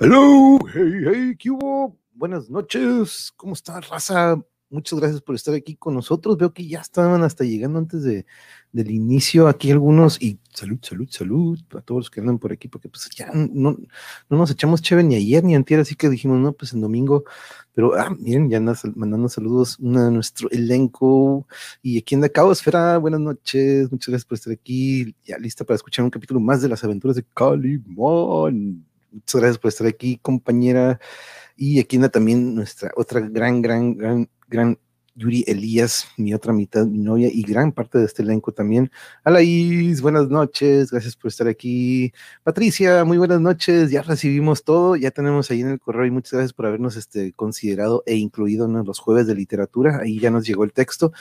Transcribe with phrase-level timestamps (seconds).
[0.00, 1.98] Hello, hey, hey, ¿qué hubo?
[2.14, 4.40] Buenas noches, ¿cómo está, raza?
[4.70, 6.36] Muchas gracias por estar aquí con nosotros.
[6.38, 8.24] Veo que ya estaban hasta llegando antes de,
[8.70, 10.22] del inicio aquí algunos.
[10.22, 13.76] Y salud, salud, salud a todos los que andan por aquí, porque pues ya no,
[14.28, 17.24] no nos echamos chévere ni ayer ni antier, así que dijimos, no, pues en domingo.
[17.74, 21.48] Pero, ah, miren, ya andan mandando saludos una de nuestro elenco.
[21.82, 25.16] Y aquí anda Cabo Esfera, buenas noches, muchas gracias por estar aquí.
[25.24, 28.87] Ya lista para escuchar un capítulo más de las aventuras de Calimón.
[29.12, 31.00] Muchas gracias por estar aquí, compañera.
[31.56, 34.78] Y aquí anda también nuestra otra gran, gran, gran, gran
[35.18, 38.90] Yuri Elías, mi otra mitad, mi novia y gran parte de este elenco también.
[39.24, 42.12] Alaís, buenas noches, gracias por estar aquí.
[42.44, 46.34] Patricia, muy buenas noches, ya recibimos todo, ya tenemos ahí en el correo y muchas
[46.34, 49.98] gracias por habernos este, considerado e incluido en los jueves de literatura.
[50.00, 51.12] Ahí ya nos llegó el texto.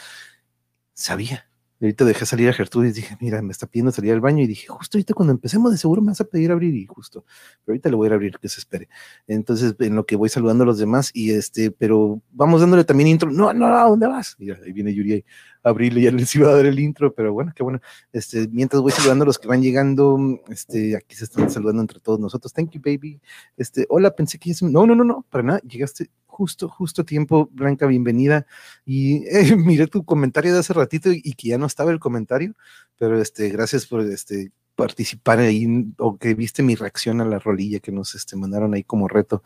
[0.94, 1.47] Sabía,
[1.82, 4.68] ahorita dejé salir a Gertrudis, dije, mira, me está pidiendo salir al baño y dije,
[4.68, 7.26] justo ahorita cuando empecemos de seguro me vas a pedir abrir y justo,
[7.64, 8.90] pero ahorita le voy a abrir que se espere.
[9.28, 13.08] Entonces, en lo que voy saludando a los demás y este, pero vamos dándole también
[13.08, 13.32] intro.
[13.32, 14.36] No, no, ¿a dónde vas?
[14.40, 15.24] Mira, ahí viene Yuri
[15.64, 17.80] a abrirle, ya les iba a dar el intro, pero bueno, qué bueno.
[18.12, 20.18] Este, mientras voy saludando a los que van llegando,
[20.50, 22.54] este, aquí se están saludando entre todos nosotros.
[22.54, 23.20] Thank you, baby.
[23.56, 24.66] Este, hola, pensé que ya se...
[24.66, 28.46] No, no, no, no, para nada, llegaste justo, justo tiempo, Blanca, bienvenida.
[28.86, 32.54] Y eh, miré tu comentario de hace ratito y, que ya no estaba el comentario,
[32.98, 37.80] pero este, gracias por este, participar ahí o que viste mi reacción a la rolilla
[37.80, 39.42] que nos este, mandaron ahí como reto.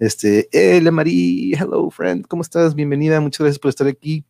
[0.00, 2.74] Este, hola Marí, hello friend, ¿cómo estás?
[2.74, 4.24] Bienvenida, muchas gracias por estar aquí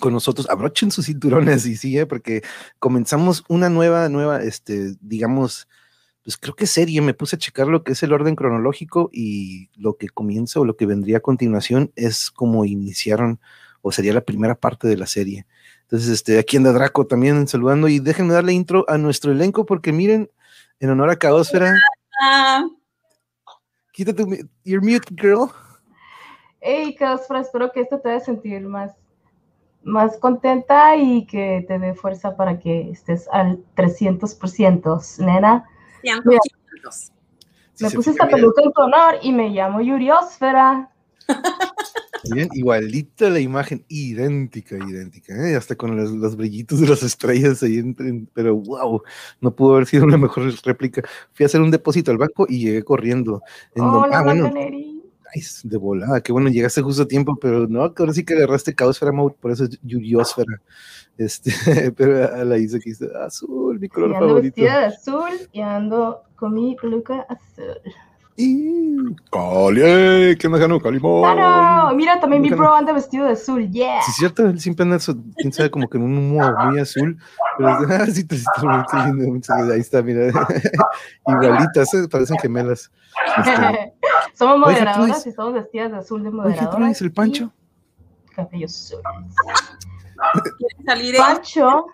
[0.00, 0.48] con nosotros.
[0.48, 2.42] Abrochen sus cinturones y sigue, porque
[2.78, 5.68] comenzamos una nueva, nueva, este, digamos,
[6.26, 9.70] pues creo que serie, me puse a checar lo que es el orden cronológico y
[9.76, 13.38] lo que comienza o lo que vendría a continuación es como iniciaron
[13.80, 15.46] o sería la primera parte de la serie.
[15.82, 19.92] Entonces, este, aquí anda Draco también saludando y déjenme darle intro a nuestro elenco porque
[19.92, 20.28] miren,
[20.80, 21.72] en honor a Caosfera.
[23.92, 25.48] Quítate tu, your mute, girl.
[26.60, 28.96] Hey, Caosfera, espero que esto te haga sentir más,
[29.84, 35.68] más contenta y que te dé fuerza para que estés al 300%, nena
[37.80, 40.90] me puse esta peluca en tu honor y me llamo Yuriosfera.
[42.30, 45.56] Bien, igualita la imagen, idéntica, idéntica, ¿eh?
[45.56, 47.94] hasta con los, brillitos de las estrellas ahí,
[48.32, 49.02] pero wow,
[49.40, 51.02] no pudo haber sido una mejor réplica.
[51.32, 53.42] Fui a hacer un depósito al banco y llegué corriendo.
[53.74, 54.34] En Hola, ah,
[55.64, 59.12] de volada, qué bueno, llegaste justo a tiempo, pero no, ahora sí que agarraste Caosfera
[59.12, 60.60] Mode, por eso es Yuriosfera.
[61.18, 61.50] Este,
[61.96, 64.54] pero a la hice que dice azul, mi color y ando favorito.
[64.54, 67.80] vestida de azul y ando con mi peluca azul.
[68.38, 70.78] Y Cali, ¿qué onda, Jano?
[70.78, 71.22] Calimón.
[71.22, 74.02] Claro, mira, también mi bro anda vestido de azul, yeah.
[74.02, 74.98] Sí, es cierto, él siempre anda,
[75.38, 77.16] quién sabe, como que en un humo muy azul.
[77.56, 79.72] Pero ah, sí, te, lindo.
[79.72, 80.30] Ahí está, mira.
[81.26, 82.08] Igualitas, ¿eh?
[82.10, 82.90] parecen gemelas.
[83.38, 83.94] Este...
[84.36, 86.78] somos moderadoras y somos vestidas de azul de moderadoras.
[86.78, 87.52] Oye, ¿tú el Pancho?
[88.34, 89.00] Cabello azul
[90.84, 91.86] salir Pancho.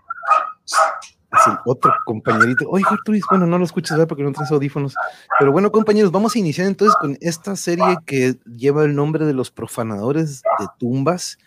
[0.64, 2.66] Es el otro compañerito.
[2.68, 4.08] Oye, Arturis, bueno, no lo escuchas ¿verdad?
[4.08, 4.94] porque no traes audífonos.
[5.38, 9.32] Pero bueno, compañeros, vamos a iniciar entonces con esta serie que lleva el nombre de
[9.32, 11.38] los profanadores de tumbas.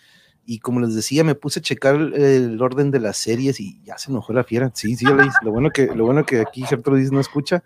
[0.47, 3.97] Y como les decía, me puse a checar el orden de las series y ya
[3.97, 4.71] se enojó la fiera.
[4.74, 7.63] Sí, sí, lo bueno que, lo bueno que aquí Gertrudis no escucha,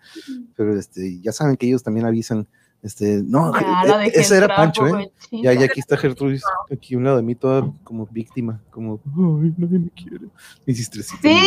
[0.55, 2.47] pero este, ya saben que ellos también avisan
[2.81, 5.11] este, no, e, ese era Pancho, ¿eh?
[5.31, 9.01] Ya, ya aquí está Gertrudis, aquí a un lado de mí, toda como víctima, como,
[9.05, 10.27] ay, nadie me quiere.
[10.65, 11.37] Hiciste Sí,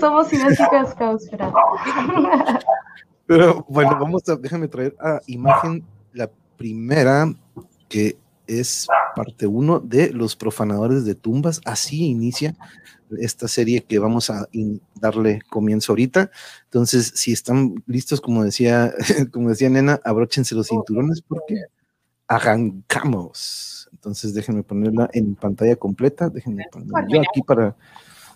[0.00, 0.96] somos idénticas.
[3.26, 7.32] Pero bueno, vamos a, déjame traer a imagen la primera,
[7.88, 8.86] que es
[9.16, 11.60] parte uno de Los Profanadores de Tumbas.
[11.64, 12.54] Así inicia
[13.20, 14.48] esta serie que vamos a
[14.94, 16.30] darle comienzo ahorita.
[16.64, 18.92] Entonces, si están listos, como decía,
[19.32, 21.64] como decía Nena, abróchense los cinturones porque
[22.26, 23.88] arrancamos.
[23.92, 26.28] Entonces, déjenme ponerla en pantalla completa.
[26.28, 27.76] Déjenme ponerla yo aquí para,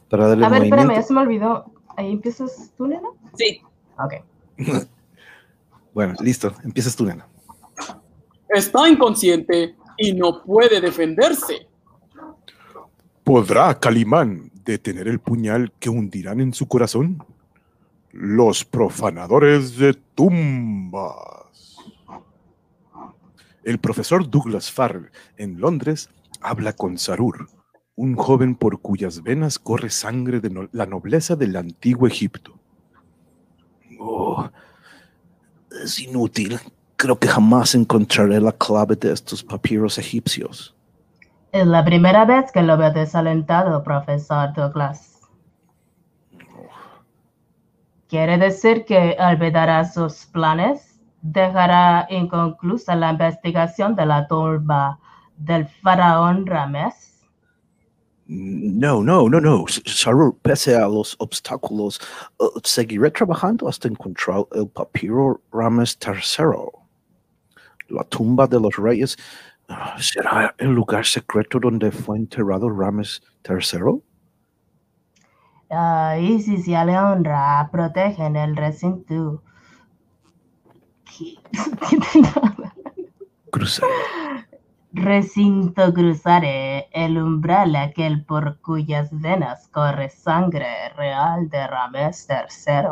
[0.09, 1.73] para darle A ver, espérame, ya se me olvidó.
[1.97, 3.09] ¿Ahí empiezas tú, Nena?
[3.37, 3.61] Sí.
[3.99, 4.15] Ok.
[5.95, 6.53] bueno, listo.
[6.65, 7.27] Empiezas tú, Nena.
[8.49, 11.67] Está inconsciente y no puede defenderse.
[13.25, 17.25] ¿Podrá Calimán detener el puñal que hundirán en su corazón?
[18.13, 21.77] Los profanadores de tumbas.
[23.65, 26.11] El profesor Douglas Farrell en Londres
[26.41, 27.49] habla con Sarur,
[27.97, 32.59] un joven por cuyas venas corre sangre de la nobleza del antiguo Egipto.
[33.99, 34.49] Oh,
[35.83, 36.59] es inútil.
[36.97, 40.78] Creo que jamás encontraré la clave de estos papiros egipcios.
[41.53, 45.21] Es la primera vez que lo veo desalentado, profesor Douglas.
[48.09, 50.89] ¿Quiere decir que olvidará sus planes?
[51.23, 54.99] dejará inconclusa la investigación de la tumba
[55.37, 57.27] del faraón Ramés.
[58.27, 59.65] No, no, no, no.
[59.87, 61.99] Sarur, pese a los obstáculos,
[62.39, 66.45] uh, seguiré trabajando hasta encontrar el papiro Rames III.
[67.89, 69.17] La tumba de los reyes
[69.99, 74.03] será el lugar secreto donde fue enterrado Rames III.
[75.71, 79.43] Ah, Isis y Alejandra protegen el recinto.
[83.51, 83.93] Cruzaré.
[84.93, 92.89] Recinto cruzaré el umbral aquel por cuyas venas corre sangre real de Ramés III.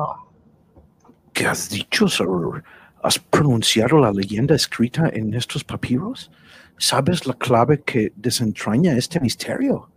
[1.33, 2.63] ¿Qué has dicho, Sarur?
[3.03, 6.31] ¿Has pronunciado la leyenda escrita en estos papiros?
[6.79, 9.89] ¿Sabes la clave que desentraña este misterio?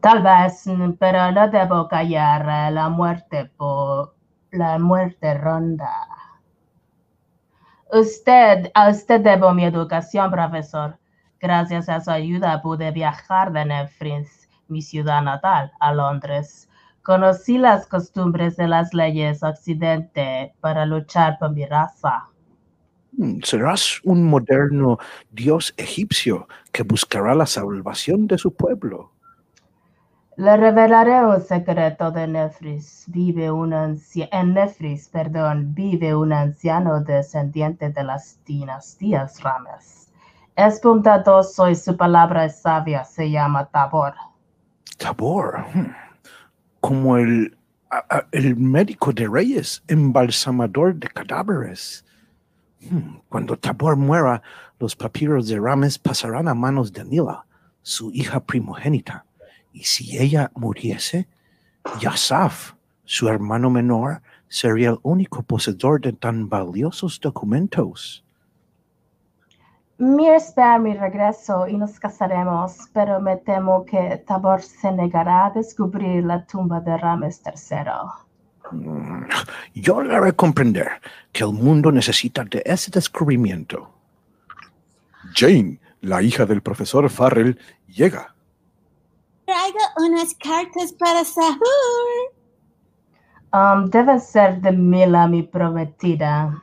[0.00, 0.64] Tal vez,
[0.98, 4.14] pero no debo callar la muerte por
[4.52, 5.90] la muerte ronda.
[7.92, 10.98] Usted, a usted debo mi educación, profesor.
[11.40, 16.68] Gracias a su ayuda pude viajar de Nefris, mi ciudad natal, a Londres.
[17.02, 22.28] Conocí las costumbres de las leyes occidente para luchar por mi raza.
[23.18, 24.98] Mm, Serás un moderno
[25.30, 29.10] dios egipcio que buscará la salvación de su pueblo.
[30.36, 33.06] Le revelaré un secreto de Nefris.
[33.08, 40.12] Vive un en Nefris, perdón, vive un anciano descendiente de las dinastías Rames.
[40.54, 44.14] Es bondadoso y su palabra es sabia, se llama Tabor.
[44.96, 45.90] Tabor, hmm,
[46.80, 47.56] como el,
[48.30, 52.04] el médico de reyes, embalsamador de cadáveres.
[53.28, 54.42] Cuando Tabor muera,
[54.78, 57.44] los papiros de Rames pasarán a manos de Nila,
[57.82, 59.24] su hija primogénita.
[59.72, 61.28] Y si ella muriese,
[62.00, 68.24] Yasaf, su hermano menor, sería el único poseedor de tan valiosos documentos.
[69.98, 75.50] Mir espera mi regreso y nos casaremos, pero me temo que Tabor se negará a
[75.50, 78.27] descubrir la tumba de Rames III.
[78.72, 79.24] Mm,
[79.74, 81.00] Yo le haré comprender
[81.32, 83.90] que el mundo necesita de ese descubrimiento.
[85.34, 88.34] Jane, la hija del profesor Farrell, llega.
[89.46, 92.34] Traigo unas cartas para Sahur.
[93.52, 96.62] Um, debe ser de Mila, mi prometida.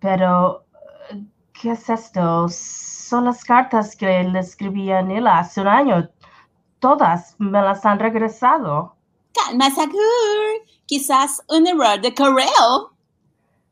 [0.00, 0.64] Pero,
[1.10, 1.24] eh,
[1.54, 2.46] ¿qué es esto?
[2.50, 6.10] Son las cartas que le escribí a Nila hace un año.
[6.78, 8.96] Todas me las han regresado.
[9.34, 10.64] Calma, Sahur.
[10.86, 12.94] Quizás un error de correo.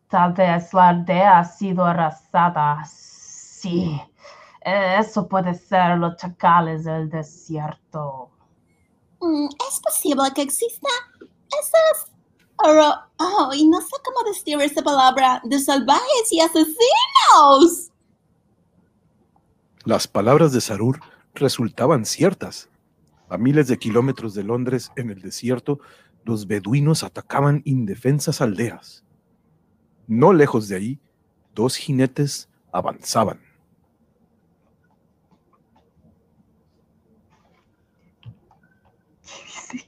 [0.08, 2.84] Tal vez la aldea ha sido arrasada.
[2.84, 4.00] Sí,
[4.64, 8.30] eso puede ser los chacales del desierto.
[9.20, 10.88] Mm, es posible que exista
[11.60, 12.12] esas...
[12.64, 15.40] Oh, y no sé cómo decir esa palabra.
[15.44, 17.90] De salvajes y asesinos.
[19.84, 21.00] Las palabras de Sarur
[21.34, 22.68] resultaban ciertas.
[23.32, 25.80] A miles de kilómetros de Londres, en el desierto,
[26.22, 29.06] los beduinos atacaban indefensas aldeas.
[30.06, 31.00] No lejos de ahí,
[31.54, 33.40] dos jinetes avanzaban.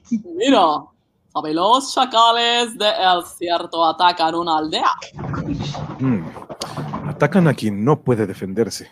[0.09, 0.85] Mira,
[1.31, 4.89] ¿sabe los chacales del desierto atacan una aldea?
[5.99, 7.09] Mm.
[7.09, 8.89] Atacan a quien no puede defenderse.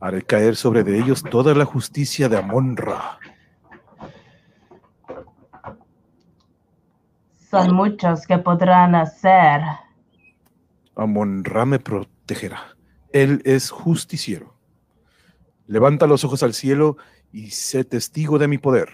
[0.00, 3.20] Haré caer sobre de ellos toda la justicia de Amon-Ra.
[7.64, 9.60] Son muchos que podrán hacer.
[10.96, 12.60] Amon-Ra me protegerá.
[13.12, 14.54] Él es justiciero.
[15.66, 16.96] Levanta los ojos al cielo
[17.32, 18.88] y sé testigo de mi poder.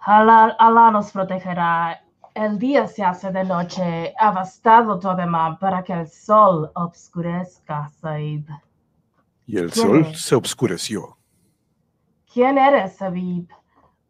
[0.00, 2.02] Alá, Alá nos protegerá.
[2.34, 4.14] El día se hace de noche.
[4.18, 8.46] Ha bastado Todemán para que el sol obscurezca, Saib.
[9.46, 10.20] Y el ¿Quién sol es?
[10.20, 11.16] se obscureció.
[12.32, 13.48] ¿Quién eres, Saib?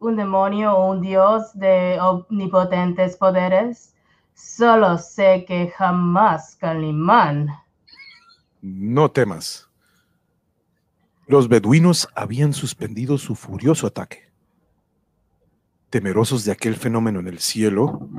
[0.01, 3.93] ¿Un demonio o un dios de omnipotentes poderes?
[4.33, 7.49] Solo sé que jamás Calimán.
[8.63, 9.69] No temas.
[11.27, 14.31] Los beduinos habían suspendido su furioso ataque.
[15.91, 18.09] Temerosos de aquel fenómeno en el cielo,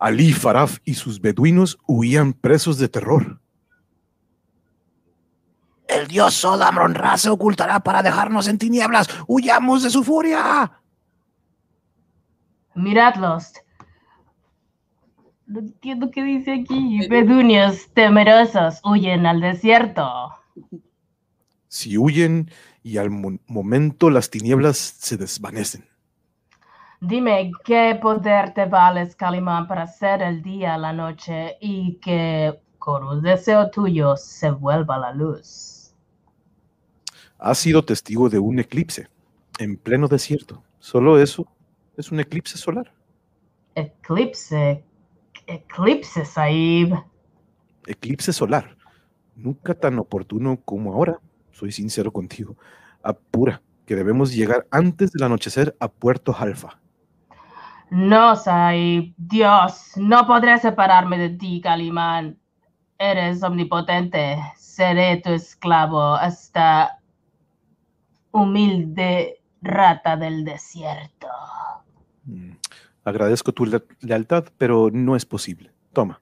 [0.00, 3.38] Ali Faraf y sus beduinos huían presos de terror.
[5.88, 9.08] El dios Sol Amron-Ra se ocultará para dejarnos en tinieblas.
[9.26, 10.80] ¡Huyamos de su furia!
[12.76, 13.52] Miradlos.
[15.46, 17.06] No entiendo qué dice aquí.
[17.08, 20.34] Bedunios temerosos huyen al desierto.
[21.68, 22.50] Si huyen
[22.82, 25.84] y al mo- momento las tinieblas se desvanecen.
[27.00, 33.04] Dime qué poder te vales, Calimán, para hacer el día la noche y que con
[33.04, 35.92] un deseo tuyo se vuelva la luz.
[37.38, 39.08] Has sido testigo de un eclipse
[39.58, 40.62] en pleno desierto.
[40.78, 41.46] Solo eso
[41.96, 42.92] es un eclipse solar.
[43.74, 44.84] Eclipse.
[45.46, 46.94] Eclipse, Saib.
[47.86, 48.76] Eclipse solar.
[49.34, 51.20] Nunca tan oportuno como ahora.
[51.52, 52.56] Soy sincero contigo.
[53.02, 56.80] Apura, que debemos llegar antes del anochecer a Puerto Alfa.
[57.90, 59.14] No, Saib.
[59.16, 62.38] Dios, no podré separarme de ti, Calimán.
[62.98, 64.38] Eres omnipotente.
[64.56, 66.98] Seré tu esclavo hasta
[68.32, 71.28] humilde rata del desierto.
[73.06, 75.72] Agradezco tu le- lealtad, pero no es posible.
[75.92, 76.20] Toma,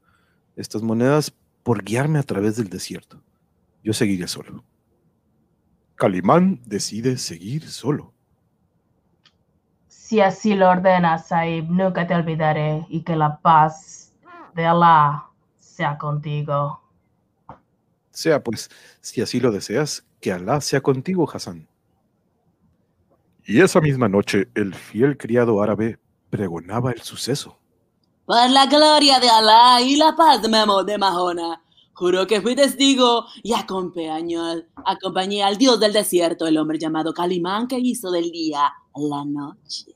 [0.55, 3.23] estas monedas por guiarme a través del desierto.
[3.83, 4.63] Yo seguiré solo.
[5.95, 8.13] Calimán decide seguir solo.
[9.89, 14.13] Si así lo ordenas, Saib, nunca te olvidaré y que la paz
[14.55, 15.25] de Allah
[15.59, 16.83] sea contigo.
[18.11, 21.67] Sea pues, si así lo deseas, que Alá sea contigo, Hassan.
[23.47, 25.99] Y esa misma noche, el fiel criado árabe
[26.39, 27.57] pregonaba el suceso.
[28.27, 31.63] Por la gloria de Alá y la paz de Memo de Mahona,
[31.93, 37.15] juro que fui testigo y acompañó al- acompañé al dios del desierto, el hombre llamado
[37.15, 39.95] Calimán, que hizo del día la noche.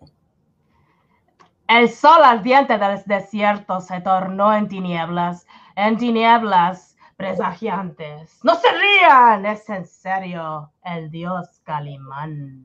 [1.67, 8.39] El sol ardiente del desierto se tornó en tinieblas, en tinieblas presagiantes.
[8.45, 12.65] No se rían, es en serio el dios Calimán.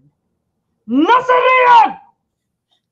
[0.86, 1.34] ¡No se
[1.88, 2.00] rían!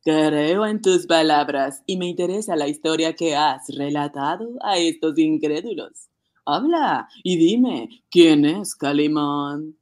[0.04, 6.10] Creo en tus palabras y me interesa la historia que has relatado a estos incrédulos.
[6.44, 9.76] Habla y dime, ¿quién es Calimán?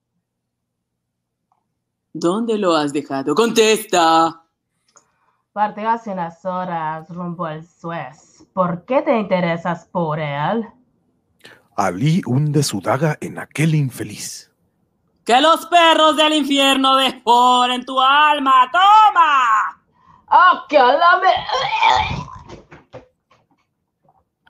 [2.11, 3.33] ¿Dónde lo has dejado?
[3.33, 4.43] ¡Contesta!
[5.53, 8.45] Partió hace unas horas rumbo al Suez.
[8.53, 10.65] ¿Por qué te interesas por él?
[11.77, 14.51] Ali hunde su daga en aquel infeliz.
[15.23, 18.69] ¡Que los perros del infierno devoren tu alma!
[18.69, 19.78] ¡Toma!
[20.31, 21.29] ¡Oh, que la me...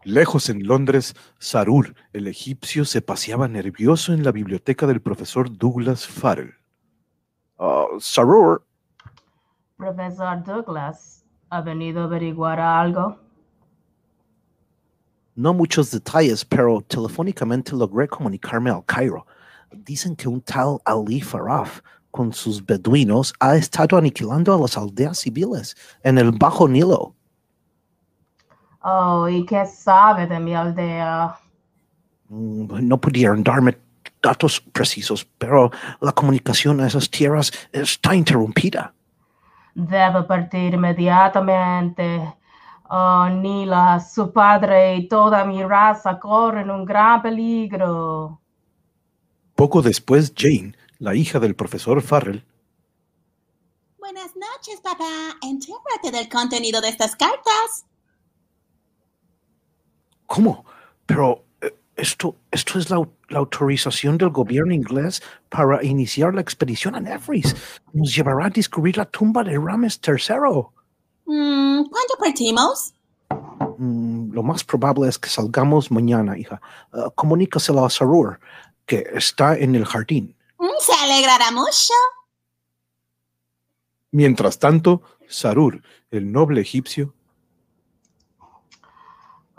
[0.03, 6.07] Lejos en Londres, Sarur, el egipcio, se paseaba nervioso en la biblioteca del profesor Douglas
[6.07, 6.55] Farrell.
[7.59, 8.65] Ah, Sarur,
[9.79, 13.17] Profesor Douglas, ¿ha venido a averiguar algo?
[15.35, 19.25] No muchos detalles, pero telefónicamente logré comunicarme al Cairo.
[19.71, 21.79] Dicen que un tal Ali Faraf,
[22.11, 27.15] con sus beduinos, ha estado aniquilando a las aldeas civiles en el Bajo Nilo.
[28.81, 31.37] Oh, ¿y qué sabe de mi aldea?
[32.29, 33.77] Mm, No pudieron darme
[34.21, 38.93] datos precisos, pero la comunicación a esas tierras está interrumpida.
[39.75, 42.33] Debe partir inmediatamente.
[42.89, 48.39] Oh, Nila, su padre y toda mi raza corren un gran peligro.
[49.55, 52.45] Poco después, Jane, la hija del profesor Farrell,
[53.97, 55.37] Buenas noches, papá.
[55.43, 57.85] Entérate del contenido de estas cartas.
[60.25, 60.65] ¿Cómo?
[61.05, 66.41] Pero eh, esto, esto es la, au- la autorización del gobierno inglés para iniciar la
[66.41, 67.55] expedición a Nefris.
[67.93, 70.15] Nos llevará a descubrir la tumba de Rames III.
[71.25, 72.93] Mm, ¿Cuándo partimos?
[73.77, 76.59] Mm, lo más probable es que salgamos mañana, hija.
[76.91, 78.39] Ah, comunícaselo a Sarur,
[78.87, 80.35] que está en el jardín.
[80.79, 81.93] Se alegrará mucho.
[84.11, 87.13] Mientras tanto, Sarur, el noble egipcio,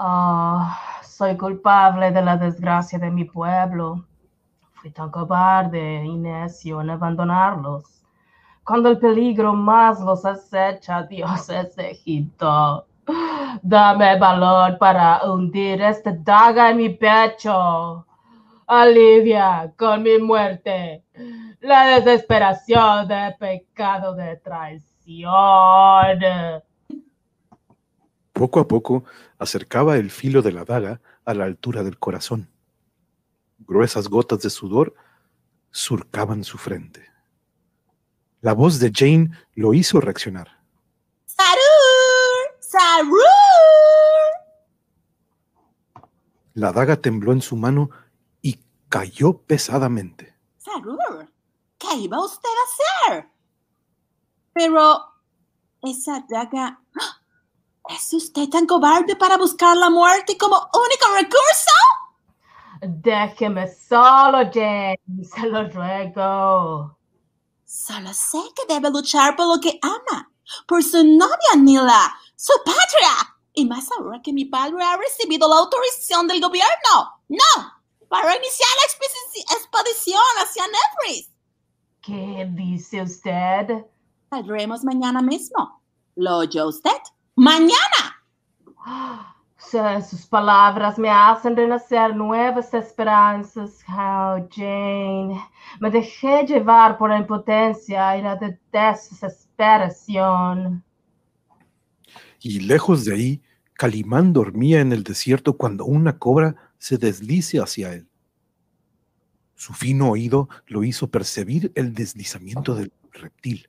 [0.03, 0.67] Oh,
[1.03, 4.07] soy culpable de la desgracia de mi pueblo.
[4.73, 7.85] Fui tan cobarde y necio en abandonarlos.
[8.65, 12.87] Cuando el peligro más los acecha, Dios es Egipto.
[13.61, 18.07] Dame valor para hundir esta daga en mi pecho.
[18.73, 21.03] Alivia con mi muerte
[21.61, 25.27] la desesperación de pecado de traición.
[28.33, 29.03] poco a poco
[29.41, 32.49] acercaba el filo de la daga a la altura del corazón.
[33.59, 34.95] Gruesas gotas de sudor
[35.73, 37.11] surcaban su frente.
[38.41, 40.61] La voz de Jane lo hizo reaccionar.
[41.27, 42.61] ¡Sarur!
[42.61, 43.19] ¡Sarur!
[46.55, 47.91] La daga tembló en su mano
[48.91, 50.37] cayó pesadamente.
[50.59, 51.33] Sarur,
[51.79, 53.31] ¿qué iba usted a hacer?
[54.53, 55.01] Pero,
[55.81, 56.79] esa daga...
[57.89, 61.73] ¿Es usted tan cobarde para buscar la muerte como único recurso?
[62.83, 66.97] Déjeme solo, James, se lo ruego.
[67.65, 70.31] Solo sé que debe luchar por lo que ama.
[70.67, 73.37] por su novia Nila, su patria.
[73.55, 77.23] Y más ahora que mi padre ha recibido la autorización del gobierno.
[77.29, 77.80] No,
[78.11, 81.31] para iniciar la expedici- expedición hacia Nefris.
[82.03, 83.87] ¿Qué dice usted?
[84.29, 85.81] Saldremos mañana mismo.
[86.17, 86.91] ¿Lo oyó usted?
[87.37, 88.19] ¡Mañana!
[89.57, 93.79] Su- Sus palabras me hacen renacer nuevas esperanzas.
[93.89, 95.41] Oh, Jane,
[95.79, 100.83] me dejé llevar por la impotencia y la de- desesperación.
[102.41, 103.43] Y lejos de ahí,
[103.75, 108.09] Calimán dormía en el desierto cuando una cobra se deslice hacia él.
[109.55, 113.69] Su fino oído lo hizo percibir el deslizamiento del reptil.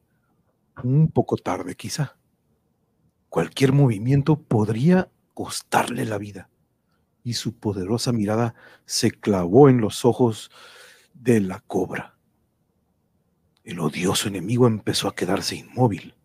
[0.82, 2.18] Un poco tarde, quizá.
[3.28, 6.50] Cualquier movimiento podría costarle la vida.
[7.24, 10.50] Y su poderosa mirada se clavó en los ojos
[11.14, 12.18] de la cobra.
[13.66, 16.16] El odioso enemigo empezó a quedarse inmóvil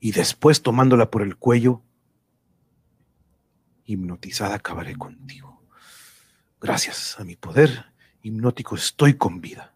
[0.00, 1.82] y después tomándola por el cuello,
[3.84, 5.51] hipnotizada acabaré contigo.
[6.62, 7.86] Gracias a mi poder
[8.22, 9.74] hipnótico estoy con vida.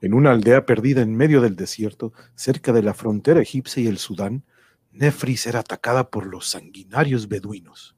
[0.00, 3.98] En una aldea perdida en medio del desierto, cerca de la frontera egipcia y el
[3.98, 4.44] Sudán,
[4.90, 7.94] Nefris era atacada por los sanguinarios beduinos.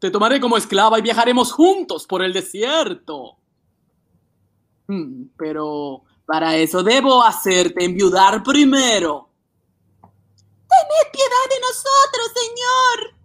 [0.00, 3.36] Te tomaré como esclava y viajaremos juntos por el desierto.
[4.88, 9.30] Hmm, pero para eso debo hacerte enviudar primero.
[10.00, 13.19] Tened piedad de nosotros, Señor.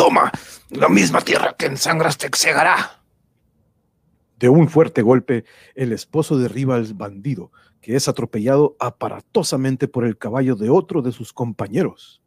[0.00, 0.32] Toma,
[0.70, 3.02] la misma tierra que ensangras te cegará.
[4.38, 10.16] De un fuerte golpe, el esposo derriba al bandido, que es atropellado aparatosamente por el
[10.16, 12.22] caballo de otro de sus compañeros.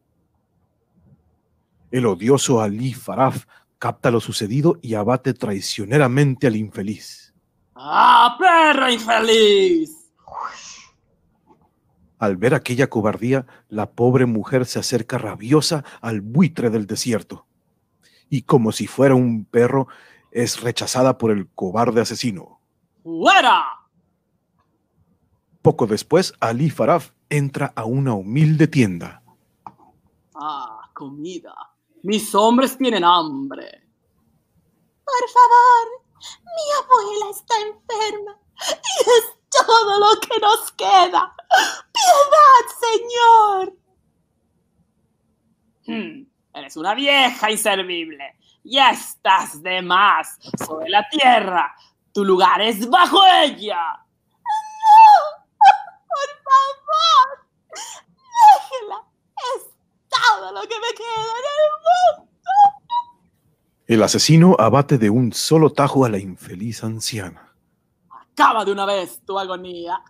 [1.89, 3.45] El odioso Ali Faraf
[3.79, 7.33] capta lo sucedido y abate traicioneramente al infeliz.
[7.73, 10.11] ¡Ah, perra infeliz!
[12.19, 17.47] Al ver aquella cobardía, la pobre mujer se acerca rabiosa al buitre del desierto
[18.29, 19.87] y como si fuera un perro,
[20.31, 22.59] es rechazada por el cobarde asesino.
[23.03, 23.63] ¡Fuera!
[25.61, 29.23] Poco después, Ali Faraf entra a una humilde tienda.
[30.35, 31.53] Ah, comida.
[32.03, 33.87] Mis hombres tienen hambre.
[35.05, 36.03] Por favor,
[36.43, 41.35] mi abuela está enferma y es todo lo que nos queda.
[41.93, 43.77] ¡Piedad, Señor!
[45.85, 48.35] Hmm, eres una vieja inservible.
[48.63, 51.75] Ya estás de más sobre la tierra.
[52.13, 53.81] Tu lugar es bajo ella.
[56.09, 57.27] ¡Por favor!
[58.59, 59.03] ¡Déjela!
[59.55, 59.63] Es
[60.09, 62.31] todo lo que me queda en el mundo.
[63.85, 67.53] El asesino abate de un solo tajo a la infeliz anciana.
[68.09, 70.01] Acaba de una vez tu agonía.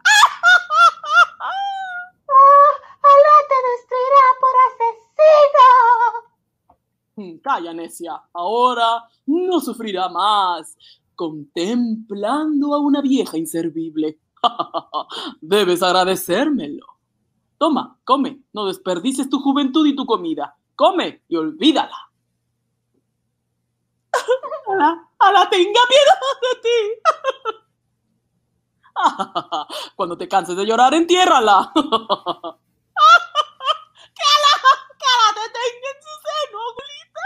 [7.44, 8.22] Calla, necia.
[8.34, 10.78] Ahora no sufrirá más.
[11.16, 14.20] Contemplando a una vieja inservible.
[15.42, 16.86] Debes agradecérmelo.
[17.58, 18.42] Toma, come.
[18.54, 20.56] No desperdices tu juventud y tu comida.
[20.76, 21.98] Come y olvídala.
[24.68, 27.02] Alá, Alá tenga piedad de ti.
[29.96, 31.72] Cuando te canses de llorar, entiérrala.
[31.74, 31.82] ¡Que
[34.34, 37.26] Alá te tenga en su seno, abuelita!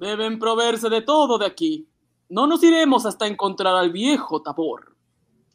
[0.00, 1.86] Deben proveerse de todo de aquí.
[2.30, 4.96] No nos iremos hasta encontrar al viejo Tabor.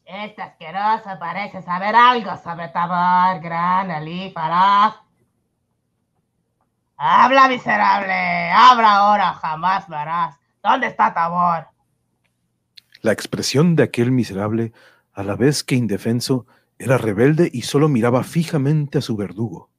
[0.04, 4.32] Este asqueroso parece saber algo sobre Tabor, gran Ali.
[6.96, 8.50] Habla, miserable.
[8.52, 10.36] Habla ahora, jamás lo harás.
[10.62, 11.66] ¿Dónde está Tabor?
[13.02, 14.72] La expresión de aquel miserable,
[15.12, 16.46] a la vez que indefenso,
[16.78, 19.70] era rebelde y solo miraba fijamente a su verdugo.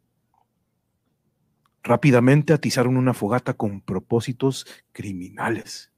[1.88, 5.90] Rápidamente atizaron una fogata con propósitos criminales.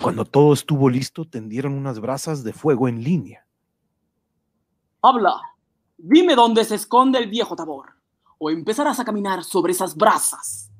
[0.00, 3.46] Cuando todo estuvo listo, tendieron unas brasas de fuego en línea.
[5.02, 5.34] Habla.
[5.98, 7.90] Dime dónde se esconde el viejo Tabor.
[8.38, 10.70] O empezarás a caminar sobre esas brasas.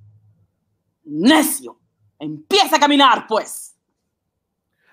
[1.04, 1.78] Necio.
[2.18, 3.76] Empieza a caminar, pues.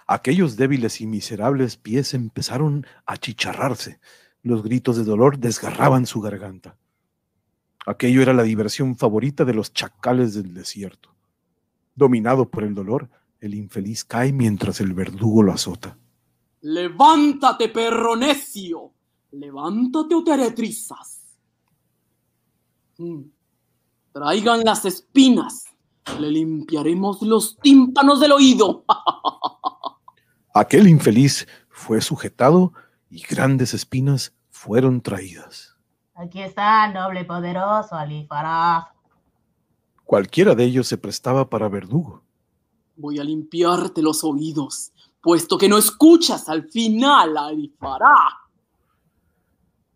[0.07, 4.01] Aquellos débiles y miserables pies empezaron a chicharrarse.
[4.41, 6.77] Los gritos de dolor desgarraban su garganta.
[7.87, 11.15] Aquello era la diversión favorita de los chacales del desierto.
[11.95, 15.97] Dominado por el dolor, el infeliz cae mientras el verdugo lo azota.
[16.59, 18.91] Levántate, perro necio.
[19.31, 21.39] Levántate o te haré trizas.
[22.97, 23.21] Mm.
[24.11, 25.67] Traigan las espinas.
[26.19, 28.83] Le limpiaremos los tímpanos del oído.
[30.53, 32.73] Aquel infeliz fue sujetado
[33.09, 35.76] y grandes espinas fueron traídas.
[36.17, 38.87] Aquí está, noble y poderoso Ali Faraf.
[40.03, 42.23] Cualquiera de ellos se prestaba para verdugo.
[42.95, 48.15] Voy a limpiarte los oídos, puesto que no escuchas al final, Alifará.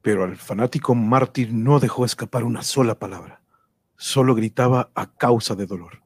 [0.04, 3.42] Pero al fanático mártir no dejó escapar una sola palabra.
[3.98, 6.04] Solo gritaba a causa de dolor.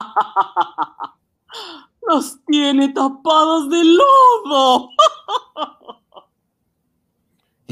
[2.08, 4.90] Los tiene tapados de lodo.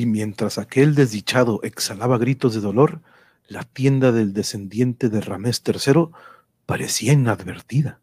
[0.00, 3.02] Y mientras aquel desdichado exhalaba gritos de dolor,
[3.46, 6.08] la tienda del descendiente de Ramés III
[6.64, 8.00] parecía inadvertida.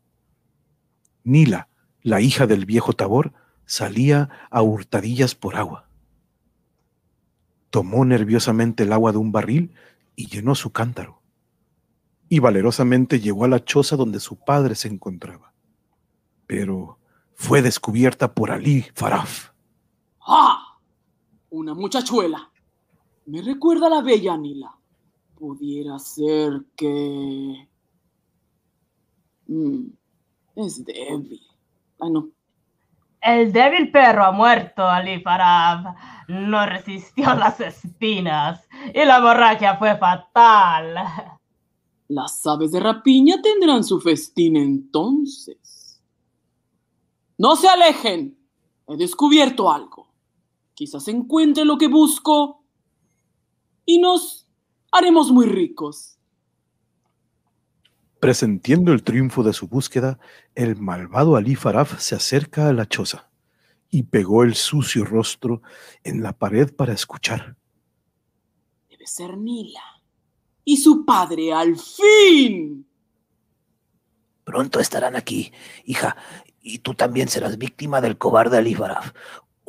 [1.23, 1.69] Nila,
[2.03, 3.33] la hija del viejo Tabor,
[3.65, 5.89] salía a hurtadillas por agua.
[7.71, 9.73] Tomó nerviosamente el agua de un barril
[10.15, 11.23] y llenó su cántaro.
[12.29, 15.51] Y valerosamente llegó a la choza donde su padre se encontraba.
[16.45, 16.99] Pero
[17.33, 19.49] fue descubierta por Ali Faraf.
[20.21, 20.66] ¡Ah!
[21.57, 22.51] Una muchachuela.
[23.25, 24.77] Me recuerda a la bella Nila.
[25.39, 27.67] Pudiera ser que...
[29.47, 29.87] Mm,
[30.55, 31.41] es débil.
[31.99, 32.29] Ah, no.
[33.19, 35.95] El débil perro ha muerto, Ali Farab.
[36.27, 40.93] No resistió las espinas y la hemorragia fue fatal.
[42.07, 46.03] Las aves de rapiña tendrán su festín entonces.
[47.39, 48.37] No se alejen.
[48.87, 50.06] He descubierto algo.
[50.77, 52.63] Quizás encuentre lo que busco
[53.83, 54.47] y nos
[54.91, 56.19] haremos muy ricos.
[58.19, 60.19] Presentiendo el triunfo de su búsqueda,
[60.53, 63.27] el malvado Ali Faraf se acerca a la choza
[63.89, 65.63] y pegó el sucio rostro
[66.03, 67.57] en la pared para escuchar.
[68.87, 69.81] Debe ser Nila.
[70.63, 72.87] Y su padre, al fin.
[74.43, 75.51] Pronto estarán aquí,
[75.85, 76.17] hija,
[76.61, 79.11] y tú también serás víctima del cobarde Ali Faraf.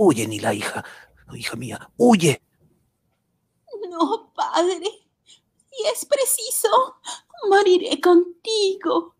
[0.00, 0.84] Huye, Nila, hija,
[1.34, 2.40] hija mía, huye.
[3.90, 4.80] No, padre.
[5.24, 6.68] Si es preciso,
[7.50, 9.16] moriré contigo.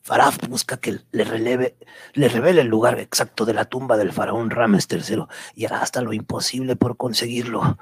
[0.00, 1.76] Faraf busca que le releve,
[2.14, 6.00] le revele el lugar exacto de la tumba del faraón Rames III y hará hasta
[6.00, 7.76] lo imposible por conseguirlo.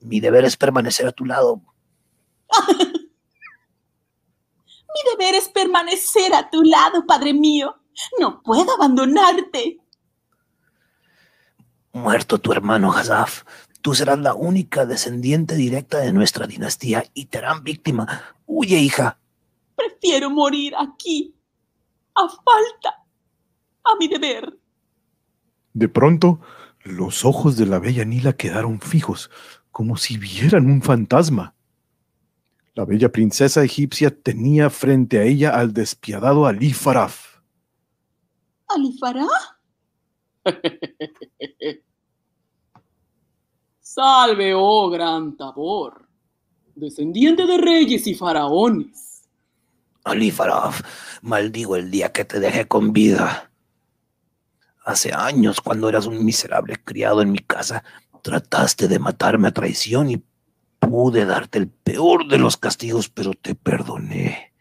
[0.00, 1.62] Mi deber es permanecer a tu lado.
[4.94, 7.74] Mi deber es permanecer a tu lado, padre mío.
[8.20, 9.78] No puedo abandonarte.
[11.94, 13.44] Muerto tu hermano Hazaf,
[13.80, 18.34] tú serás la única descendiente directa de nuestra dinastía y te harán víctima.
[18.46, 19.20] Huye, hija.
[19.76, 21.36] Prefiero morir aquí,
[22.16, 23.04] a falta,
[23.84, 24.58] a mi deber.
[25.72, 26.40] De pronto,
[26.82, 29.30] los ojos de la bella Nila quedaron fijos,
[29.70, 31.54] como si vieran un fantasma.
[32.74, 37.38] La bella princesa egipcia tenía frente a ella al despiadado Ali Faraf.
[38.66, 39.28] ¿Alifará?
[43.80, 46.08] Salve, oh gran Tabor,
[46.74, 49.28] descendiente de reyes y faraones.
[50.04, 50.82] Ali Faraf,
[51.22, 53.50] maldigo el día que te dejé con vida.
[54.84, 57.82] Hace años, cuando eras un miserable criado en mi casa,
[58.22, 60.22] trataste de matarme a traición y
[60.78, 64.52] pude darte el peor de los castigos, pero te perdoné.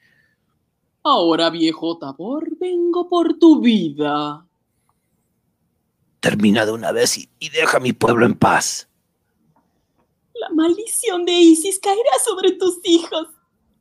[1.03, 4.45] Ahora, viejo Tabor, vengo por tu vida.
[6.23, 8.87] Termina de una vez y, y deja a mi pueblo en paz.
[10.35, 13.27] La maldición de Isis caerá sobre tus hijos.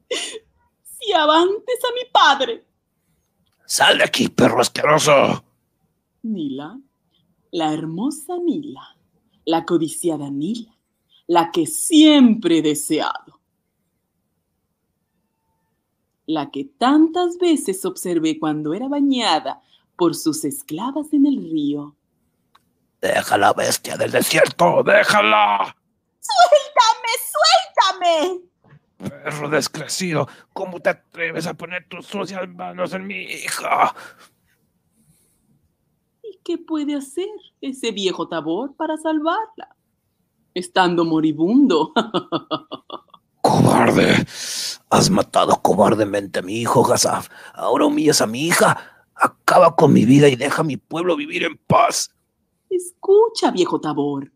[0.09, 2.65] Si avantes a mi padre.
[3.65, 5.45] Sal de aquí, perro asqueroso.
[6.23, 6.81] Nila,
[7.53, 8.97] la hermosa Nila,
[9.45, 10.77] la codiciada Nila,
[11.29, 13.41] la que siempre he deseado.
[16.27, 19.63] La que tantas veces observé cuando era bañada
[19.97, 21.95] por sus esclavas en el río.
[23.03, 25.77] Deja la bestia del desierto, déjala.
[26.21, 27.13] ¡Suéltame,
[27.99, 28.53] suéltame!
[29.25, 33.93] Perro descrecido, ¿cómo te atreves a poner tus sucias manos en mi hija?
[36.23, 37.27] ¿Y qué puede hacer
[37.61, 39.75] ese viejo Tabor para salvarla?
[40.55, 41.93] Estando moribundo.
[43.41, 44.25] ¡Cobarde!
[44.91, 47.29] Has matado cobardemente a mi hijo, Gazaf.
[47.53, 49.07] Ahora humillas a mi hija.
[49.17, 52.15] Acaba con mi vida y deja a mi pueblo vivir en paz.
[52.75, 54.33] Escucha, viejo Tabor.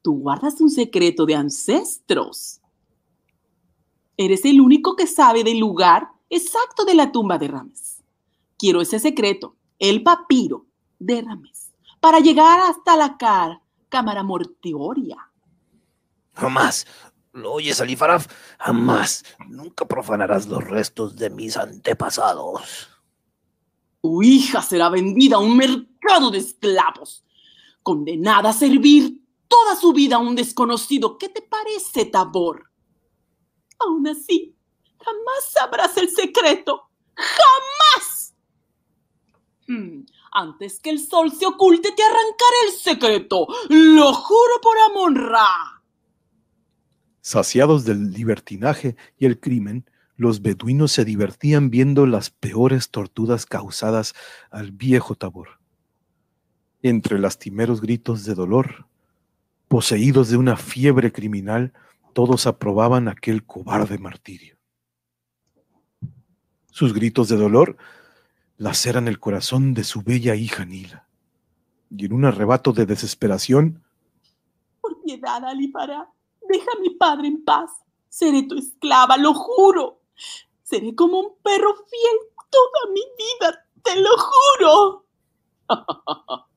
[0.00, 2.60] Tú guardas un secreto de ancestros.
[4.16, 8.02] Eres el único que sabe del lugar exacto de la tumba de Rames.
[8.58, 10.66] Quiero ese secreto, el papiro
[10.98, 13.18] de Rames, para llegar hasta la
[13.88, 15.16] cámara mortuoria.
[16.34, 16.86] Jamás.
[17.32, 18.26] ¿Lo oyes, Alifaraf?
[18.58, 22.88] Jamás, nunca profanarás los restos de mis antepasados.
[24.02, 27.24] Tu hija será vendida a un mercado de esclavos,
[27.82, 31.18] condenada a servir toda su vida a un desconocido.
[31.18, 32.70] ¿Qué te parece, Tabor?
[33.78, 34.54] Aún así,
[34.98, 36.90] jamás sabrás el secreto.
[37.14, 38.34] ¡Jamás!
[39.66, 43.46] Hmm, Antes que el sol se oculte, te arrancaré el secreto.
[43.68, 45.82] Lo juro por Amon-Ra.
[47.20, 54.14] Saciados del libertinaje y el crimen, los beduinos se divertían viendo las peores torturas causadas
[54.50, 55.59] al viejo Tabor.
[56.82, 58.86] Entre lastimeros gritos de dolor,
[59.68, 61.72] poseídos de una fiebre criminal,
[62.12, 64.56] todos aprobaban aquel cobarde martirio.
[66.70, 67.76] Sus gritos de dolor
[68.56, 71.06] laceran el corazón de su bella hija Nila,
[71.90, 73.82] y en un arrebato de desesperación,
[74.80, 76.08] Por piedad, Alipara,
[76.48, 77.70] deja a mi padre en paz.
[78.08, 80.00] Seré tu esclava, lo juro.
[80.62, 85.06] Seré como un perro fiel toda mi vida, te lo juro.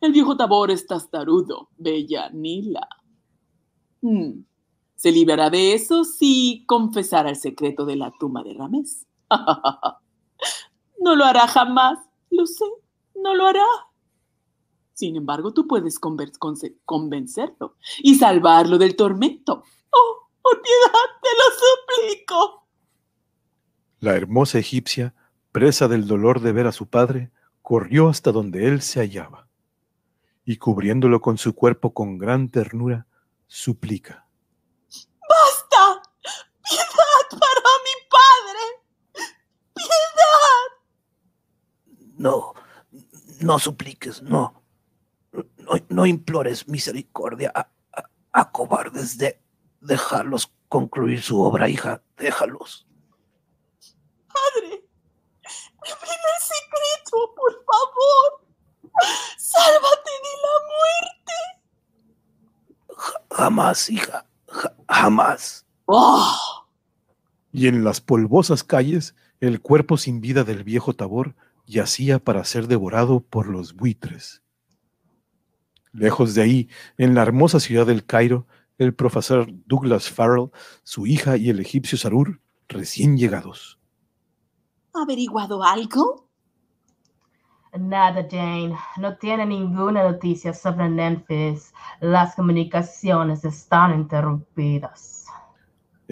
[0.00, 2.88] El viejo Tabor es tastarudo, bella Nila.
[4.02, 4.42] Mm,
[4.96, 9.06] Se librará de eso si confesara el secreto de la tumba de Ramés.
[11.02, 11.98] No lo hará jamás,
[12.30, 12.66] lo sé,
[13.14, 13.64] no lo hará.
[14.92, 19.62] Sin embargo, tú puedes convencerlo y salvarlo del tormento.
[19.90, 22.66] Oh, por piedad, te lo suplico.
[24.00, 25.14] la hermosa egipcia,
[25.52, 27.30] presa del dolor de ver a su padre,
[27.62, 29.48] corrió hasta donde él se hallaba,
[30.44, 33.06] y cubriéndolo con su cuerpo con gran ternura,
[33.46, 34.26] suplica.
[35.28, 36.02] ¡Basta!
[36.68, 39.24] ¡Piedad para mi padre!
[39.74, 40.66] ¡Piedad!
[42.18, 42.54] No,
[43.40, 44.62] no supliques, no.
[45.32, 49.40] No, no implores misericordia a, a- a cobardes de
[49.80, 52.02] dejarlos concluir su obra, hija.
[52.16, 52.86] Déjalos.
[54.28, 54.84] Padre,
[55.82, 58.49] revela el secreto, por favor.
[59.38, 60.54] Sálvate de la
[62.88, 62.96] muerte.
[63.30, 64.26] Jamás, hija.
[64.48, 65.66] ja- jamás.
[65.86, 66.66] ¡Oh!
[67.52, 71.34] Y en las polvosas calles, el cuerpo sin vida del viejo Tabor
[71.66, 74.42] yacía para ser devorado por los buitres.
[75.92, 78.46] Lejos de ahí, en la hermosa ciudad del Cairo,
[78.78, 80.50] el profesor Douglas Farrell,
[80.84, 83.78] su hija y el egipcio Sarur, recién llegados.
[84.94, 86.29] ¿Ha averiguado algo?
[87.78, 88.74] Nada, Jane.
[88.96, 91.72] No tiene ninguna noticia sobre Memphis.
[92.00, 95.26] Las comunicaciones están interrumpidas.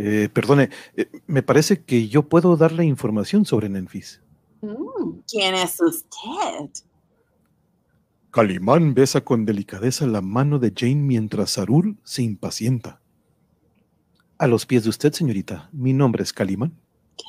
[0.01, 4.23] Eh, perdone, eh, me parece que yo puedo darle información sobre Nenfis.
[4.61, 6.71] Mm, ¿Quién es usted?
[8.31, 13.01] Calimán besa con delicadeza la mano de Jane mientras Sarur se impacienta.
[14.39, 15.69] A los pies de usted, señorita.
[15.73, 16.79] Mi nombre es Calimán.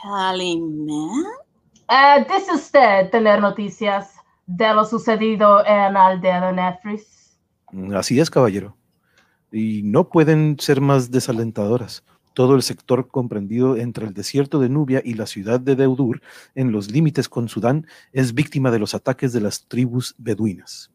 [0.04, 1.26] ¿Calimán?
[1.90, 4.19] Eh, ¿Dice usted tener noticias
[4.50, 7.38] de lo sucedido en aldea de Nefris?
[7.94, 8.76] Así es, caballero.
[9.52, 12.04] Y no pueden ser más desalentadoras.
[12.34, 16.22] Todo el sector comprendido entre el desierto de Nubia y la ciudad de Deudur,
[16.56, 20.92] en los límites con Sudán, es víctima de los ataques de las tribus beduinas.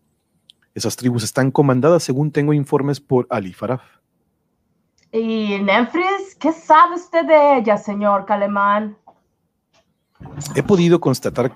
[0.75, 3.83] Esas tribus están comandadas, según tengo informes, por Ali Faraf.
[5.13, 6.35] ¿Y Nefris?
[6.41, 8.97] ¿Qué sabe usted de ella, señor Calemán?
[10.57, 11.55] He podido constatar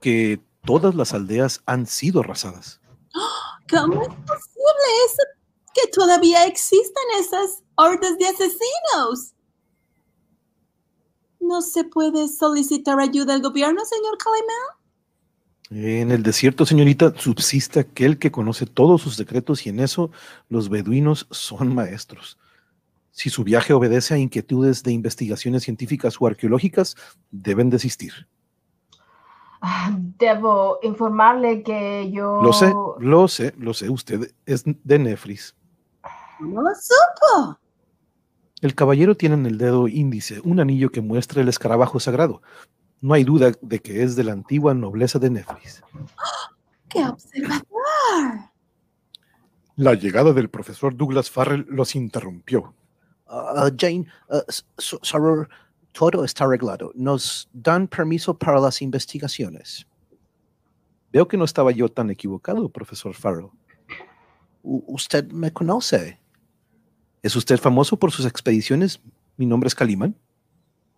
[0.00, 2.80] que todas las aldeas han sido arrasadas.
[3.70, 5.22] ¿Cómo es posible eso?
[5.72, 9.32] Que todavía existen esas hordas de asesinos.
[11.40, 14.76] ¿No se puede solicitar ayuda al gobierno, señor Calimán?
[15.70, 20.10] En el desierto, señorita, subsiste aquel que conoce todos sus secretos y en eso
[20.48, 22.38] los beduinos son maestros.
[23.10, 26.96] Si su viaje obedece a inquietudes de investigaciones científicas o arqueológicas,
[27.30, 28.28] deben desistir.
[29.60, 32.40] Ah, Debo informarle que yo...
[32.42, 35.54] Lo sé, lo sé, lo sé, usted es de Nefris.
[36.38, 37.58] ¿Cómo lo supo?
[38.60, 42.42] El caballero tiene en el dedo índice un anillo que muestra el escarabajo sagrado.
[43.00, 45.82] No hay duda de que es de la antigua nobleza de Nefris.
[46.88, 48.50] ¡Qué observador!
[49.76, 52.74] La llegada del profesor Douglas Farrell los interrumpió.
[53.28, 55.48] Ah, Jane, ah, S- S- Sarur,
[55.96, 56.92] todo está arreglado.
[56.94, 59.86] Nos dan permiso para las investigaciones.
[61.12, 63.48] Veo que no estaba yo tan equivocado, profesor Farrell.
[64.62, 66.18] Usted me conoce.
[67.22, 69.00] ¿Es usted famoso por sus expediciones?
[69.36, 70.14] Mi nombre es Calimán.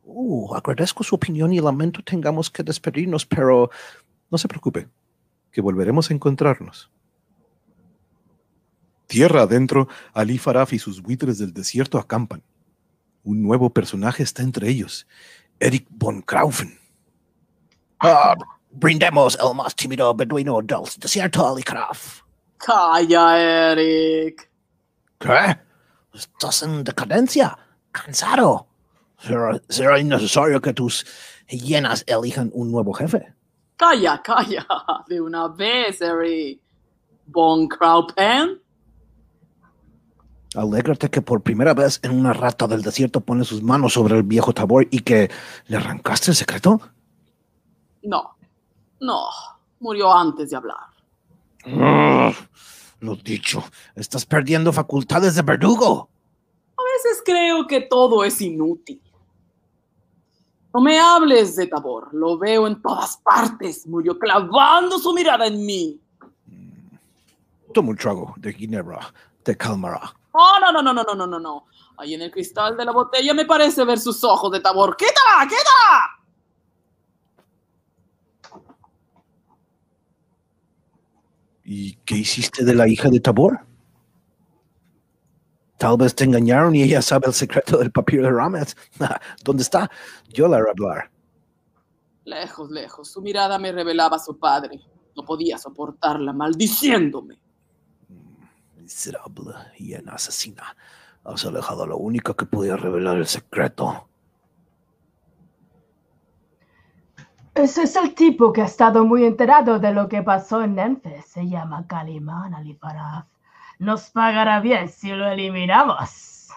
[0.03, 3.71] Uh, agradezco su opinión y lamento tengamos que despedirnos, pero
[4.31, 4.89] No se preocupe,
[5.51, 6.91] que volveremos a encontrarnos.
[9.07, 12.43] Tierra adentro, Ali Faraf y sus buitres del desierto acampan.
[13.29, 15.07] Un nuevo personaje está entre ellos,
[15.61, 16.79] Eric von Kraufen.
[18.01, 18.35] Ah,
[18.71, 22.23] brindemos el más tímido beduino del desierto Alikraf.
[22.57, 24.51] Calla, Eric.
[25.19, 25.59] ¿Qué?
[26.15, 27.55] Estás en decadencia,
[27.93, 28.67] cansado.
[29.19, 31.05] Será, será innecesario que tus
[31.49, 33.35] hienas elijan un nuevo jefe.
[33.77, 34.67] Calla, calla.
[35.07, 36.63] De una vez, Eric.
[37.27, 38.63] Von Kraupen.
[40.55, 44.23] Alégrate que por primera vez en una rata del desierto pone sus manos sobre el
[44.23, 45.31] viejo Tabor y que
[45.67, 46.81] le arrancaste el secreto.
[48.03, 48.37] No,
[49.01, 49.27] no.
[49.81, 50.77] Murió antes de hablar.
[51.67, 52.33] Ah,
[53.01, 53.63] lo dicho,
[53.95, 56.09] estás perdiendo facultades de verdugo.
[56.77, 59.01] A veces creo que todo es inútil.
[60.75, 62.09] No me hables de Tabor.
[62.13, 63.87] Lo veo en todas partes.
[63.87, 66.01] Murió clavando su mirada en mí.
[67.73, 70.15] Toma un trago de ginebra, te calmará.
[70.35, 71.67] No, no, no, no, no, no, no, no.
[71.97, 74.97] Ahí en el cristal de la botella me parece ver sus ojos de tabor.
[74.97, 76.19] ¡Quítala, quítala!
[81.71, 83.61] ¿Y qué hiciste de la hija de Tabor?
[85.77, 88.75] Tal vez te engañaron y ella sabe el secreto del papiro de Rames.
[89.45, 89.91] ¿Dónde está?
[90.29, 91.11] Yo la haré hablar.
[92.25, 93.13] Lejos, lejos.
[93.13, 94.81] Su mirada me revelaba a su padre.
[95.15, 97.39] No podía soportarla, maldiciéndome.
[98.89, 100.75] Miserable y en asesina.
[101.23, 104.09] Has alejado a lo único que podía revelar el secreto.
[107.55, 111.27] Ese es el tipo que ha estado muy enterado de lo que pasó en Memphis.
[111.27, 113.27] Se llama Calimán Alifaraf.
[113.79, 116.49] Nos pagará bien si lo eliminamos.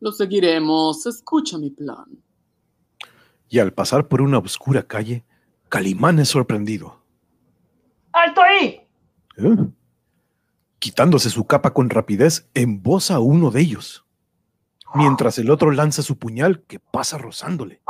[0.00, 1.04] Lo seguiremos.
[1.04, 2.06] Escucha mi plan.
[3.50, 5.26] Y al pasar por una oscura calle,
[5.68, 7.02] Calimán es sorprendido.
[8.12, 8.80] ¡Alto ahí!
[9.36, 9.56] ¿Eh?
[10.78, 14.06] Quitándose su capa con rapidez, emboza a uno de ellos,
[14.94, 17.80] mientras el otro lanza su puñal que pasa rozándole.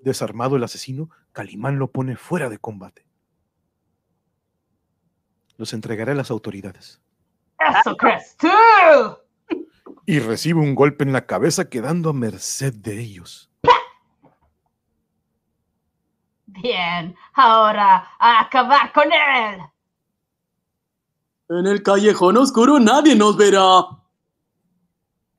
[0.00, 3.06] Desarmado el asesino, Calimán lo pone fuera de combate.
[5.56, 7.00] Los entregaré a las autoridades.
[7.58, 8.48] ¡Eso crees tú!
[10.06, 13.50] Y recibe un golpe en la cabeza quedando a merced de ellos.
[16.46, 19.60] Bien, ahora a acabar con él.
[21.50, 23.84] En el callejón oscuro nadie nos verá.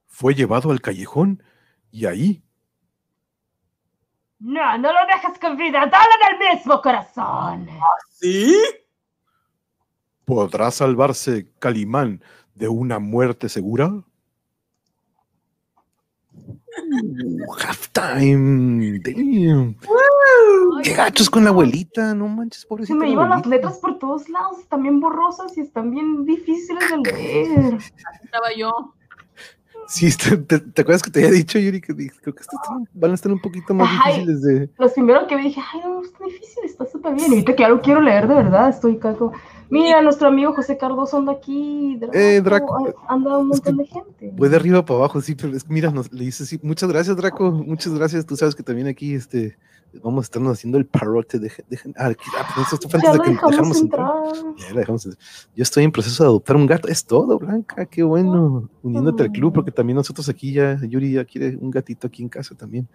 [0.07, 1.41] Fue llevado al callejón
[1.89, 2.43] y ahí
[4.39, 5.79] No, no lo dejes con vida.
[5.87, 7.67] Dale en el mismo corazón.
[8.11, 8.55] ¿Sí?
[10.31, 12.23] podrá salvarse Calimán
[12.55, 13.91] de una muerte segura.
[16.33, 18.99] Uh, halftime.
[18.99, 19.75] Damn.
[20.83, 22.97] Qué gachos con la abuelita, no manches, Se pobrecita.
[22.97, 26.83] me la iban las letras por todos lados, están bien borrosas y están bien difíciles
[26.89, 27.77] de leer.
[28.23, 28.93] Estaba yo.
[29.87, 32.87] Sí, te, te- ¿te acuerdas que te había dicho, Yuri, que dije, creo que están-
[32.93, 34.13] van a estar un poquito más Ay.
[34.25, 34.69] difíciles de.
[34.77, 37.27] Los primeros que vi dije, ay, no, está difícil, está súper bien.
[37.31, 39.33] Y ahorita que ya lo quiero leer de verdad, estoy caco.
[39.69, 41.97] Mira, nuestro amigo José Cardoso anda aquí.
[41.99, 44.31] Draco, Eh, Draco, Anda un es que montón de gente.
[44.37, 46.59] Voy de arriba para abajo, sí, pero es que mira, nos, le dice sí.
[46.63, 47.51] Muchas gracias, Draco.
[47.51, 48.25] Muchas gracias.
[48.25, 49.57] Tú sabes que también aquí este,
[50.03, 51.39] vamos a estarnos haciendo el parote.
[51.39, 52.67] Dejen, dejen, ah, ah, pues
[53.03, 54.07] Ya de que dejamos entrar.
[54.25, 54.55] entrar.
[54.57, 55.23] Ya la dejamos entrar.
[55.55, 56.87] Yo estoy en proceso de adoptar un gato.
[56.87, 57.85] Es todo, Blanca.
[57.85, 58.69] Qué bueno.
[58.83, 62.29] Uniéndote al club, porque también nosotros aquí ya, Yuri ya quiere un gatito aquí en
[62.29, 62.87] casa también.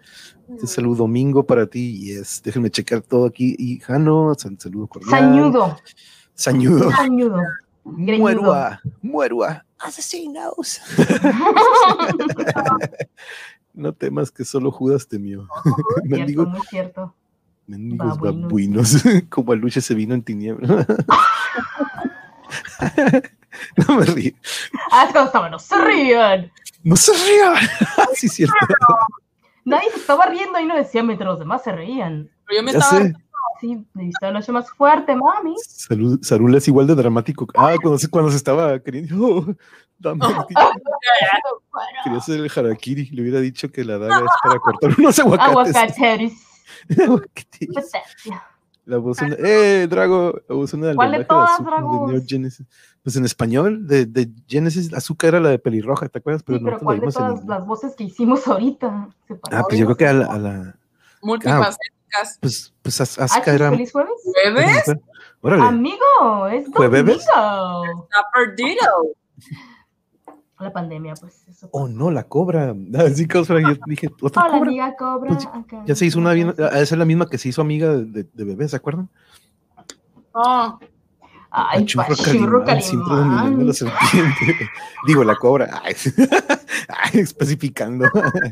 [0.55, 1.97] Este saludo domingo para ti.
[2.01, 3.55] Y es, déjenme checar todo aquí.
[3.57, 5.11] Y Jano, sal- saludo cordial.
[5.11, 5.77] Sañudo.
[6.33, 6.91] Sañudo.
[6.91, 7.41] Sañudo.
[7.83, 8.81] Muerua.
[9.01, 9.63] Muerua.
[9.79, 10.81] Asesinos.
[13.77, 15.47] No temas que solo Judas temió.
[16.03, 17.13] Mendigo, muy cierto.
[17.67, 19.03] mendigos Babuinos.
[19.03, 19.23] babuinos.
[19.29, 20.85] Como Aluche se vino en tiniebla.
[23.87, 24.31] no me río.
[24.91, 26.51] Ah, es cuando estaban, no se rían.
[26.83, 27.55] No se rían.
[28.15, 28.55] sí, cierto.
[29.65, 32.29] Nadie se estaba riendo y no decía mientras los demás se reían.
[32.47, 33.01] Pero yo me Ya estaba.
[33.01, 33.13] sé.
[33.59, 35.55] Sí, necesito la noche más fuerte, mami.
[35.65, 37.47] Salud, Sarul es igual de dramático.
[37.55, 39.15] Ah, cuando se, cuando se estaba queriendo.
[39.19, 39.45] oh,
[39.97, 40.57] dame el tío.
[42.03, 43.09] Quería hacer el harakiri.
[43.09, 45.75] Le hubiera dicho que la daga es para cortar unos aguacates.
[45.75, 46.33] Aguacateris.
[47.03, 47.67] Aguacates.
[47.73, 48.43] Potencia.
[48.85, 50.33] La voz una, ¡Eh, Drago!
[50.47, 52.07] La voz una del ¿Cuál de todas, Dragos?
[52.07, 52.65] de Neo Genesis.
[53.03, 56.41] Pues en español, de, de Genesis, Azúcar era la de pelirroja, ¿te acuerdas?
[56.43, 59.09] Pero Sí, pero la ¿cuál de todas las voces que hicimos ahorita?
[59.51, 60.25] Ah, pues yo creo que a la.
[60.27, 60.75] a la-
[62.41, 63.69] Pues, pues Az- Ah, era.
[63.69, 64.11] ¿Feliz jueves?
[64.45, 64.91] ¿Bebes?
[65.41, 65.63] Órale.
[65.63, 67.25] Amigo, es ¿Fue bebés?
[67.33, 68.03] domingo.
[68.03, 68.91] Está perdido.
[70.59, 71.69] La pandemia, pues eso.
[71.71, 72.73] Oh, no, la cobra.
[72.97, 73.61] Ah, sí, cobra.
[73.61, 74.67] Yo dije, ¿otra Hola, cobra?
[74.69, 75.29] amiga Cobra.
[75.33, 75.83] Pues, acá.
[75.85, 76.55] Ya se hizo una bien.
[76.57, 79.07] Esa es la misma que se hizo amiga de, de, de bebé, ¿se acuerdan?
[80.31, 80.79] Oh,
[81.49, 83.73] Ay, Pachurro Pachurro Calimán, siempre dominando la Calimán.
[83.73, 84.69] serpiente.
[85.07, 85.81] Digo, la cobra.
[85.83, 85.93] Ay,
[86.89, 88.05] ay, especificando.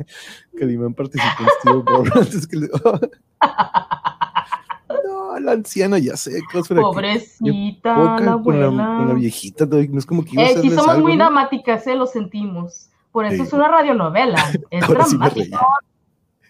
[0.57, 2.69] Calimán participó en Steel Ball antes que le-
[5.07, 6.41] No, la anciana, ya sé.
[6.51, 9.65] Que- Pobrecita, poca la con, la, con la viejita.
[9.65, 11.25] No es como que iba Eh, sí, hacerles somos algo, muy ¿no?
[11.25, 12.89] dramáticas, eh, lo sentimos.
[13.11, 13.41] Por eso Sí.
[13.43, 14.35] es una radionovela.
[14.71, 15.59] Es Ahora sí dramática.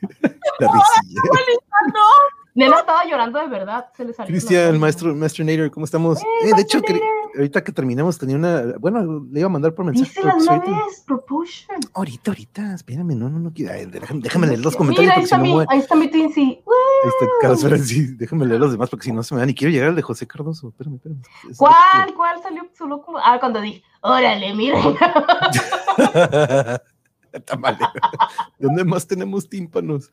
[0.60, 1.22] La risilla.
[2.56, 3.88] Nena estaba llorando de verdad.
[3.98, 6.20] Se le salió Cristian, el maestro, maestro Nader, ¿cómo estamos?
[6.20, 6.80] Eh, Eh, de hecho,
[7.36, 10.08] ahorita que terminamos tenía una, bueno, le iba a mandar por mensaje.
[10.10, 11.78] Dísela pero una ahorita- vez, Propulsion.
[11.94, 15.38] Ahorita, ahorita, espérame, no, no, no, déjame, déjame leer los comentarios Mira, ahí si está,
[15.38, 16.06] no mi, voy- ahí está mi.
[16.06, 16.10] ¡Uh!
[16.10, 19.50] Ahí está, Carlos sí, déjame leer los demás porque si no se me dan.
[19.50, 20.70] Y quiero llegar al de José Cardoso.
[20.70, 21.22] Espérame, espérame.
[21.52, 22.14] Es- ¿Cuál?
[22.16, 23.18] ¿Cuál salió solo como.?
[23.18, 24.80] Ah, cuando dije, órale, mira.
[27.34, 27.78] Está mal.
[28.60, 30.10] ¿Dónde más tenemos tímpanos?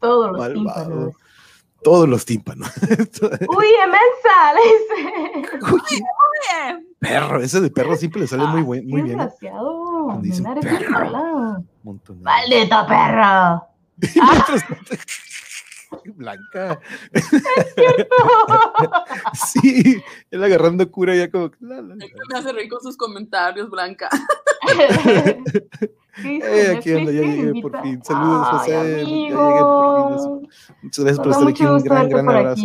[0.00, 0.54] Todos los Malvado.
[0.54, 1.14] tímpanos.
[1.82, 2.68] Todos los tímpanos.
[3.48, 4.62] Uy, emensa, le
[5.72, 6.86] dice.
[6.98, 9.20] Perro, ese de perro siempre le sale muy, buen, Qué muy bien.
[9.20, 9.24] ¿eh?
[9.24, 10.18] desgraciado.
[10.20, 11.64] Dicen perro.
[12.22, 13.66] Maldito perro.
[16.16, 16.80] Blanca.
[19.34, 21.50] Sí, él agarrando cura ya como.
[21.50, 21.94] que, la, la, la.
[21.96, 24.08] Me hace reír con sus comentarios, Blanca.
[26.22, 28.02] ¿Qué dice Eh, aquí ya llegué por fin.
[28.02, 29.38] Saludos, Ay, José, ya llegué amigo.
[29.38, 30.50] por fin.
[30.82, 31.64] Muchas gracias por estar aquí.
[31.64, 32.62] Un gran, abrazo.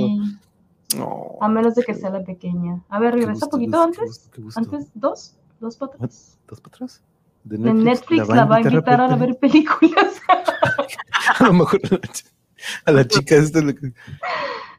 [0.98, 2.82] No, A menos de que sea la pequeña.
[2.90, 4.00] A ver, regresa un poquito antes.
[4.08, 4.60] gusto, qué gusto.
[4.60, 5.36] Antes, dos.
[5.60, 6.38] Dos para atrás.
[6.48, 7.02] ¿Dos para atrás?
[7.44, 10.22] De Netflix la va a invitar a ver películas.
[11.40, 12.26] A lo mejor a la, ch-
[12.86, 13.60] a la chica esta.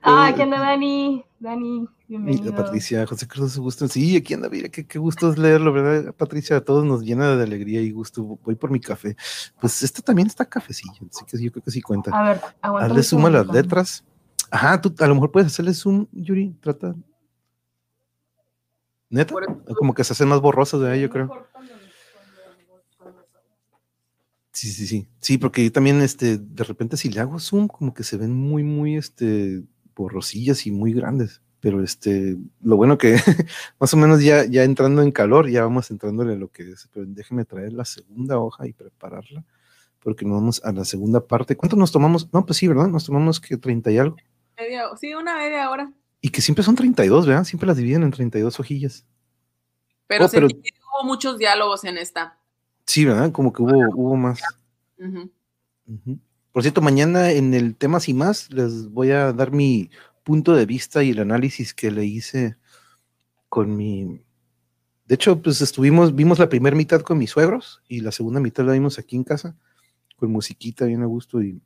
[0.03, 1.25] Ah, Eh, aquí anda Dani.
[1.39, 2.55] Dani, bienvenido.
[2.55, 3.89] Patricia, José Carlos, gusto.
[3.89, 6.15] Sí, aquí anda, mira, qué, qué gusto es leerlo, ¿verdad?
[6.15, 8.39] Patricia, a todos nos llena de alegría y gusto.
[8.45, 9.17] Voy por mi café.
[9.61, 12.11] Pues este también está cafecillo, así que yo creo que sí cuenta.
[12.13, 12.87] A ver, aguanta.
[12.87, 14.05] Hazle zoom a las letras.
[14.51, 16.95] Ajá, tú a lo mejor puedes hacerle zoom, Yuri, trata.
[19.11, 19.35] ¿Neta?
[19.77, 20.97] Como que se hacen más borrosas, ¿verdad?
[20.97, 21.47] Yo creo.
[24.53, 25.09] Sí, sí, sí.
[25.19, 28.33] Sí, porque yo también, este, de repente si le hago zoom, como que se ven
[28.33, 29.65] muy, muy, este,
[29.95, 31.41] borrosillas y muy grandes.
[31.61, 33.15] Pero este, lo bueno que
[33.79, 36.89] más o menos ya, ya entrando en calor, ya vamos entrándole a lo que es.
[36.93, 39.45] Pero déjeme traer la segunda hoja y prepararla,
[40.01, 41.57] porque nos vamos a la segunda parte.
[41.57, 42.29] ¿Cuánto nos tomamos?
[42.33, 42.89] No, pues sí, ¿verdad?
[42.89, 44.17] Nos tomamos que 30 y algo.
[44.59, 45.93] Media, sí, una media hora.
[46.21, 47.45] Y que siempre son 32, ¿verdad?
[47.45, 49.07] Siempre las dividen en 32 hojillas.
[50.09, 52.39] Pero Oh, pero- que hubo muchos diálogos en esta.
[52.87, 53.31] Sí, ¿verdad?
[53.31, 54.41] Como que hubo, hubo más.
[54.99, 55.31] Ujú.
[56.53, 59.91] Por cierto, mañana en el temas y más les voy a dar mi
[60.23, 62.57] punto de vista y el análisis que le hice
[63.49, 64.21] con mi.
[65.07, 68.65] De hecho, pues estuvimos, vimos la primera mitad con mis suegros y la segunda mitad
[68.65, 69.57] la vimos aquí en casa
[70.23, 71.61] con musiquita bien a gusto y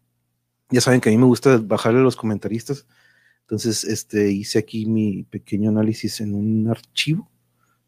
[0.70, 2.86] ya saben que a mí me gusta bajarle a los comentaristas.
[3.42, 7.30] Entonces, este, hice aquí mi pequeño análisis en un archivo.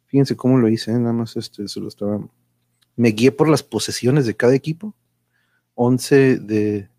[0.06, 2.20] Fíjense cómo lo hice, nada más este, se lo estaba.
[2.96, 4.94] Me guié por las posesiones de cada equipo.
[5.80, 6.90] 11 de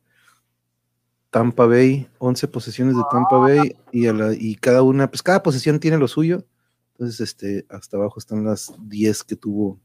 [1.30, 5.44] Tampa Bay, 11 posesiones de Tampa Bay y, a la- y cada una, pues cada
[5.44, 6.46] posesión tiene lo suyo.
[6.94, 9.80] Entonces, este, hasta abajo están las 10 que tuvo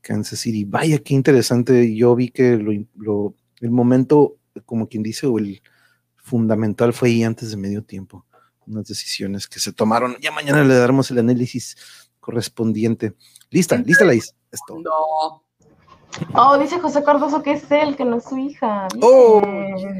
[0.00, 0.64] Kansas City.
[0.64, 1.94] Vaya, qué interesante.
[1.94, 5.62] Yo vi que lo, lo- el momento, como quien dice, o el
[6.16, 8.26] fundamental fue ahí antes de medio tiempo.
[8.66, 10.16] Unas decisiones que se tomaron.
[10.20, 11.76] Ya mañana le daremos el análisis
[12.18, 13.14] correspondiente.
[13.50, 14.34] Lista, lista la is.
[14.82, 15.44] No.
[16.34, 18.88] Oh, dice José Cardoso que es él, que no es su hija.
[19.00, 19.40] Oh.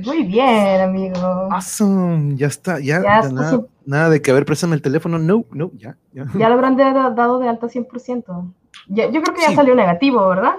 [0.05, 1.17] Muy bien, amigo.
[1.51, 4.83] Awesome, ya está, ya, Ya ya está nada, nada de que a ver, préstame el
[4.83, 6.27] teléfono, no, no, ya, ya.
[6.39, 8.53] Ya lo habrán dado de alta 100%.
[8.89, 9.55] Ya- yo creo que ya Sí.
[9.55, 10.55] salió negativo, ¿verdad?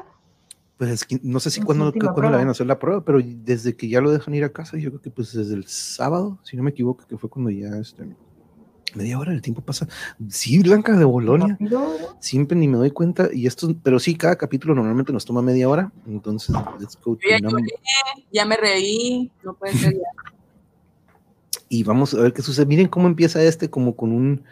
[0.78, 3.20] Pues es que no sé si cuándo, cuándo la van a hacer la prueba, pero
[3.24, 6.40] desde que ya lo dejan ir a casa, yo creo que pues desde el sábado,
[6.44, 8.04] si no me equivoco, que fue cuando ya, este,
[8.96, 9.88] media hora, el tiempo pasa.
[10.30, 11.58] Sí, Blanca de Bolonia,
[12.20, 15.68] siempre ni me doy cuenta, y esto, pero sí, cada capítulo normalmente nos toma media
[15.70, 17.64] hora, entonces, let's go ya lloré,
[18.32, 20.00] ya me reí, no puede ser ya.
[21.70, 22.66] y vamos a ver qué sucede.
[22.66, 24.44] Miren cómo empieza este, como con un,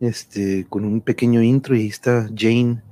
[0.00, 2.82] este, con un pequeño intro y ahí está Jane,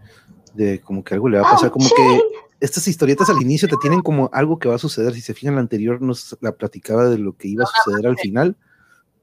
[0.54, 2.18] de como que algo le va a pasar, Oh, como Jane.
[2.18, 2.22] que
[2.59, 5.12] estas historietas al inicio te tienen como algo que va a suceder.
[5.14, 8.16] Si se fijan, la anterior nos la platicaba de lo que iba a suceder al
[8.18, 8.57] final.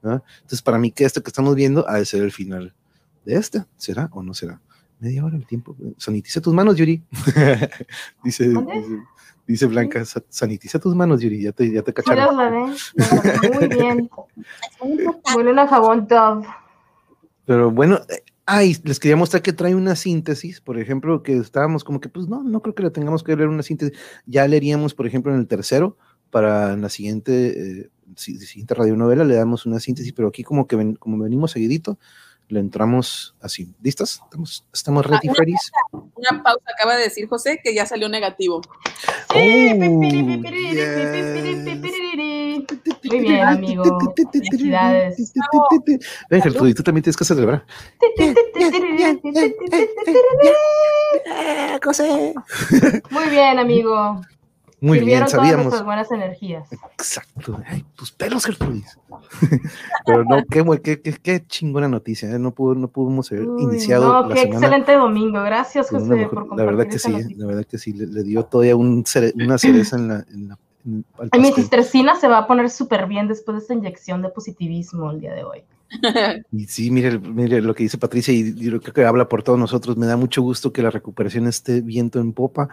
[0.04, 2.74] Entonces, para mí que esto que estamos viendo ha de ser el final
[3.26, 3.64] de este.
[3.78, 4.62] ¿Será o no será?
[5.00, 5.76] Media hora el tiempo.
[5.98, 7.04] Sanitiza tus manos, Yuri.
[8.24, 8.54] dice, dice,
[9.48, 11.42] dice Blanca, "Sa- sanitiza tus manos, Yuri.
[11.42, 12.36] Ya te, ya te cacharon.
[12.36, 14.10] Muy bien.
[15.36, 16.48] Huelen a jabón Dove.
[17.46, 21.84] Pero bueno, eh, ay, les quería mostrar que trae una síntesis, por ejemplo, que estábamos
[21.84, 23.98] como que, pues no, no creo que la tengamos que leer una síntesis.
[24.26, 25.98] Ya leeríamos, por ejemplo, en el tercero,
[26.30, 30.76] para en la siguiente, eh, siguiente radionovela le damos una síntesis, pero aquí como que
[30.76, 31.98] ven- como venimos seguidito,
[32.50, 33.74] le entramos así.
[33.82, 34.22] ¿Listas?
[34.26, 35.34] ¿Estamos, estamos ready, Ah?
[35.92, 38.62] Una pausa, acaba de decir José que ya salió negativo.
[39.34, 39.36] Oh.
[43.10, 43.84] Muy bien, amigo.
[44.32, 45.34] Felicidades.
[46.30, 47.66] Ven, Gertrudis, tú también tienes que celebrar.
[53.10, 54.22] Muy bien, amigo.
[54.86, 55.64] Muy bien, todas sabíamos.
[55.66, 56.68] nuestras buenas energías.
[56.72, 57.58] Exacto.
[57.66, 58.98] Ay, tus pelos, Gertrudis.
[60.06, 62.30] Pero no, qué, qué, qué, qué chingona noticia.
[62.30, 62.38] ¿eh?
[62.40, 64.60] No, pudo, no pudimos haber Uy, iniciado no, la qué semana.
[64.68, 65.42] excelente domingo.
[65.44, 67.38] Gracias, José, mejor- por la compartir verdad que esa sí, noticia.
[67.38, 70.48] la verdad que sí, le, le dio todavía un cere- una cereza en la, en
[70.50, 74.22] la- en- al Ay, mi se va a poner súper bien después de esta inyección
[74.22, 75.64] de positivismo el día de hoy.
[76.68, 79.60] Sí, mire, mire lo que dice Patricia y, y lo que, que habla por todos
[79.60, 79.98] nosotros.
[79.98, 82.70] Me da mucho gusto que la recuperación esté viento en popa.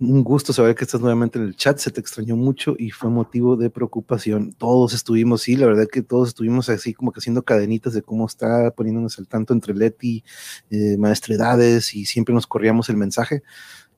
[0.00, 1.78] Un gusto saber que estás nuevamente en el chat.
[1.78, 4.52] Se te extrañó mucho y fue motivo de preocupación.
[4.54, 8.26] Todos estuvimos, sí, la verdad que todos estuvimos así como que haciendo cadenitas de cómo
[8.26, 10.24] está poniéndonos al tanto entre Leti,
[10.70, 13.42] eh, Maestredades y siempre nos corríamos el mensaje.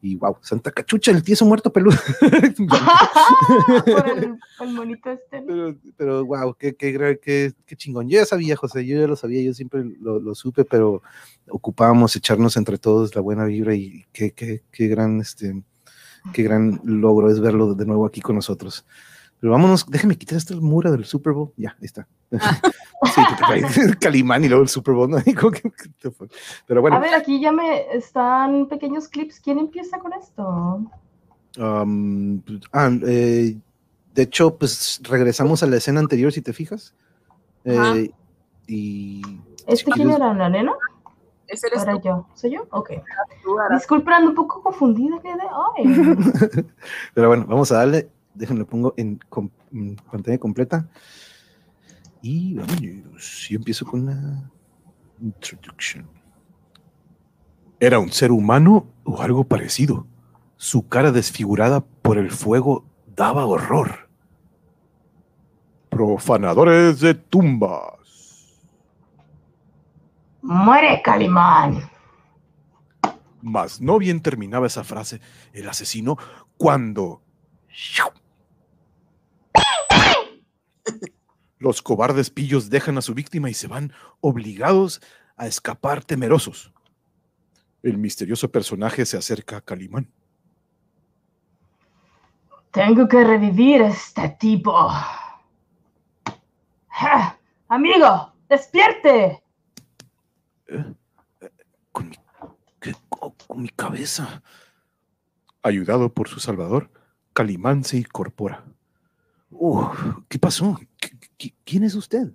[0.05, 1.97] Y wow, Santa Cachucha, el tieso muerto peludo.
[3.87, 5.41] Por el, el monito este.
[5.41, 8.07] Pero, pero wow, qué, qué, qué, qué chingón.
[8.11, 11.01] Yo ya sabía, José, yo ya lo sabía, yo siempre lo, lo supe, pero
[11.49, 15.63] ocupábamos echarnos entre todos la buena vibra y qué, qué, qué gran, este,
[16.35, 18.85] qué gran logro es verlo de nuevo aquí con nosotros.
[19.45, 21.53] Pero vámonos, déjame quitar esta mura del Super Bowl.
[21.59, 22.09] Ya, ahí está.
[22.31, 25.19] sí, que te cae Calimán y luego el Super Bowl, ¿no?
[26.67, 29.41] Pero bueno, A ver, aquí ya me están pequeños clips.
[29.41, 30.91] ¿Quién empieza con esto?
[31.59, 32.41] um,
[32.73, 33.59] ah, eh,
[34.15, 36.95] de hecho, pues regresamos a la escena anterior, si te fijas.
[37.65, 38.11] Eh,
[38.67, 39.21] y
[39.67, 40.33] ¿Este quién quieres- era?
[40.33, 40.73] ¿La nena?
[41.49, 42.27] Ese ¿O eres tú, yo?
[42.33, 42.67] ¿Soy yo?
[42.71, 42.93] Ok.
[42.93, 43.77] Ara.
[43.77, 45.21] Disculpen, un poco confundida.
[45.77, 45.85] Ay.
[47.15, 48.09] Pero bueno, vamos a darle.
[48.35, 50.89] Déjenlo pongo en, com- en pantalla completa.
[52.21, 54.51] Y vamos, yo empiezo con la
[55.21, 56.09] introduction.
[57.79, 60.07] Era un ser humano o algo parecido.
[60.57, 64.09] Su cara desfigurada por el fuego daba horror.
[65.91, 68.59] Profanadores de tumbas.
[70.43, 71.91] ¡Muere, Calimán!
[73.43, 75.21] Mas no bien terminaba esa frase
[75.53, 76.17] el asesino
[76.57, 77.23] cuando
[81.59, 85.01] los cobardes pillos dejan a su víctima y se van obligados
[85.37, 86.73] a escapar temerosos.
[87.83, 90.11] El misterioso personaje se acerca a Calimán.
[92.71, 94.75] Tengo que revivir a este tipo.
[97.69, 98.33] ¡Amigo!
[98.49, 99.43] ¡Despierte!
[101.93, 102.17] Con mi,
[102.81, 102.95] ¿qué?
[103.09, 104.43] con- con mi cabeza.
[105.63, 106.91] Ayudado por su salvador,
[107.33, 108.65] Calimán se incorpora.
[109.57, 109.87] Uh,
[110.29, 110.77] ¿Qué pasó?
[111.01, 112.33] ¿Qui- qui- ¿Quién es usted?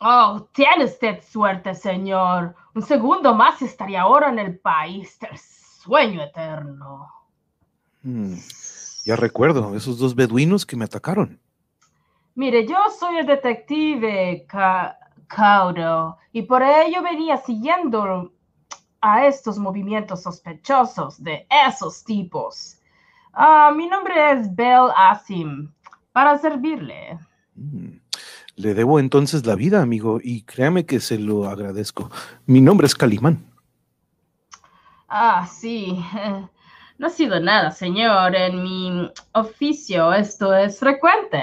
[0.00, 2.54] Oh, tiene usted suerte, señor.
[2.74, 7.08] Un segundo más y estaría ahora en el país del sueño eterno.
[8.02, 8.34] Hmm,
[9.04, 11.40] ya recuerdo, esos dos beduinos que me atacaron.
[12.34, 14.96] Mire, yo soy el detective Ca-
[15.26, 18.32] Caudo y por ello venía siguiendo
[19.00, 22.76] a estos movimientos sospechosos de esos tipos.
[23.32, 25.72] Ah, mi nombre es Bel Asim,
[26.18, 27.16] para servirle.
[27.54, 28.00] Mm,
[28.56, 32.10] Le debo entonces la vida, amigo, y créame que se lo agradezco.
[32.44, 33.44] Mi nombre es Calimán.
[35.08, 35.96] Ah, sí.
[36.98, 38.34] No ha sido nada, señor.
[38.34, 41.38] En mi oficio esto es frecuente.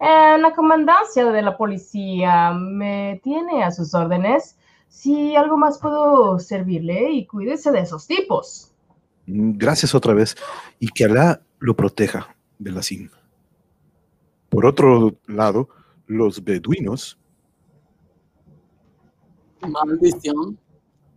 [0.00, 4.58] En la comandancia de la policía me tiene a sus órdenes.
[4.88, 8.72] Si algo más puedo servirle y cuídese de esos tipos.
[9.26, 10.34] Mm, Gracias otra vez,
[10.80, 13.12] y que Alá lo proteja, Belacín.
[14.56, 15.68] Por otro lado,
[16.06, 17.18] los beduinos
[19.60, 20.58] Maldición.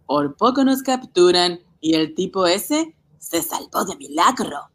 [0.06, 4.70] Por poco nos capturan y el tipo ese se salvó de milagro.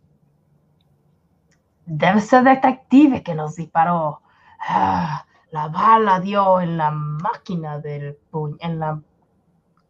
[1.84, 4.22] Debe ser detective que nos disparó.
[4.66, 8.58] Ah, la bala dio en la máquina del puñal.
[8.62, 9.02] En la.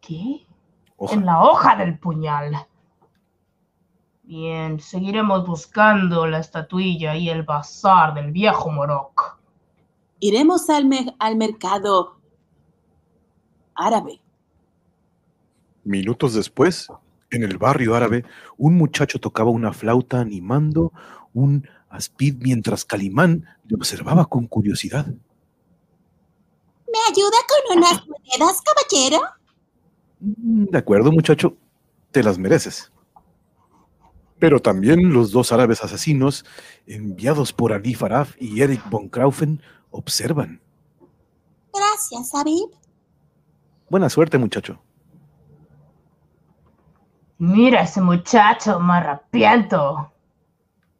[0.01, 0.45] ¿Qué?
[0.97, 1.13] Hoja.
[1.13, 2.67] en la hoja del puñal.
[4.27, 9.37] Bien, seguiremos buscando la estatuilla y el bazar del viejo Morok.
[10.19, 12.19] Iremos al, me- al mercado
[13.75, 14.19] árabe.
[15.83, 16.87] Minutos después,
[17.29, 18.25] en el barrio árabe,
[18.57, 20.91] un muchacho tocaba una flauta animando
[21.33, 25.05] un aspid mientras Calimán le observaba con curiosidad.
[25.05, 29.21] ¿Me ayuda con unas monedas, caballero?
[30.19, 31.55] "Mm, De acuerdo, muchacho,
[32.11, 32.91] te las mereces.
[34.39, 36.45] Pero también los dos árabes asesinos,
[36.85, 39.61] enviados por Ali Faraf y Eric von Kraufen,
[39.91, 40.61] observan.
[41.73, 42.69] Gracias, Abib.
[43.89, 44.79] Buena suerte, muchacho.
[47.37, 50.11] Mira ese muchacho, me arrepiento.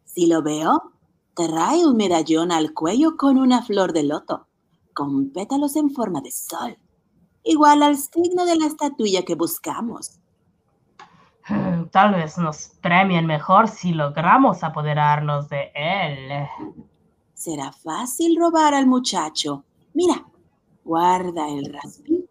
[0.04, 0.92] Si lo veo,
[1.34, 4.48] trae un medallón al cuello con una flor de loto,
[4.94, 6.78] con pétalos en forma de sol,
[7.44, 10.20] igual al signo de la estatuilla que buscamos.
[11.92, 16.48] Tal vez nos premien mejor si logramos apoderarnos de él.
[17.34, 19.64] Será fácil robar al muchacho.
[19.94, 20.26] Mira,
[20.84, 22.26] guarda el raspín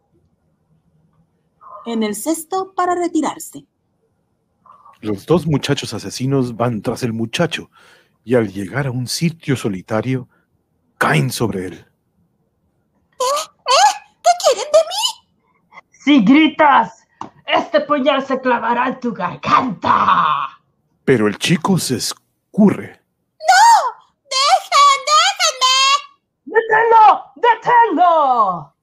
[1.87, 3.67] en el cesto para retirarse.
[5.01, 7.71] Los dos muchachos asesinos van tras el muchacho
[8.25, 10.29] y al llegar a un sitio solitario,
[10.97, 11.87] caen sobre él.
[13.19, 15.81] ¿Qué quieren de mí?
[15.91, 17.04] Si gritas,
[17.47, 20.61] este puñal se clavará en tu garganta.
[21.05, 23.01] Pero el chico se escurre.
[24.31, 26.57] ¡Dejen, déjenme!
[26.57, 27.33] ¡Deténlo!
[27.37, 28.75] ¡Deténlo!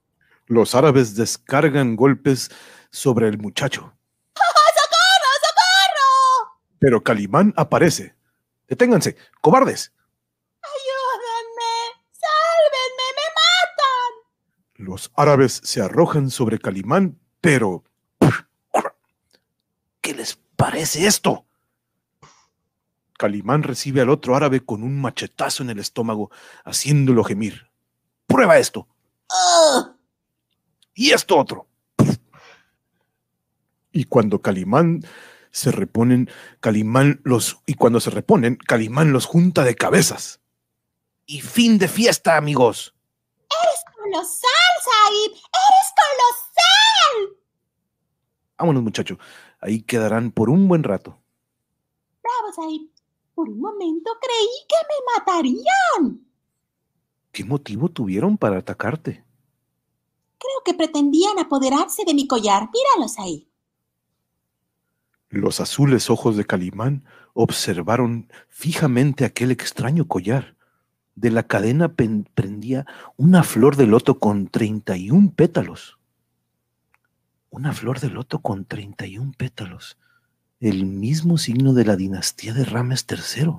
[0.46, 2.50] Los árabes descargan golpes
[2.90, 3.92] sobre el muchacho,
[4.34, 6.58] ¡Socorro, socorro!
[6.78, 8.14] pero Calimán aparece.
[8.68, 9.92] Deténganse, cobardes.
[10.62, 12.02] ¡Ayúdenme!
[12.12, 13.06] ¡Sálvenme!
[13.16, 14.86] ¡Me matan!
[14.86, 17.91] Los árabes se arrojan sobre Calimán, pero ¿Qué les
[20.62, 21.44] parece esto?
[23.18, 26.30] Calimán recibe al otro árabe con un machetazo en el estómago,
[26.64, 27.68] haciéndolo gemir.
[28.28, 28.86] Prueba esto.
[30.94, 31.66] Y esto otro.
[33.90, 35.04] Y cuando Calimán
[35.50, 40.38] se reponen, Calimán los y cuando se reponen, Calimán los junta de cabezas.
[41.26, 42.94] Y fin de fiesta, amigos.
[43.96, 45.32] ¡Colosal, Said!
[45.32, 47.42] ¡Eres colosal!
[48.58, 49.18] Vámonos, muchacho.
[49.62, 51.16] Ahí quedarán por un buen rato.
[52.20, 52.88] Bravo, Said.
[53.32, 56.26] Por un momento creí que me matarían.
[57.30, 59.24] ¿Qué motivo tuvieron para atacarte?
[60.36, 62.68] Creo que pretendían apoderarse de mi collar.
[62.72, 63.48] Míralos ahí.
[65.30, 70.56] Los azules ojos de Calimán observaron fijamente aquel extraño collar.
[71.14, 72.84] De la cadena prendía
[73.16, 75.98] una flor de loto con 31 pétalos.
[77.52, 79.98] Una flor de loto con 31 pétalos.
[80.58, 83.52] El mismo signo de la dinastía de Rames III.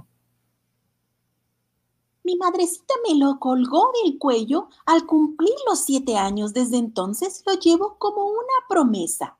[2.24, 6.54] Mi madrecita me lo colgó del cuello al cumplir los siete años.
[6.54, 9.38] Desde entonces lo llevo como una promesa.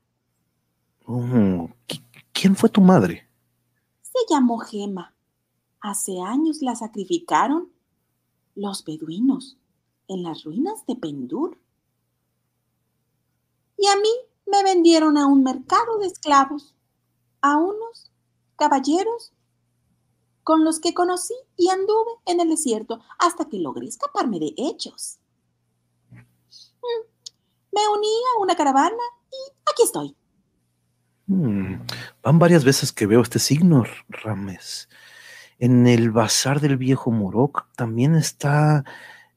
[1.04, 2.02] Oh, ¿qui-
[2.32, 3.26] ¿Quién fue tu madre?
[4.02, 5.14] Se llamó Gema.
[5.80, 7.72] Hace años la sacrificaron
[8.54, 9.56] los beduinos
[10.06, 11.58] en las ruinas de Pendur.
[13.76, 14.08] Y a mí
[14.46, 16.74] me vendieron a un mercado de esclavos,
[17.40, 18.10] a unos
[18.56, 19.32] caballeros
[20.42, 25.18] con los que conocí y anduve en el desierto hasta que logré escaparme de ellos.
[26.10, 27.06] Mm,
[27.72, 30.16] Me uní a una caravana y aquí estoy.
[31.26, 31.76] Hmm,
[32.22, 34.88] Van varias veces que veo este signo, Rames.
[35.58, 38.84] En el bazar del viejo Morok también está,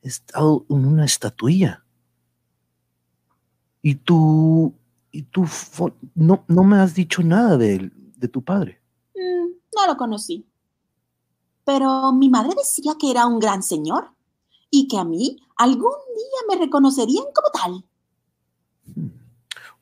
[0.01, 1.83] está una estatuilla.
[3.81, 4.73] Y tú,
[5.17, 5.45] y tú
[6.13, 8.79] no, no me has dicho nada de, él, de tu padre.
[9.15, 10.45] Mm, no lo conocí.
[11.65, 14.11] Pero mi madre decía que era un gran señor
[14.69, 17.85] y que a mí algún día me reconocerían como tal.
[18.85, 19.09] Hmm.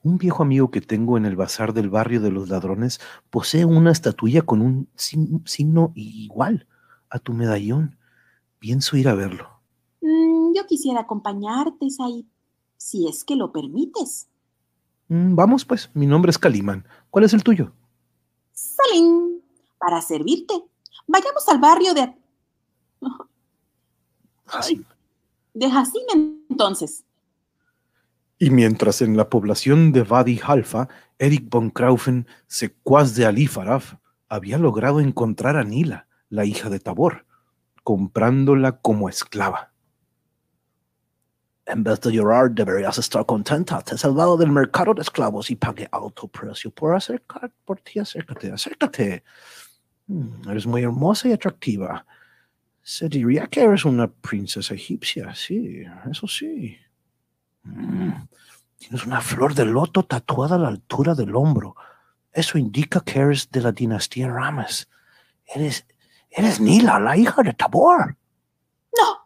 [0.04, 3.92] Un viejo amigo que tengo en el bazar del barrio de los ladrones posee una
[3.92, 6.66] estatuilla con un signo igual
[7.10, 7.98] a tu medallón.
[8.60, 9.50] Pienso ir a verlo.
[10.00, 12.24] Mm, yo quisiera acompañarte, Said,
[12.78, 14.30] si es que lo permites.
[15.08, 16.88] Mm, Vamos pues, mi nombre es Calimán.
[17.10, 17.72] ¿Cuál es el tuyo?
[18.54, 19.42] Salim,
[19.78, 20.54] para servirte.
[21.08, 22.14] Vayamos al barrio de,
[24.48, 24.84] Así.
[25.54, 26.04] de Hassim
[26.50, 27.04] entonces.
[28.38, 30.90] Y mientras en la población de Wadi Halfa,
[31.20, 33.94] Eric von Kraufen, secuaz de Ali Faraf,
[34.28, 37.26] había logrado encontrar a Nila, la hija de Tabor,
[37.84, 39.72] comprándola como esclava.
[41.66, 43.82] En vez de llorar, deberías estar contenta.
[43.82, 48.00] Te he salvado del mercado de esclavos y pagué alto precio por acercar por ti.
[48.00, 49.24] Acércate, acércate.
[50.08, 52.06] Mm, eres muy hermosa y atractiva.
[52.84, 56.78] Se diría que eres una princesa egipcia, sí, eso sí.
[57.64, 58.12] Mm,
[58.78, 61.76] tienes una flor de loto tatuada a la altura del hombro.
[62.32, 64.88] Eso indica que eres de la dinastía Rames.
[65.48, 65.88] Eres,
[66.30, 68.18] eres Nila, la hija de Tabor.
[68.96, 69.26] No,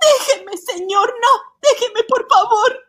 [0.00, 2.86] déjeme, señor, no, déjeme, por favor.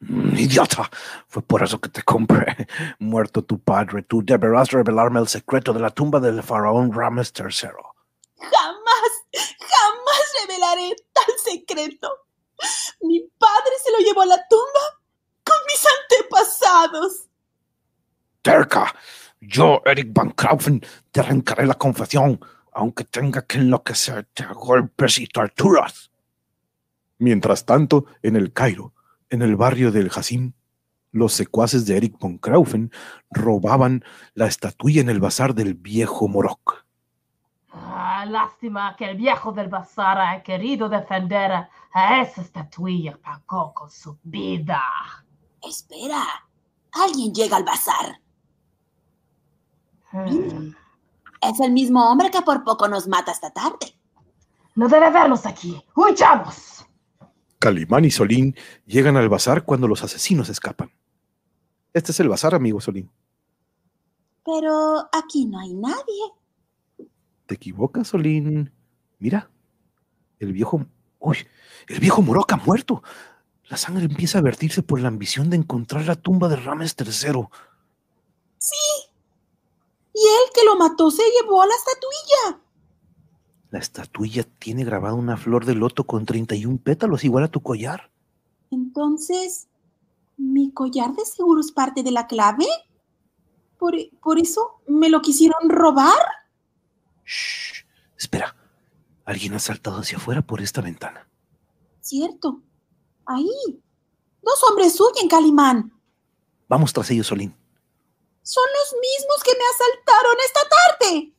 [0.00, 0.88] Mm, Idiota,
[1.26, 2.68] fue por eso que te compré.
[2.98, 7.70] Muerto tu padre, tú deberás revelarme el secreto de la tumba del faraón Rames III.
[8.38, 12.10] Jamás, jamás revelaré tal secreto.
[13.00, 15.00] Mi padre se lo llevó a la tumba
[15.44, 17.28] con mis antepasados.
[18.42, 18.94] Terca,
[19.40, 22.40] yo, Eric Van Kraufen, te arrancaré la confesión,
[22.72, 26.07] aunque tenga que enloquecerte a golpes y torturas.
[27.18, 28.92] Mientras tanto, en el Cairo,
[29.30, 30.52] en el barrio del Hasim,
[31.10, 32.92] los secuaces de Eric von Kraufen
[33.30, 34.04] robaban
[34.34, 36.84] la estatuilla en el bazar del viejo Morok.
[37.70, 43.18] Ah, lástima que el viejo del bazar ha querido defender a, a esa estatuilla.
[43.22, 44.82] Pagó con su vida.
[45.62, 46.22] Espera,
[46.92, 48.20] alguien llega al bazar.
[50.12, 50.72] Hmm,
[51.42, 53.94] Es el mismo hombre que por poco nos mata esta tarde.
[54.74, 55.82] No debe verlos aquí.
[55.94, 56.77] ¡Huyamos!
[57.58, 58.56] Calimán y Solín
[58.86, 60.92] llegan al bazar cuando los asesinos escapan.
[61.92, 63.10] Este es el bazar, amigo Solín.
[64.44, 67.08] Pero aquí no hay nadie.
[67.46, 68.72] ¿Te equivocas, Solín?
[69.18, 69.50] Mira,
[70.38, 70.86] el viejo...
[71.18, 71.38] ¡Uy!
[71.88, 73.02] El viejo Morok ha muerto.
[73.64, 77.48] La sangre empieza a vertirse por la ambición de encontrar la tumba de Rames III.
[78.58, 78.76] Sí.
[80.14, 82.67] Y él que lo mató se llevó a la estatuilla.
[83.70, 88.10] La estatuilla tiene grabada una flor de loto con 31 pétalos igual a tu collar.
[88.70, 89.68] Entonces,
[90.36, 92.66] ¿mi collar de seguro es parte de la clave?
[93.78, 96.18] ¿Por, por eso me lo quisieron robar?
[97.24, 97.84] Shh.
[98.16, 98.56] Espera.
[99.24, 101.28] Alguien ha saltado hacia afuera por esta ventana.
[102.00, 102.62] Cierto.
[103.26, 103.82] Ahí.
[104.42, 105.92] Dos hombres huyen, Calimán.
[106.68, 107.54] Vamos tras ellos, Solín.
[108.42, 111.32] Son los mismos que me asaltaron esta tarde.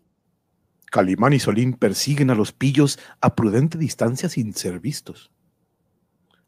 [0.92, 5.32] Calimán y Solín persiguen a los pillos a prudente distancia sin ser vistos.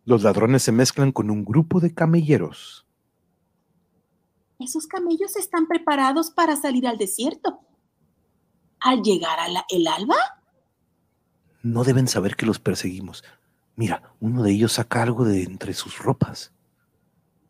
[0.06, 2.86] Los ladrones se mezclan con un grupo de camelleros.
[4.60, 7.60] Esos camellos están preparados para salir al desierto.
[8.80, 10.16] Al llegar a la- el alba,
[11.64, 13.24] No deben saber que los perseguimos.
[13.76, 16.52] Mira, uno de ellos saca algo de entre sus ropas.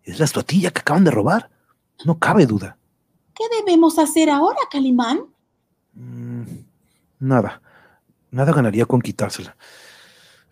[0.04, 1.50] Es la estatuilla que acaban de robar.
[2.06, 2.78] No cabe duda.
[3.34, 5.22] ¿qué debemos hacer ahora, Calimán?
[5.94, 6.44] Mm,
[7.22, 7.62] nada.
[8.32, 9.56] Nada ganaría con quitársela.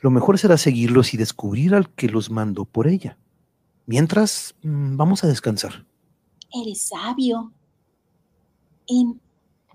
[0.01, 3.17] Lo mejor será seguirlos y descubrir al que los mandó por ella.
[3.86, 5.86] Mientras, mm, vamos a descansar.
[6.51, 7.51] Eres sabio.
[8.88, 9.20] En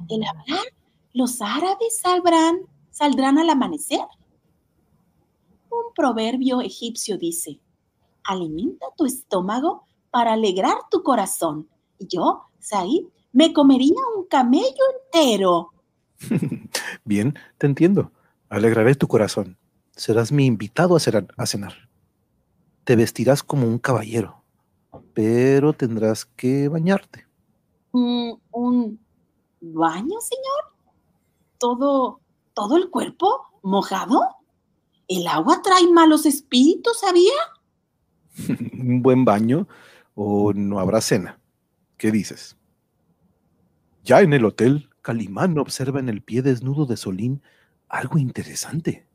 [0.09, 0.65] el hablar,
[1.13, 4.01] los árabes saldrán, saldrán al amanecer.
[5.71, 7.61] Un proverbio egipcio dice,
[8.25, 11.69] alimenta tu estómago para alegrar tu corazón.
[11.99, 15.73] Y yo, Said, me comería un camello entero.
[17.05, 18.13] Bien, te entiendo.
[18.49, 19.59] Alegraré tu corazón.
[19.93, 21.01] Serás mi invitado a,
[21.47, 21.89] cenar.
[22.85, 24.43] Te vestirás como un caballero,
[25.13, 27.27] pero tendrás que bañarte.
[27.93, 29.01] Mm, ¿Un
[29.61, 30.75] baño, señor?
[31.59, 32.21] ¿Todo,
[32.55, 34.37] todo el cuerpo mojado?
[35.07, 37.35] ¿El agua trae malos espíritus, sabía?
[38.49, 39.69] ¿Un buen baño
[40.15, 41.39] o no habrá cena?
[41.97, 42.57] ¿Qué dices?
[44.03, 47.43] Ya en el hotel, Calimán observa en el pie desnudo de Solín
[47.91, 49.07] algo interesante.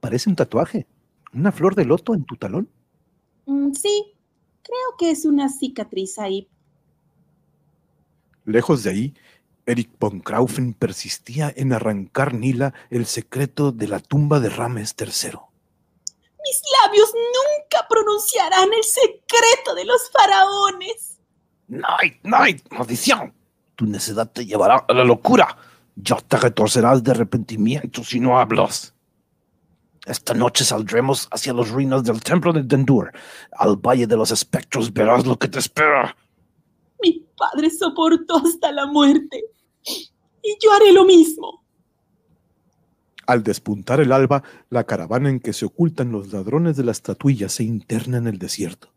[0.00, 0.88] Parece un tatuaje,
[1.32, 2.68] una flor de loto en tu talón.
[3.46, 4.14] Mm, sí,
[4.62, 6.48] creo que es una cicatriz ahí.
[8.44, 9.14] Lejos de ahí,
[9.64, 15.38] Eric von Kraufen persistía en arrancar Nila el secreto de la tumba de Rames III.
[16.42, 21.20] Mis labios nunca pronunciarán el secreto de los faraones.
[21.68, 23.37] Night, Night, maldición.
[23.78, 25.56] Tu necedad te llevará a la locura.
[25.94, 28.92] Ya te retorcerás de arrepentimiento si no hablas.
[30.04, 33.12] Esta noche saldremos hacia las ruinas del templo de Dendur.
[33.52, 36.16] Al valle de los espectros verás lo que te espera.
[37.00, 39.44] Mi padre soportó hasta la muerte.
[39.84, 41.62] Y yo haré lo mismo.
[43.28, 47.48] Al despuntar el alba, la caravana en que se ocultan los ladrones de la estatuilla
[47.48, 48.88] se interna en el desierto.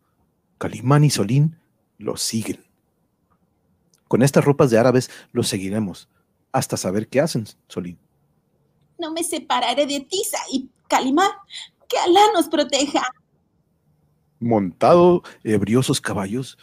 [0.57, 1.59] Calimán y Solín
[1.99, 2.70] los siguen.
[4.11, 6.09] Con estas ropas de árabes los seguiremos,
[6.51, 7.97] hasta saber qué hacen, Solín.
[8.99, 11.31] No me separaré de ti, y Calimán.
[11.87, 13.03] Que Alá nos proteja.
[14.41, 16.57] Montado ebriosos caballos,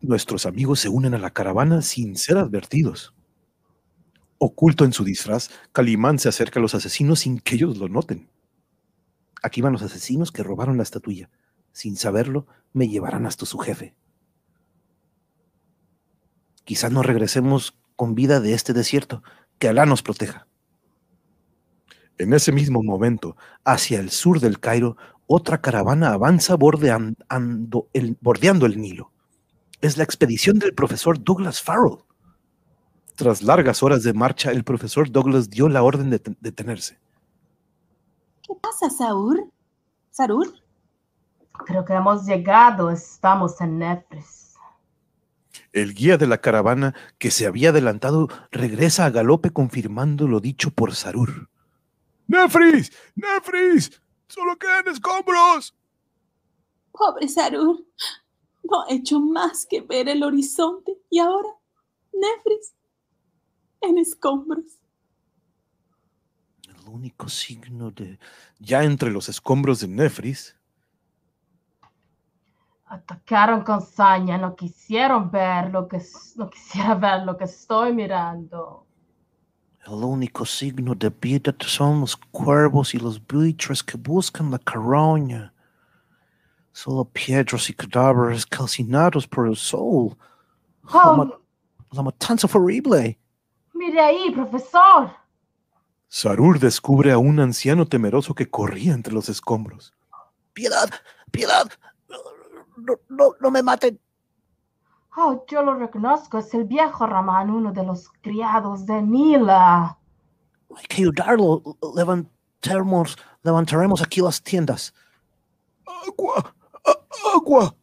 [0.00, 3.14] nuestros amigos se unen a la caravana sin ser advertidos.
[4.38, 8.28] Oculto en su disfraz, Calimán se acerca a los asesinos sin que ellos lo noten.
[9.40, 11.30] Aquí van los asesinos que robaron la estatuilla.
[11.70, 13.94] Sin saberlo, me llevarán hasta su jefe.
[16.70, 19.24] Quizás no regresemos con vida de este desierto.
[19.58, 20.46] Que Alá nos proteja.
[22.16, 24.96] En ese mismo momento, hacia el sur del Cairo,
[25.26, 29.10] otra caravana avanza bordeando el, bordeando el Nilo.
[29.80, 32.04] Es la expedición del profesor Douglas Farrell.
[33.16, 37.00] Tras largas horas de marcha, el profesor Douglas dio la orden de detenerse.
[38.42, 39.50] ¿Qué pasa, Saúl?
[40.12, 40.62] ¿Sarul?
[41.66, 42.92] Creo que hemos llegado.
[42.92, 44.39] Estamos en Nefris.
[45.72, 50.70] El guía de la caravana que se había adelantado regresa a galope confirmando lo dicho
[50.70, 51.48] por Sarur.
[52.26, 52.92] ¡Nefris!
[53.14, 54.02] ¡Nefris!
[54.26, 55.76] ¡Solo quedan escombros!
[56.90, 57.86] Pobre Sarur.
[58.64, 61.48] No ha hecho más que ver el horizonte y ahora,
[62.12, 62.74] Nefris,
[63.80, 64.80] en escombros.
[66.68, 68.18] El único signo de...
[68.58, 70.56] Ya entre los escombros de Nefris,
[72.90, 74.36] Atacaron con saña.
[74.36, 75.98] No quisieron ver lo que...
[75.98, 78.86] s- No quisiera ver lo que estoy mirando.
[79.86, 85.54] El único signo de vida son los cuervos y los buitres que buscan la caroña.
[86.72, 90.16] Solo piedras y cadáveres calcinados por el sol.
[90.92, 91.38] La, Oh, ma-
[91.92, 93.18] la matanza fue horrible.
[93.72, 95.10] mire ahí, profesor.
[96.08, 99.94] Sarur descubre a un anciano temeroso que corría entre los escombros.
[100.52, 100.90] Piedad,
[101.30, 101.70] piedad.
[102.86, 103.98] No, no, no me maten.
[105.16, 106.38] Oh, yo lo reconozco.
[106.38, 109.98] Es el viejo Ramán, uno de los criados de Nila.
[110.76, 111.62] Hay que ayudarlo.
[111.96, 114.94] Levantaremos, levantaremos aquí las tiendas.
[116.06, 116.54] ¡Agua!
[116.86, 117.74] ¡A- ¡Agua!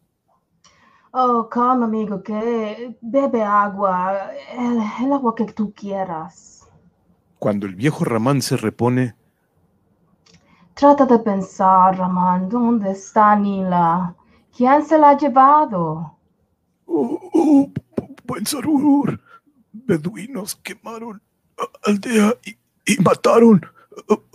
[1.10, 4.30] Oh, calma, amigo, que bebe agua.
[4.52, 6.66] El, el agua que tú quieras.
[7.38, 9.14] Cuando el viejo Ramán se repone,
[10.74, 14.14] Trata de pensar, Ramán, ¿dónde está Nila?
[14.58, 16.18] ¿Quién se la ha llevado?
[16.86, 19.20] ¡Oh, oh, bu- buen Sarur!
[19.72, 21.22] Beduinos quemaron
[21.84, 22.56] aldea y,
[22.92, 23.64] y mataron.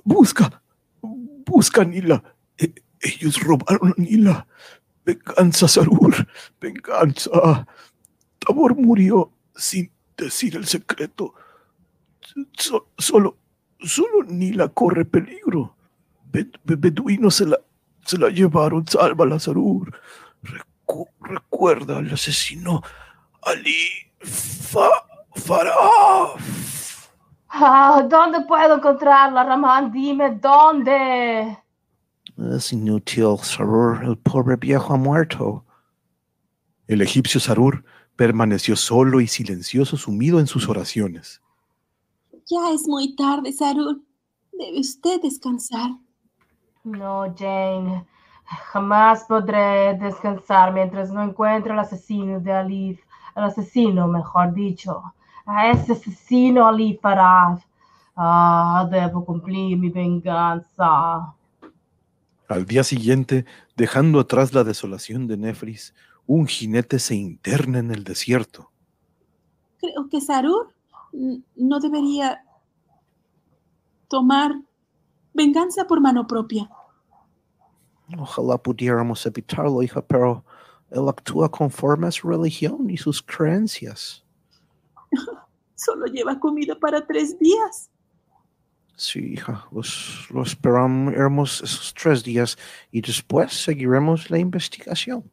[0.06, 0.64] Busca,
[1.02, 2.24] busca a Nila.
[2.58, 4.48] E- ellos robaron a Nila.
[5.06, 6.16] Venganza, Sarur,
[6.62, 7.68] venganza.
[8.40, 11.34] Tabor murió sin decir el secreto.
[12.58, 13.36] So- solo,
[13.82, 15.76] solo Nila corre peligro.
[16.32, 17.60] Be- be- beduinos se la,
[18.06, 18.86] se la llevaron.
[18.88, 19.94] Sálvala, Sarur.
[20.44, 22.82] Recu- recuerda al asesino
[23.42, 23.88] Ali
[24.20, 24.90] Fa
[25.36, 26.36] Farah.
[27.50, 29.92] Ah, ¿Dónde puedo encontrarla, Ramán?
[29.92, 31.58] Dime dónde.
[32.56, 34.04] Es inútil, Sarur.
[34.04, 35.66] El pobre viejo ha muerto.
[36.88, 37.84] El egipcio Sarur
[38.16, 41.42] permaneció solo y silencioso sumido en sus oraciones.
[42.50, 44.02] Ya es muy tarde, Sarur.
[44.52, 45.92] Debe usted descansar.
[46.84, 48.06] No, Jane.
[48.46, 53.02] Jamás podré descansar mientras no encuentre al asesino de Alif.
[53.36, 55.02] Al asesino, mejor dicho.
[55.46, 57.60] A ese asesino Ali Farad.
[58.16, 61.34] Ah, debo cumplir mi venganza.
[62.48, 65.96] Al día siguiente, dejando atrás la desolación de Nefris,
[66.28, 68.70] un jinete se interna en el desierto.
[69.80, 70.74] Creo que Sarur
[71.56, 72.44] no debería
[74.08, 74.54] tomar
[75.34, 76.70] venganza por mano propia.
[78.18, 80.44] Ojalá pudiéramos evitarlo, hija, pero
[80.92, 84.24] él actúa conforme a su religión y sus creencias.
[85.76, 87.90] Solo lleva comida para tres días.
[88.96, 92.58] Sí, hija, los, lo esperamos esos tres días
[92.92, 95.30] y después seguiremos la investigación.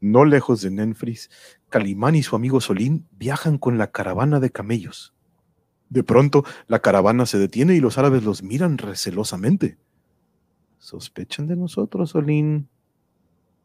[0.00, 1.28] No lejos de Nenfris,
[1.68, 5.12] Calimán y su amigo Solín viajan con la caravana de camellos.
[5.90, 9.78] De pronto, la caravana se detiene y los árabes los miran recelosamente.
[10.78, 12.68] ¿Sospechan de nosotros, Solín?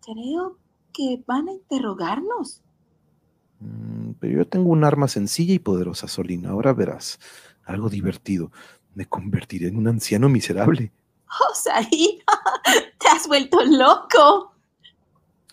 [0.02, 0.58] Creo
[0.94, 2.62] que van a interrogarnos.
[3.60, 6.46] Mm, pero yo tengo un arma sencilla y poderosa, Solín.
[6.46, 7.20] Ahora verás
[7.66, 8.52] algo divertido.
[8.96, 10.92] Me convertiré en un anciano miserable.
[11.28, 11.54] Oh,
[13.00, 14.54] te has vuelto loco.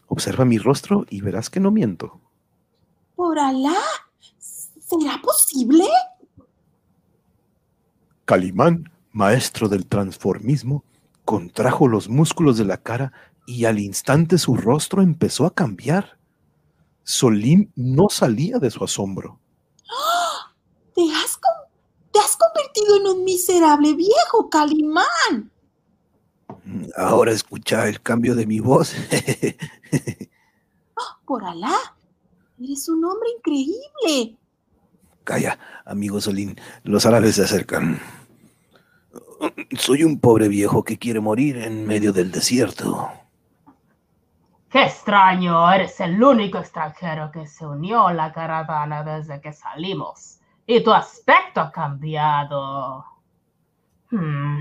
[0.09, 2.21] Observa mi rostro y verás que no miento.
[3.15, 3.77] Por Alá,
[4.39, 5.85] ¿será posible?
[8.31, 10.85] Calimán, maestro del transformismo,
[11.25, 13.13] contrajo los músculos de la cara
[13.45, 16.17] y al instante su rostro empezó a cambiar.
[17.03, 19.41] Solín no salía de su asombro.
[20.95, 21.41] Te has,
[22.13, 25.51] te has convertido en un miserable viejo, Calimán.
[26.65, 28.95] Mm, Ahora escucha el cambio de mi voz.
[31.27, 31.75] Por Alá,
[32.63, 34.39] eres un hombre increíble.
[35.25, 38.01] Calla, amigo Solín, los árabes se acercan.
[39.79, 43.11] Soy un pobre viejo que quiere morir en medio del desierto.
[44.71, 50.41] Qué extraño, eres el único extranjero que se unió a la caravana desde que salimos.
[50.67, 53.05] Y tu aspecto ha cambiado.
[54.11, 54.59] Hmm,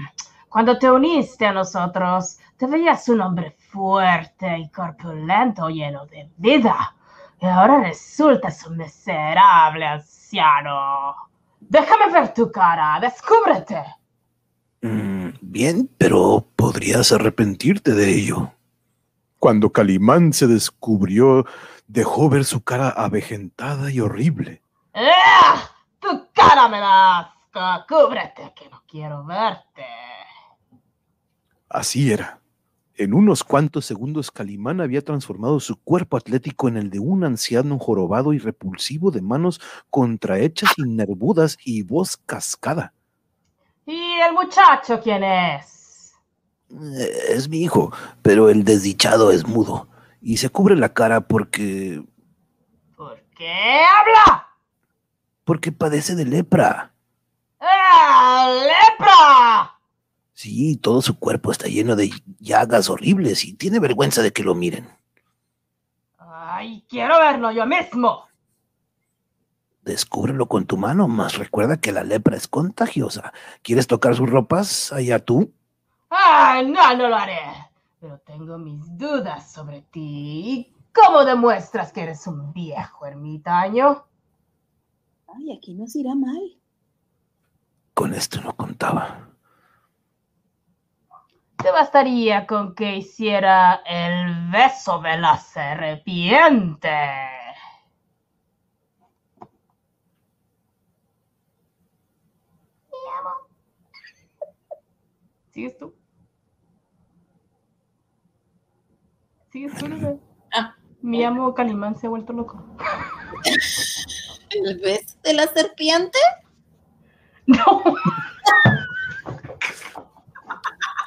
[0.49, 6.95] Cuando te uniste a nosotros, te veías un hombre fuerte y corpulento, lleno de vida.
[7.41, 11.15] Y ahora resultas un miserable anciano.
[11.59, 13.83] Déjame ver tu cara, descúbrete.
[14.81, 18.53] Mm, bien, pero podrías arrepentirte de ello.
[19.37, 21.45] Cuando Calimán se descubrió,
[21.87, 24.61] dejó ver su cara avejentada y horrible.
[24.93, 25.69] ¡Ah!
[25.99, 27.85] ¡Tu cara me da asco!
[27.87, 29.85] ¡Cúbrete que no quiero verte!
[31.69, 32.39] Así era.
[32.95, 37.79] En unos cuantos segundos Calimán había transformado su cuerpo atlético en el de un anciano
[37.79, 42.93] jorobado y repulsivo de manos contrahechas y nervudas y voz cascada.
[44.19, 46.13] ¿Y el muchacho quién es?
[46.71, 47.89] Eh, Es mi hijo,
[48.21, 49.87] pero el desdichado es mudo
[50.21, 52.03] y se cubre la cara porque
[52.97, 54.47] ¿Por qué habla?
[55.45, 56.91] porque padece de lepra.
[57.61, 59.79] ¡Ah, lepra!
[60.33, 64.53] Sí, todo su cuerpo está lleno de llagas horribles y tiene vergüenza de que lo
[64.53, 64.89] miren.
[66.17, 68.27] ¡Ay, quiero verlo yo mismo!
[69.89, 73.33] Descúbrelo con tu mano, más recuerda que la lepra es contagiosa.
[73.63, 74.93] ¿Quieres tocar sus ropas?
[74.93, 75.51] Allá tú.
[76.11, 77.41] ¡Ay, no, no lo haré!
[77.99, 80.71] Pero tengo mis dudas sobre ti.
[80.93, 84.05] ¿Cómo demuestras que eres un viejo ermitaño?
[85.27, 86.39] Ay, aquí nos irá mal.
[87.95, 89.27] Con esto no contaba.
[91.63, 97.38] Te bastaría con que hiciera el beso de la serpiente.
[105.51, 105.93] ¿Sigues tú?
[109.51, 110.21] ¿Sigues tú, Lulu?
[110.51, 110.75] Ah.
[111.01, 112.65] Mi amo Calimán se ha vuelto loco.
[114.49, 116.19] ¿El beso de la serpiente?
[117.45, 117.81] No.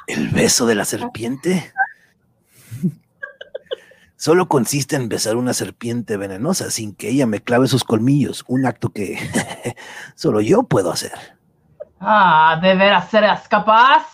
[0.07, 1.73] ¿El beso de la serpiente?
[4.17, 8.65] Solo consiste en besar una serpiente venenosa sin que ella me clave sus colmillos, un
[8.65, 9.17] acto que
[10.15, 11.13] solo yo puedo hacer.
[11.99, 14.05] Ah, ¿de veras serás capaz?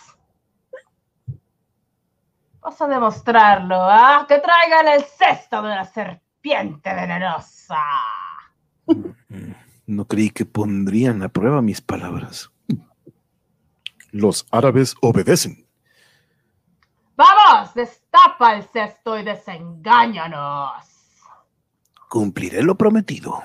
[2.62, 4.26] Vas a demostrarlo, ¿ah?
[4.28, 7.82] Que traigan el cesto de la serpiente venenosa.
[8.86, 9.52] Mm,
[9.86, 12.50] No creí que pondrían a prueba mis palabras.
[14.12, 15.66] Los árabes obedecen.
[17.16, 17.74] ¡Vamos!
[17.74, 20.84] Destapa el cesto y desengáñanos.
[22.08, 23.42] Cumpliré lo prometido.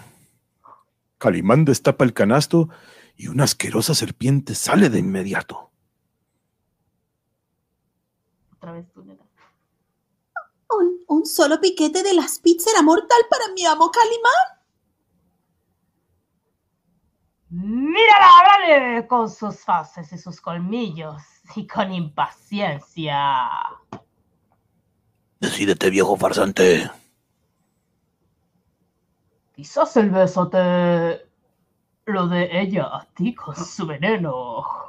[1.17, 2.69] Calimán destapa el canasto
[3.15, 5.71] y una asquerosa serpiente sale de inmediato.
[8.57, 9.23] Otra vez tú, neta.
[10.79, 14.55] Un, un solo piquete de las pizzas era mortal para mi amo Calimán.
[17.49, 21.21] Mírala, háblale con sus fauces y sus colmillos
[21.55, 23.49] y con impaciencia.
[25.39, 26.89] Decídete, viejo farsante.
[29.55, 31.25] Quizás el beso te
[32.05, 34.84] lo de ella a ti con su veneno.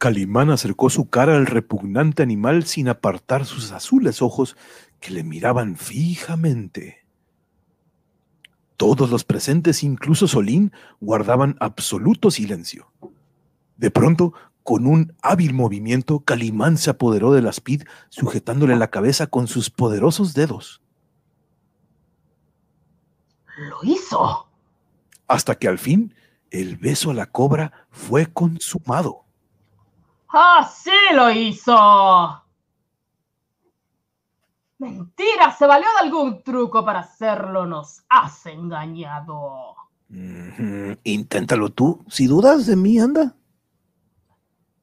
[0.00, 4.56] Calimán acercó su cara al repugnante animal sin apartar sus azules ojos
[4.98, 7.04] que le miraban fijamente.
[8.78, 12.90] Todos los presentes, incluso Solín, guardaban absoluto silencio.
[13.76, 14.32] De pronto,
[14.62, 19.68] con un hábil movimiento, Calimán se apoderó de la Speed, sujetándole la cabeza con sus
[19.68, 20.80] poderosos dedos,
[23.68, 24.48] Lo hizo.
[25.28, 26.14] hasta que al fin
[26.50, 29.26] el beso a la cobra fue consumado.
[30.32, 32.42] ¡Ah, sí lo hizo!
[34.78, 39.74] Mentira, se valió de algún truco para hacerlo, nos has engañado.
[40.08, 42.02] Ujú, Inténtalo tú.
[42.08, 43.34] Si dudas de mí, anda.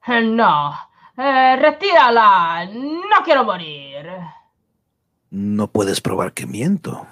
[0.08, 0.72] Eh, No,
[1.18, 4.08] eh, retírala, no quiero morir.
[5.32, 7.06] No puedes probar que miento.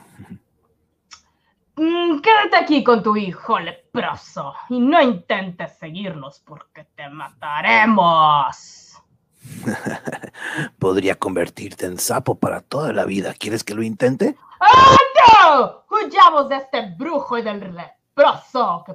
[1.78, 8.94] Mm, Quédate aquí con tu hijo leproso y no intentes seguirnos porque te mataremos.
[10.80, 13.34] Podría convertirte en sapo para toda la vida.
[13.38, 14.38] ¿Quieres que lo intente?
[14.60, 14.98] ¡Ah,
[15.44, 15.86] no!
[15.90, 18.94] Huyamos de este brujo y del leproso que,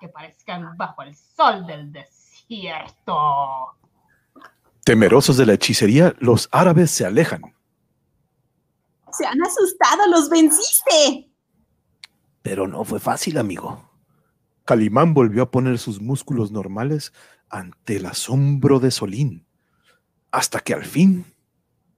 [0.00, 3.76] que parezcan bajo el sol del desierto.
[4.84, 7.54] Temerosos de la hechicería, los árabes se alejan.
[9.12, 11.31] Se han asustado, los venciste.
[12.42, 13.88] Pero no fue fácil, amigo.
[14.64, 17.12] Calimán volvió a poner sus músculos normales
[17.48, 19.46] ante el asombro de Solín,
[20.30, 21.26] hasta que al fin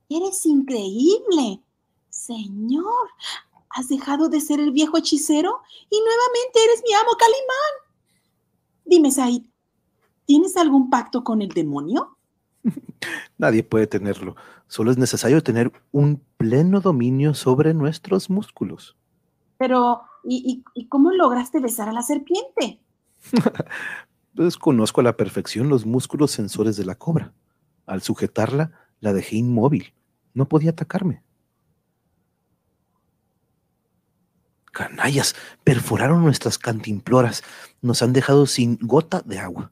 [0.09, 1.62] Eres increíble.
[2.11, 3.09] Señor,
[3.70, 8.14] has dejado de ser el viejo hechicero y nuevamente eres mi amo Calimán.
[8.84, 9.42] Dime, Said,
[10.26, 12.16] ¿tienes algún pacto con el demonio?
[13.38, 14.36] nadie puede tenerlo.
[14.68, 18.97] Solo es necesario tener un pleno dominio sobre nuestros músculos.
[19.59, 22.80] Pero, ¿y, y- y cómo lograste besar a la serpiente?
[24.34, 27.32] Desconozco a la perfección los músculos sensores de la cobra.
[27.86, 29.94] Al sujetarla, la dejé inmóvil.
[30.34, 31.22] No podía atacarme.
[34.72, 37.44] Canallas, perforaron nuestras cantimploras,
[37.80, 39.70] nos han dejado sin gota de agua.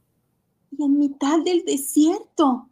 [0.71, 2.69] Y en mitad del desierto.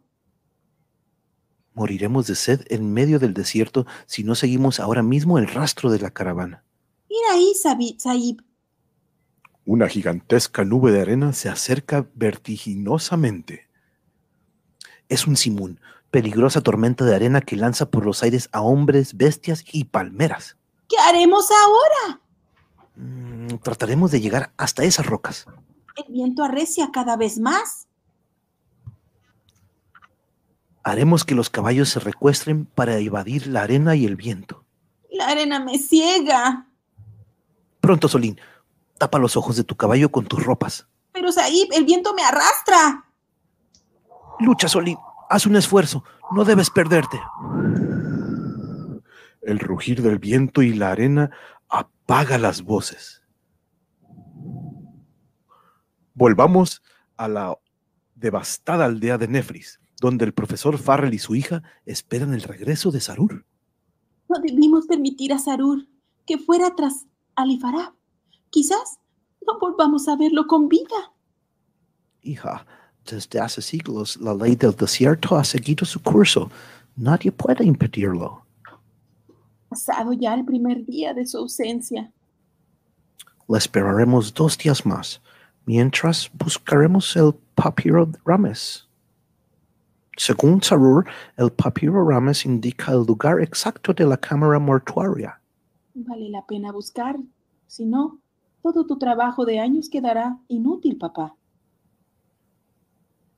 [1.73, 5.99] Moriremos de sed en medio del desierto si no seguimos ahora mismo el rastro de
[5.99, 6.63] la caravana.
[7.11, 7.53] Mira ahí,
[7.97, 8.41] Saib.
[9.65, 13.67] Una gigantesca nube de arena se acerca vertiginosamente.
[15.09, 19.65] Es un simún, peligrosa tormenta de arena que lanza por los aires a hombres, bestias
[19.73, 20.55] y palmeras.
[20.87, 22.21] ¿Qué haremos ahora?
[22.95, 25.47] Mm, trataremos de llegar hasta esas rocas.
[25.97, 27.87] El viento arrecia cada vez más.
[30.81, 34.63] Haremos que los caballos se recuestren para evadir la arena y el viento.
[35.09, 36.70] La arena me ciega.
[37.81, 38.39] Pronto, Solín,
[38.99, 40.87] tapa los ojos de tu caballo con tus ropas.
[41.11, 43.05] Pero Saib, el viento me arrastra.
[44.39, 44.97] Lucha, Solín,
[45.29, 47.19] haz un esfuerzo, no debes perderte.
[49.41, 51.31] El rugir del viento y la arena
[51.67, 53.23] apaga las voces.
[56.13, 56.83] Volvamos
[57.17, 57.57] a la
[58.15, 63.01] devastada aldea de Nefris, donde el profesor Farrell y su hija esperan el regreso de
[63.01, 63.45] Sarur.
[64.29, 65.87] No debimos permitir a Sarur
[66.25, 67.93] que fuera tras Alifarab.
[68.49, 68.99] Quizás
[69.45, 71.13] no volvamos a verlo con vida.
[72.21, 72.65] Hija,
[73.09, 76.51] desde hace siglos la ley del desierto ha seguido su curso.
[76.95, 78.45] Nadie puede impedirlo.
[79.69, 82.11] Pasado ya el primer día de su ausencia.
[83.47, 85.21] La esperaremos dos días más,
[85.65, 88.87] mientras buscaremos el papiro Rames.
[90.17, 91.05] Según Sarur,
[91.37, 95.40] el papiro Rames indica el lugar exacto de la cámara mortuaria.
[95.93, 97.17] Vale la pena buscar.
[97.67, 98.19] Si no,
[98.61, 101.35] todo tu trabajo de años quedará inútil, papá.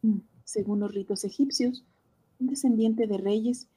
[0.02, 1.84] Mm, Según los ritos egipcios,
[2.40, 3.68] un descendiente de reyes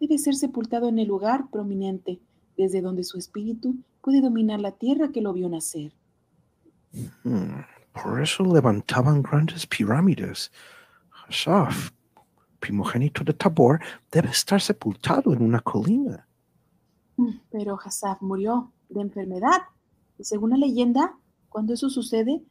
[0.00, 2.20] debe ser sepultado en el lugar prominente,
[2.56, 5.92] desde donde su espíritu puede dominar la tierra que lo vio nacer.
[7.24, 7.62] Hmm,
[7.92, 10.52] Por eso levantaban grandes pirámides.
[11.28, 11.90] Asaf,
[12.60, 13.80] primogénito de Tabor,
[14.12, 16.26] debe estar sepultado en una colina.
[17.50, 19.62] Pero Hassaf murió de enfermedad.
[20.18, 21.14] Y según la leyenda,
[21.48, 22.42] cuando eso sucede,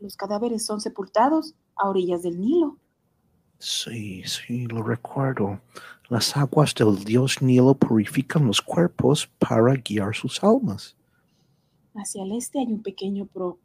[0.00, 2.76] los cadáveres son sepultados a orillas del Nilo.
[3.58, 5.60] Sí, sí, lo recuerdo.
[6.08, 10.96] Las aguas del dios Nilo purifican los cuerpos para guiar sus almas.
[11.94, 13.58] Hacia el este hay un pequeño pro-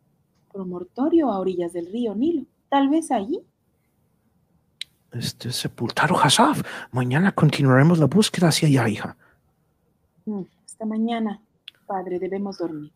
[0.51, 2.45] promontorio a orillas del río Nilo.
[2.69, 3.39] Tal vez allí.
[5.11, 6.63] Este sepultado Hasaf.
[6.91, 9.15] Mañana continuaremos la búsqueda hacia allá, hija.
[10.25, 11.41] Mm, Hasta mañana,
[11.85, 12.91] padre, debemos dormir.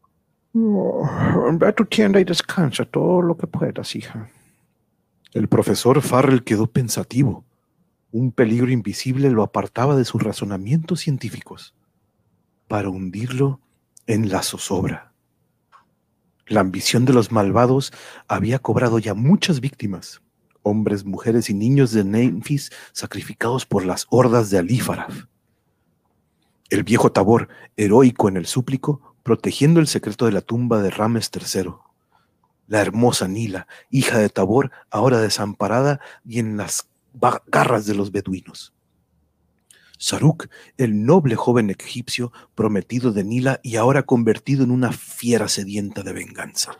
[0.53, 1.07] Oh,
[1.53, 4.29] ve a tu tienda y descansa todo lo que puedas, hija.
[5.33, 7.45] El profesor Farrell quedó pensativo.
[8.11, 11.75] Un peligro invisible lo apartaba de sus razonamientos científicos
[12.67, 13.59] para hundirlo
[14.07, 15.13] en la zozobra.
[16.47, 17.91] La ambición de los malvados
[18.27, 20.21] había cobrado ya muchas víctimas,
[20.63, 25.25] hombres, mujeres y niños de Memphis sacrificados por las hordas de Alífaraf.
[26.69, 31.31] El viejo Tabor, heroico en el súplico, protegiendo el secreto de la tumba de Rames
[31.33, 31.71] III.
[32.67, 36.89] La hermosa Nila, hija de Tabor, ahora desamparada y en las
[37.47, 38.73] garras de los beduinos.
[39.97, 46.03] Saruk, el noble joven egipcio prometido de Nila y ahora convertido en una fiera sedienta
[46.03, 46.77] de venganza.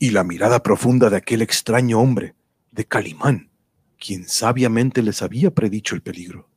[0.00, 2.34] Y la mirada profunda de aquel extraño hombre,
[2.72, 3.50] de Calimán,
[3.98, 6.48] quien sabiamente les había predicho el peligro.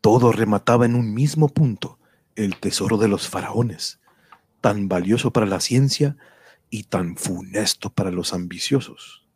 [0.00, 1.98] Todo remataba en un mismo punto,
[2.36, 4.00] el tesoro de los faraones,
[4.60, 6.16] tan valioso para la ciencia
[6.70, 9.26] y tan funesto para los ambiciosos.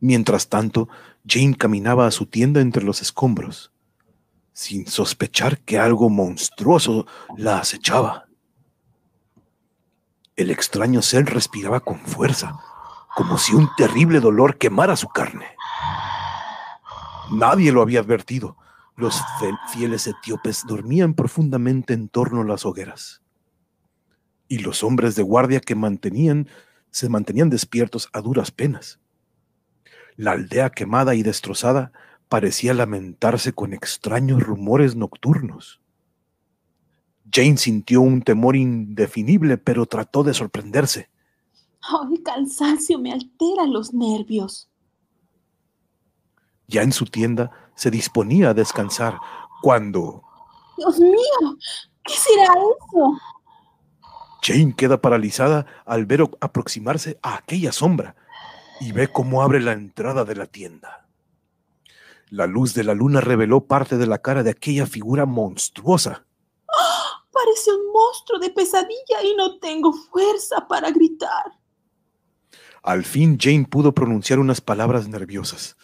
[0.00, 0.88] Mientras tanto,
[1.26, 3.72] Jane caminaba a su tienda entre los escombros,
[4.52, 7.06] sin sospechar que algo monstruoso
[7.36, 8.26] la acechaba.
[10.36, 12.58] El extraño ser respiraba con fuerza,
[13.16, 15.46] como si un terrible dolor quemara su carne.
[17.30, 18.56] Nadie lo había advertido.
[18.96, 19.20] Los
[19.72, 23.22] fieles etíopes dormían profundamente en torno a las hogueras.
[24.46, 26.48] Y los hombres de guardia que mantenían
[26.90, 29.00] se mantenían despiertos a duras penas.
[30.16, 31.92] La aldea quemada y destrozada
[32.28, 35.80] parecía lamentarse con extraños rumores nocturnos.
[37.32, 41.10] Jane sintió un temor indefinible, pero trató de sorprenderse.
[42.12, 44.70] El cansancio me altera los nervios.
[46.68, 49.18] Ya en su tienda se disponía a descansar
[49.62, 50.22] cuando
[50.76, 51.56] Dios mío,
[52.04, 53.18] ¿qué será eso?
[54.42, 58.16] Jane queda paralizada al ver aproximarse a aquella sombra
[58.80, 61.06] y ve cómo abre la entrada de la tienda.
[62.28, 66.26] La luz de la luna reveló parte de la cara de aquella figura monstruosa.
[67.32, 71.52] Parece un monstruo de pesadilla y no tengo fuerza para gritar.
[72.82, 75.76] Al fin Jane pudo pronunciar unas palabras nerviosas.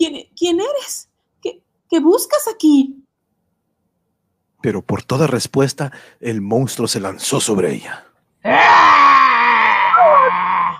[0.00, 1.10] ¿Quién, eres?
[1.42, 3.04] ¿Qué, ¿Qué buscas aquí?
[4.62, 8.06] Pero por toda respuesta, el monstruo se lanzó sobre ella.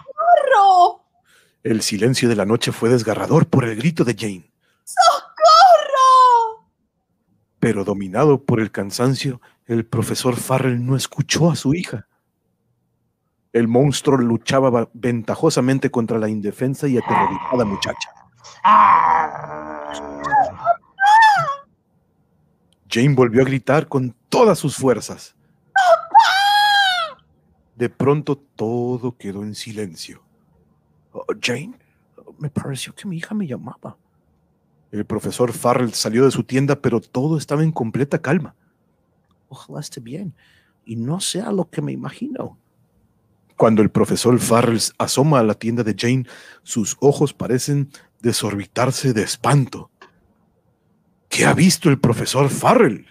[0.02, 1.04] ¡Corro!
[1.62, 4.50] El silencio de la noche fue desgarrador por el grito de Jane.
[4.84, 6.66] ¡Socorro!
[7.58, 12.06] Pero dominado por el cansancio, el profesor Farrell no escuchó a su hija.
[13.52, 18.19] El monstruo luchaba ventajosamente contra la indefensa y aterrorizada muchacha.
[22.88, 25.36] Jane volvió a gritar con todas sus fuerzas.
[27.76, 30.22] De pronto todo quedó en silencio.
[31.12, 31.78] "Oh, Jane,
[32.38, 33.96] me pareció que mi hija me llamaba.
[34.90, 38.54] El profesor Farrell salió de su tienda, pero todo estaba en completa calma.
[39.48, 40.34] Ojalá esté bien
[40.84, 42.58] y no sea lo que me imagino.
[43.56, 46.26] Cuando el profesor Farrell asoma a la tienda de Jane,
[46.62, 47.90] sus ojos parecen
[48.20, 49.90] desorbitarse de espanto.
[51.28, 53.06] ¿Qué ha visto el profesor Farrell?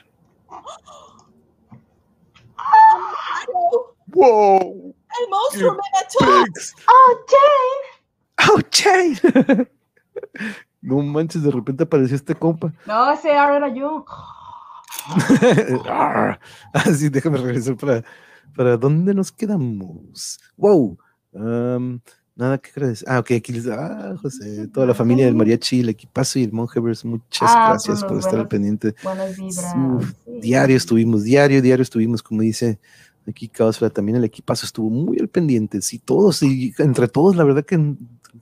[4.08, 4.96] ¡Wow!
[5.22, 6.18] ¡El monstruo me mató!
[6.88, 7.90] ¡Oh, Jane!
[8.50, 9.70] ¡Oh, Jane!
[10.82, 12.74] no manches, de repente apareció este compa.
[12.86, 14.06] No, ese ahora era yo.
[15.88, 16.40] ah,
[16.96, 18.04] sí, déjame regresar para,
[18.56, 20.40] para dónde nos quedamos.
[20.58, 20.98] Wow.
[22.40, 23.04] Nada que crees.
[23.08, 26.54] Ah, ok, aquí les ah, José, toda la familia del mariachi, el equipazo y el
[26.54, 28.96] Monjevers, muchas Ah, gracias por estar al pendiente.
[29.04, 29.76] Buenas vibras.
[29.76, 30.32] Uf, sí.
[30.42, 32.80] Diario estuvimos, diario, diario estuvimos, como dice
[33.28, 35.82] aquí Caosfera, también el equipazo estuvo muy al pendiente.
[35.82, 37.78] Sí, todos, y entre todos, la verdad que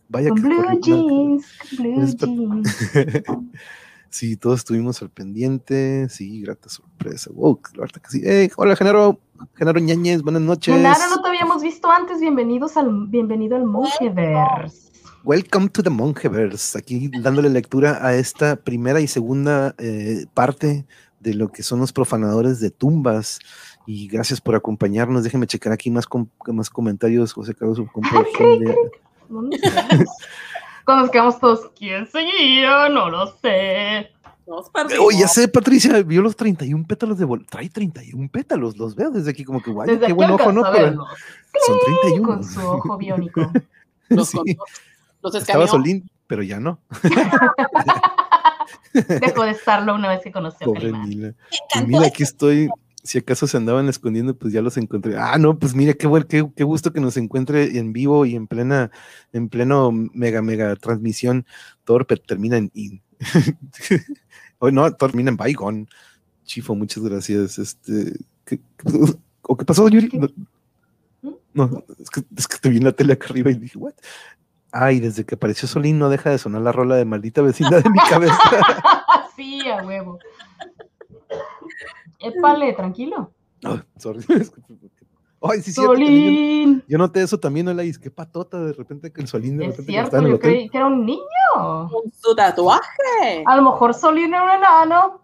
[0.07, 1.45] vaya que blue corrió- jeans,
[1.77, 2.67] blue jeans.
[4.09, 6.07] sí, todos estuvimos al pendiente.
[6.09, 7.29] Sí, grata sorpresa.
[7.33, 8.21] Wow, la verdad que sí.
[8.23, 9.19] Eh, hola, Genaro.
[9.55, 10.75] Genaro Ñañez, buenas noches.
[10.75, 12.19] Genaro, no te habíamos visto antes.
[12.19, 14.87] Bienvenidos al, bienvenido al Mongeverse.
[15.23, 16.77] Welcome to the Mongeverse.
[16.77, 20.85] Aquí dándole lectura a esta primera y segunda eh, parte
[21.19, 23.39] de lo que son los profanadores de tumbas.
[23.85, 25.23] Y gracias por acompañarnos.
[25.23, 27.33] Déjenme checar aquí más, com- más comentarios.
[27.33, 27.79] José Carlos.
[30.85, 32.87] Cuando nos quedamos todos, ¿quién seguía?
[32.89, 34.09] No lo sé.
[34.47, 35.05] Nos perdimos.
[35.07, 37.45] Oye, ya sé, Patricia, vio los 31 pétalos de bol.
[37.45, 40.61] Trae 31 pétalos, los veo desde aquí como que guay, Desde qué buen ojo, ¿no?
[40.71, 41.07] Pero verlos.
[41.65, 42.27] son 31.
[42.27, 43.51] Con su ojo biónico.
[44.09, 44.37] Los, Sí.
[44.37, 44.63] contó,
[45.21, 45.67] los Estaba.
[45.67, 46.79] Solín, pero ya no.
[48.93, 50.91] Dejó de estarlo una vez que conoció a Pobre.
[50.93, 51.33] Mila.
[51.75, 52.69] Y mira, aquí estoy.
[53.03, 55.17] Si acaso se andaban escondiendo, pues ya los encontré.
[55.17, 58.35] Ah, no, pues mira, qué, buen- qué, qué gusto que nos encuentre en vivo y
[58.35, 58.91] en plena,
[59.33, 61.45] en pleno mega, mega transmisión.
[61.83, 63.01] Torpe termina en in.
[64.59, 65.87] Hoy no, termina en Bygone.
[66.45, 67.59] Chifo, muchas gracias.
[67.59, 68.13] Este,
[68.45, 68.59] ¿qué,
[69.43, 70.09] ¿O qué pasó, Yuri?
[71.21, 73.77] No, no, es, que, es que te vi en la tele acá arriba y dije,
[73.77, 73.93] ¿what?
[74.71, 77.89] Ay, desde que apareció Solín no deja de sonar la rola de maldita vecindad de
[77.89, 78.37] mi cabeza.
[79.35, 80.19] sí, a huevo.
[82.19, 83.31] Épale, tranquilo.
[83.63, 84.23] Ah, sorry.
[85.41, 85.91] Ay, sí, cierto.
[85.93, 86.83] también yo- Solín.
[86.87, 89.91] Yo noté eso también, Olaís, qué patota de repente que el Solín de Es repente
[89.91, 90.51] cierto, estaba en el yo hotel.
[90.51, 91.21] creí que era un niño.
[91.55, 93.43] con su tatuaje.
[93.45, 95.21] A lo mejor Solín era un enano.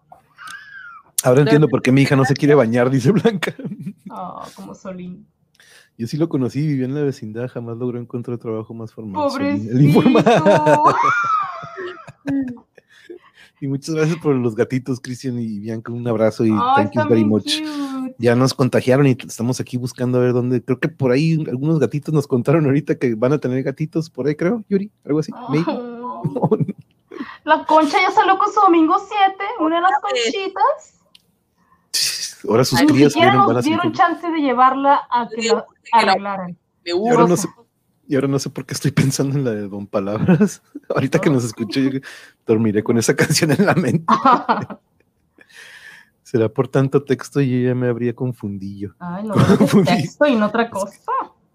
[1.22, 3.54] Ahora entiendo por qué mi hija no se quiere bañar, dice Blanca.
[4.10, 5.26] Ah, como Solín.
[5.96, 9.30] Yo sí lo conocí, vivía en la vecindad, jamás logró encontrar trabajo más formal.
[9.30, 10.84] Solín, el Pobrecito.
[13.64, 15.90] y muchas gracias por los gatitos, Cristian y Bianca.
[15.90, 17.60] Un abrazo y Ay, thank you very much.
[17.62, 18.14] cute.
[18.18, 20.62] Ya nos contagiaron y estamos aquí buscando a ver dónde.
[20.62, 24.26] Creo que por ahí algunos gatitos nos contaron ahorita que van a tener gatitos por
[24.26, 25.32] ahí, creo, Yuri, algo así.
[25.48, 25.64] maybe.
[25.66, 26.74] Ay.
[27.44, 31.04] La concha ya salió con su domingo 7, una de las conchitas.
[32.46, 36.58] Ahora sus Ni crías van a nos dieron chance de llevarla a que la arreglaran.
[36.92, 37.48] Ahora, no sé,
[38.06, 40.62] y ahora no sé por qué estoy pensando en la de Don Palabras.
[40.94, 42.00] Ahorita que nos escuché, yo
[42.46, 44.04] dormiré con esa canción en la mente.
[46.22, 48.94] Será por tanto texto y yo ya me habría confundido.
[48.98, 50.02] Ay, no, es Confundí.
[50.02, 51.00] texto y no otra cosa.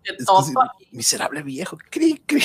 [0.04, 0.44] Es que todo.
[0.44, 0.54] sí,
[0.92, 1.78] miserable viejo.
[1.90, 2.42] Cri, cri.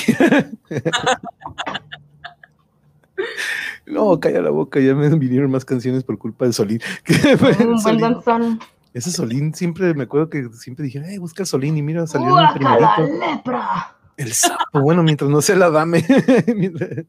[3.85, 6.81] No, calla la boca, ya me vinieron más canciones por culpa de Solín.
[7.03, 8.59] Que fue Un buen Solín.
[8.95, 12.95] Ese Solín siempre me acuerdo que siempre dije, eh, busca Solín y mira, salió ¡Guácala,
[12.95, 13.25] primerito.
[13.27, 13.95] lepra!
[14.15, 16.01] El sapo, bueno, mientras no se la dame.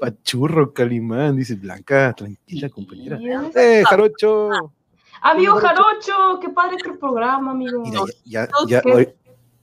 [0.00, 3.18] Pachurro, Calimán, dice Blanca, tranquila, compañera.
[3.54, 4.50] ¡Eh, Jarocho!
[5.22, 7.80] Amigo Jarocho, qué padre que el programa, amigo.
[7.82, 9.14] Mira, ya, ya, ya, hoy- seguro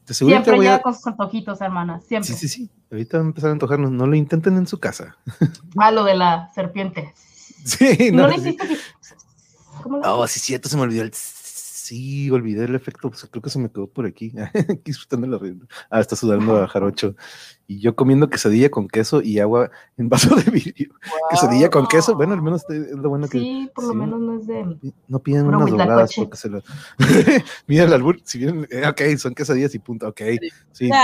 [0.05, 0.81] te Siempre voy a...
[0.81, 1.99] con sus antojitos, hermana.
[2.01, 2.27] Siempre.
[2.33, 2.69] Sí, sí, sí.
[2.91, 3.91] Ahorita va a empezar a antojarnos.
[3.91, 5.15] No lo intenten en su casa.
[5.77, 7.13] Ah, lo de la serpiente.
[7.65, 8.27] Sí, No, no.
[8.27, 8.67] le hiciste.
[9.83, 11.11] ¿Cómo lo Oh, sí, cierto, se me olvidó el.
[11.13, 13.09] Sí, olvidé el efecto.
[13.09, 14.31] pues, creo que se me quedó por aquí.
[14.53, 15.65] Aquí disfrutando la risa.
[15.89, 17.15] Ah, está sudando a jarocho.
[17.67, 20.93] Y yo comiendo quesadilla con queso y agua en vaso de vidrio.
[21.29, 22.15] Quesadilla con queso.
[22.15, 23.37] Bueno, al menos es lo bueno que.
[23.39, 23.97] Sí, por lo sí.
[23.97, 24.93] menos no es de...
[25.09, 26.61] No piden unas dobladas porque se lo.
[27.67, 28.17] Mira el albur.
[28.23, 28.65] Si bien.
[28.71, 30.07] eh, ok, son quesadillas y punto.
[30.07, 30.21] Ok.
[30.71, 30.89] Sí.
[30.89, 30.95] No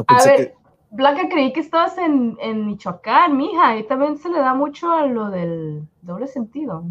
[0.00, 0.54] A pensé ver,
[0.92, 5.06] Blanca, creí que estabas en, en Michoacán, mija, y también se le da mucho a
[5.06, 6.84] lo del doble sentido.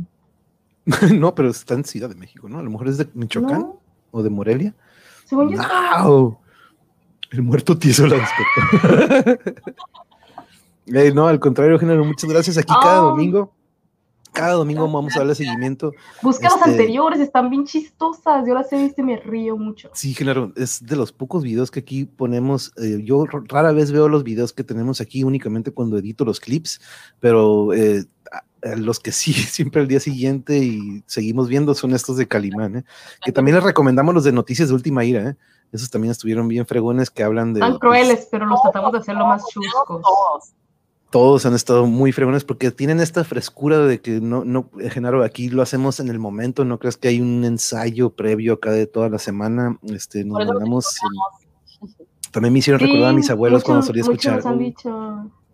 [1.16, 2.60] no, pero está en Ciudad de México, ¿no?
[2.60, 3.80] A lo mejor es de Michoacán ¿No?
[4.12, 4.76] o de Morelia.
[5.26, 5.60] Según yo.
[6.04, 6.38] ¡Wow!
[7.32, 9.64] El muerto tieso la despertó.
[10.86, 12.58] Eh, no, al contrario, Genaro, muchas gracias.
[12.58, 13.10] Aquí cada Oh.
[13.12, 13.54] domingo,
[14.34, 15.94] cada domingo vamos a darle seguimiento.
[16.22, 18.46] Busca las este- anteriores, están bien chistosas.
[18.46, 19.90] Yo las he visto y me río mucho.
[19.94, 22.74] Sí, Genaro, es de los pocos videos que aquí ponemos.
[22.78, 26.82] eh, yo rara vez veo los videos que tenemos aquí únicamente cuando edito los clips,
[27.22, 28.04] pero eh,
[28.78, 32.86] los que sí, siempre al día siguiente y seguimos viendo son estos de Calimán, ¿eh?
[33.24, 35.30] que también les recomendamos los de Noticias de Última Ira.
[35.30, 35.36] ¿eh?
[35.72, 37.62] Esos también estuvieron bien fregones que hablan de...
[37.62, 40.02] Pues, crueles, pero los tratamos de hacerlo más chuscos.
[41.10, 41.46] todos.
[41.46, 45.50] han estado muy fregones porque tienen esta frescura de que no, no, eh, Genaro, aquí
[45.50, 49.10] lo hacemos en el momento, no crees que hay un ensayo previo acá de toda
[49.10, 54.02] la semana, este, nos mandamos, eh, también me hicieron recordar a mis abuelos cuando solía
[54.02, 54.44] escuchar.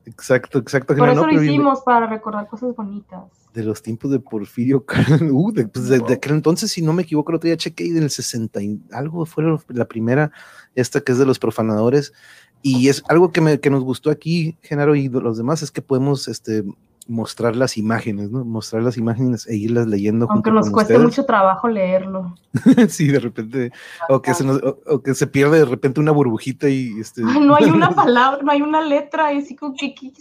[0.09, 3.23] Exacto, exacto, Por eso no, lo bien- hicimos, para recordar cosas bonitas.
[3.53, 4.85] de los tiempos de Porfirio
[5.21, 7.57] Carmen, uh, de, pues, de- de aquel entonces, si no me equivoco, el otro día
[7.57, 10.31] chequé y del 60 y algo fue la primera,
[10.75, 12.13] esta que es de los profanadores,
[12.61, 15.81] y es algo que, me, que nos gustó aquí, Genaro, y los demás, es que
[15.81, 16.63] podemos este,
[17.09, 18.45] mostrar las imágenes, ¿no?
[18.45, 21.09] Mostrar las imágenes e irlas leyendo Aunque junto nos con cueste ustedes.
[21.09, 22.35] mucho trabajo leerlo.
[22.87, 23.71] sí, de repente,
[24.07, 27.23] o que, se nos- o- o que se pierde de repente una burbujita y este...
[27.27, 29.93] Ay, no hay una palabra, no hay una letra, y así como que...
[29.93, 30.13] que-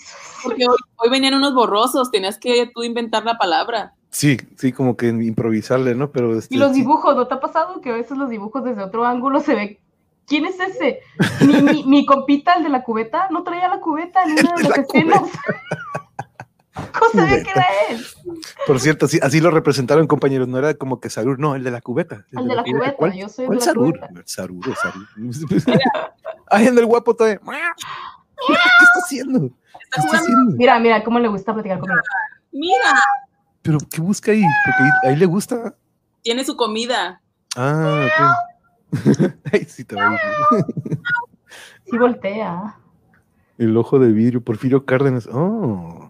[0.43, 3.93] Porque hoy, hoy venían unos borrosos, tenías que tú inventar la palabra.
[4.11, 6.11] Sí, sí, como que improvisarle, ¿no?
[6.11, 6.81] Pero este, Y los sí.
[6.81, 9.81] dibujos, ¿no te ha pasado que a veces los dibujos desde otro ángulo se ve?
[10.27, 11.01] ¿Quién es ese?
[11.47, 14.63] Mi, mi, mi compita, el de la cubeta, no traía la cubeta en una de
[14.63, 15.23] La las escenas.
[16.99, 18.05] ¿Cómo sabía que era él?
[18.67, 20.49] Por cierto, así, así lo representaron, compañeros.
[20.49, 22.27] No era como que Sarur, no, el de la cubeta.
[22.33, 23.99] El de la cubeta, ¿Cuál, yo soy el cuál de la Sarur?
[23.99, 24.23] cubeta.
[24.25, 25.07] Sarur, o Sarur.
[26.51, 27.41] Ay, anda el guapo todavía.
[28.47, 29.41] ¿Qué está haciendo?
[29.49, 30.57] ¿Qué está haciendo?
[30.57, 32.01] Mira, mira, cómo le gusta platicar conmigo.
[32.53, 32.95] Mira,
[33.63, 34.43] ¿Pero qué busca ahí?
[34.65, 35.75] Porque ahí, ahí le gusta.
[36.23, 37.21] tiene su comida.
[37.57, 38.07] Ah,
[38.93, 39.33] ok.
[39.53, 40.17] Ay, sí, te va.
[41.85, 42.77] Sí voltea.
[43.59, 45.29] El ojo de vidrio, Porfirio Cárdenas.
[45.33, 46.08] Oh.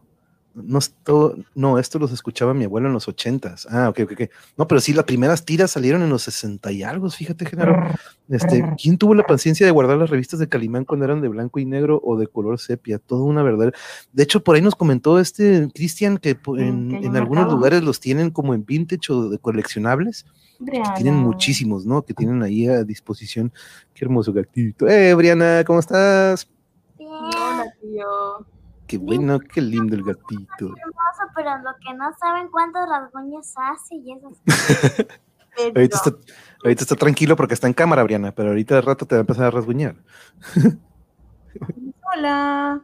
[0.64, 3.66] No, esto, no, esto los escuchaba mi abuelo en los ochentas.
[3.70, 4.30] Ah, ok, ok, ok.
[4.56, 7.88] No, pero sí, las primeras tiras salieron en los sesenta y algo, fíjate, Genaro.
[8.28, 11.58] Este, ¿quién tuvo la paciencia de guardar las revistas de Calimán cuando eran de blanco
[11.58, 12.98] y negro o de color sepia?
[12.98, 13.72] Toda una verdad.
[14.12, 17.82] De hecho, por ahí nos comentó este Cristian que Sí, en, en un algunos lugares
[17.82, 20.26] los tienen como en vintage o de coleccionables.
[20.58, 20.94] Briana.
[20.94, 22.02] Tienen muchísimos, ¿no?
[22.02, 23.52] Que tienen ahí a disposición.
[23.94, 24.88] Qué hermoso gatito.
[24.88, 25.62] ¡Eh, Briana!
[25.64, 26.48] ¿Cómo estás?
[26.98, 28.57] Hola, tío.
[28.88, 30.66] Qué bueno, qué lindo el gatito.
[30.66, 34.32] hermoso, pero lo que no saben cuántos rasguños hace y eso.
[35.74, 36.10] Ahorita está,
[36.62, 39.22] ahorita está tranquilo porque está en cámara, Briana, pero ahorita de rato te va a
[39.22, 39.96] empezar a rasguñar.
[42.14, 42.80] Hola.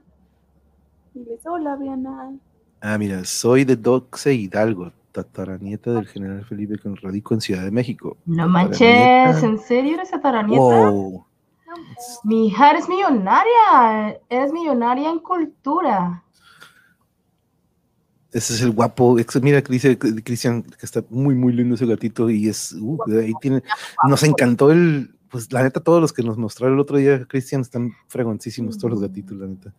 [1.15, 2.37] Diles hola, Briana.
[2.81, 7.71] Ah, mira, soy de Doxe Hidalgo, tataranieta del general Felipe con radico en Ciudad de
[7.71, 8.17] México.
[8.27, 9.47] No manches, Tataranieta.
[9.47, 10.61] ¿en serio eres ataranieta?
[10.61, 11.25] Wow.
[12.25, 16.23] Mi hija eres millonaria, eres millonaria en cultura.
[18.33, 19.17] Ese es el guapo.
[19.43, 22.73] Mira, que dice Cristian que está muy, muy lindo ese gatito y es.
[22.73, 23.63] uh, ahí tiene.
[24.09, 25.15] Nos encantó el.
[25.31, 28.93] Pues la neta, todos los que nos mostraron el otro día, Cristian, están fregoncísimos, todos
[28.93, 29.73] los gatitos, la neta.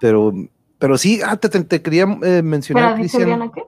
[0.00, 0.32] Pero,
[0.78, 3.50] pero sí, ah, te, te- te quería eh, mencionar, Cristian.
[3.50, 3.64] ¿qué?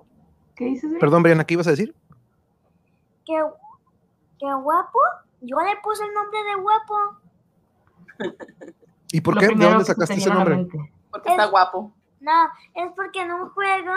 [0.55, 0.93] ¿Qué dices?
[1.01, 1.93] Perdón, Briana, ¿qué ibas a decir?
[3.25, 3.35] qué,
[4.39, 4.99] qué guapo.
[5.41, 6.95] Yo le puse el nombre de guapo.
[9.13, 9.49] ¿Y por Lo qué?
[9.49, 10.67] ¿De dónde sacaste ese nombre?
[11.11, 11.93] Porque está guapo.
[12.21, 13.93] No, es porque en un juego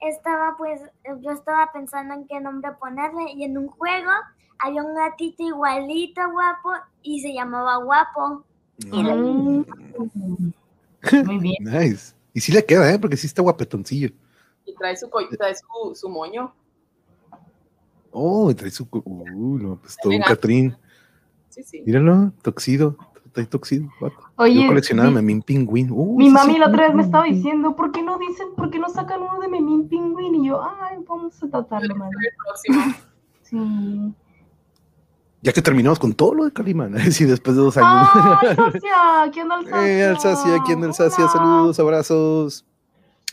[0.00, 0.80] estaba pues,
[1.20, 4.10] yo estaba pensando en qué nombre ponerle y en un juego
[4.58, 6.70] había un gatito igualito guapo
[7.02, 8.44] y se llamaba guapo.
[8.90, 9.62] Mm.
[11.24, 11.56] Muy bien.
[11.60, 12.14] Nice.
[12.32, 12.98] Y sí le queda, ¿eh?
[12.98, 14.10] Porque sí está guapetoncillo.
[14.64, 16.54] Y trae su, trae su, su moño.
[18.10, 18.88] Oh, y trae su.
[18.90, 20.22] Uh, no, pues todo un.
[20.22, 20.76] Catrín.
[21.48, 21.82] Sí, sí.
[21.86, 22.96] Míralo, toxido.
[23.36, 23.86] Trae toxido.
[24.00, 24.16] vato.
[24.18, 25.90] Yo Oye, coleccionaba mi, Memín Pingüín.
[25.90, 28.78] Uh, mi mami la otra vez me estaba diciendo, ¿por qué no dicen, por qué
[28.78, 30.36] no sacan uno de Memín Pingüín?
[30.36, 32.94] Y yo, ay, vamos a tratarlo, próximo.
[33.42, 33.58] Sí.
[35.42, 38.08] Ya que terminamos con todo lo de Calimán, sí, después de dos años.
[38.14, 39.30] ¡Ay, Sacia!
[39.30, 39.86] ¿Quién del Sacia?
[39.86, 41.24] Eh, Alsacia, ¿quién del Sacia?
[41.24, 41.32] Hola.
[41.32, 42.64] Saludos, abrazos.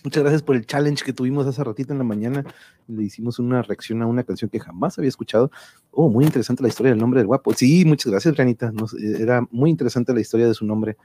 [0.03, 2.43] Muchas gracias por el challenge que tuvimos hace ratito en la mañana.
[2.88, 5.49] Le hicimos una reacción a una canción que jamás había escuchado.
[5.91, 7.53] Oh, muy interesante la historia del nombre del guapo.
[7.53, 8.71] Sí, muchas gracias, Granita.
[8.71, 10.97] Nos- eh, era muy interesante la historia de su nombre.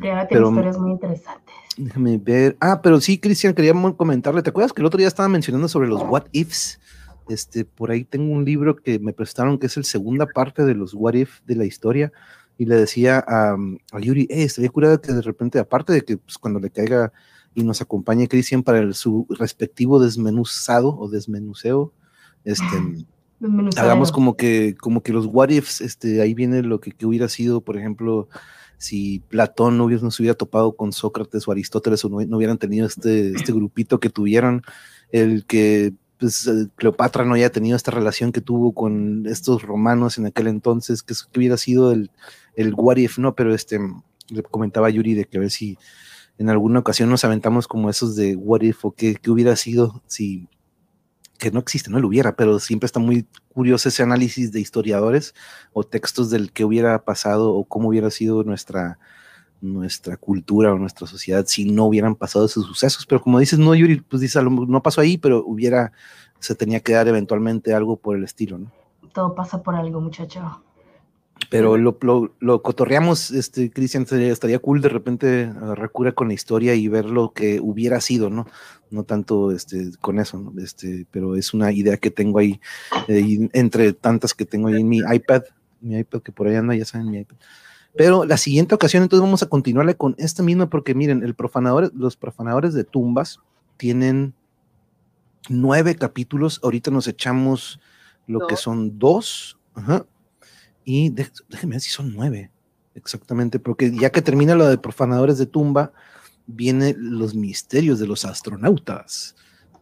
[0.00, 1.54] Tiene Pero- historias muy interesantes.
[1.78, 2.56] Déjame ver.
[2.60, 4.42] Ah, pero sí, Cristian, quería comentarle.
[4.42, 6.78] ¿Te acuerdas que el otro día estaba mencionando sobre los what ifs?
[7.30, 10.74] Este, por ahí tengo un libro que me prestaron que es el segunda parte de
[10.74, 12.12] los what if de la historia.
[12.58, 13.56] Y le decía a,
[13.92, 17.10] a Yuri, eh, estaría curado que de repente, aparte de que pues, cuando le caiga
[17.54, 21.92] y nos acompañe Cristian para el- su respectivo desmenuzado o desmenuceo,
[22.44, 23.06] este,
[23.76, 27.28] hagamos como que, como que los what ifs, este, ahí viene lo que, que hubiera
[27.28, 28.28] sido, por ejemplo,
[28.78, 32.36] si Platón no, hubiera, no se hubiera topado con Sócrates o Aristóteles o no, no
[32.36, 34.62] hubieran tenido este, este grupito que tuvieron,
[35.12, 40.18] el que pues, eh, Cleopatra no haya tenido esta relación que tuvo con estos romanos
[40.18, 42.10] en aquel entonces, que, hubiera sido el,
[42.56, 43.34] el what if, ¿no?
[43.34, 43.78] Pero este,
[44.28, 45.78] le comentaba a Yuri de que a ver si
[46.42, 50.02] en alguna ocasión nos aventamos como esos de what if o qué, qué hubiera sido
[50.06, 50.48] si
[51.38, 55.34] que no existe, no lo hubiera, pero siempre está muy curioso ese análisis de historiadores
[55.72, 58.98] o textos del que hubiera pasado o cómo hubiera sido nuestra,
[59.60, 63.06] nuestra cultura o nuestra sociedad si no hubieran pasado esos sucesos.
[63.06, 65.92] Pero como dices, no, Yuri, pues dices, no pasó ahí, pero hubiera,
[66.38, 68.72] se tenía que dar eventualmente algo por el estilo, ¿no?
[69.12, 70.62] Todo pasa por algo, muchacho.
[71.52, 76.34] Pero lo, lo, lo cotorreamos, este, Cristian, estaría, cool de repente agarrar cura con la
[76.34, 78.46] historia y ver lo que hubiera sido, ¿no?
[78.90, 80.54] No tanto este, con eso, ¿no?
[80.62, 82.58] Este, pero es una idea que tengo ahí,
[83.06, 85.42] eh, entre tantas que tengo ahí en mi iPad,
[85.82, 87.36] mi iPad que por ahí anda, ya saben, mi iPad.
[87.94, 91.92] Pero la siguiente ocasión, entonces vamos a continuarle con esta misma, porque miren, el profanador,
[91.94, 93.40] los profanadores de tumbas
[93.76, 94.32] tienen
[95.50, 96.60] nueve capítulos.
[96.62, 97.78] Ahorita nos echamos
[98.26, 99.58] lo que son dos.
[99.74, 100.06] Ajá.
[100.84, 102.50] Y de- déjenme ver si son nueve.
[102.94, 105.92] Exactamente, porque ya que termina lo de profanadores de tumba,
[106.46, 109.34] viene los misterios de los astronautas.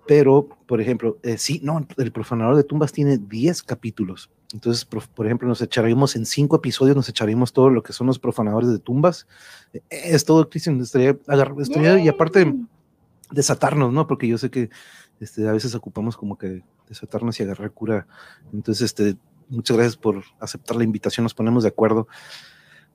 [0.06, 4.31] Pero, por ejemplo, eh, sí, no, el profanador de tumbas tiene 10 capítulos.
[4.52, 8.06] Entonces, por, por ejemplo, nos echaremos en cinco episodios, nos echaremos todo lo que son
[8.09, 9.27] los profanadores de tumbas.
[9.72, 11.16] Eh, es todo, Cristian, estaría,
[11.60, 12.55] estaría- y aparte
[13.31, 14.06] desatarnos, ¿no?
[14.06, 14.70] Porque yo sé que
[15.20, 18.06] este, a veces ocupamos como que desatarnos y agarrar cura.
[18.52, 19.16] Entonces, este,
[19.51, 22.09] muchas gracias por aceptar la invitación, nos ponemos de acuerdo.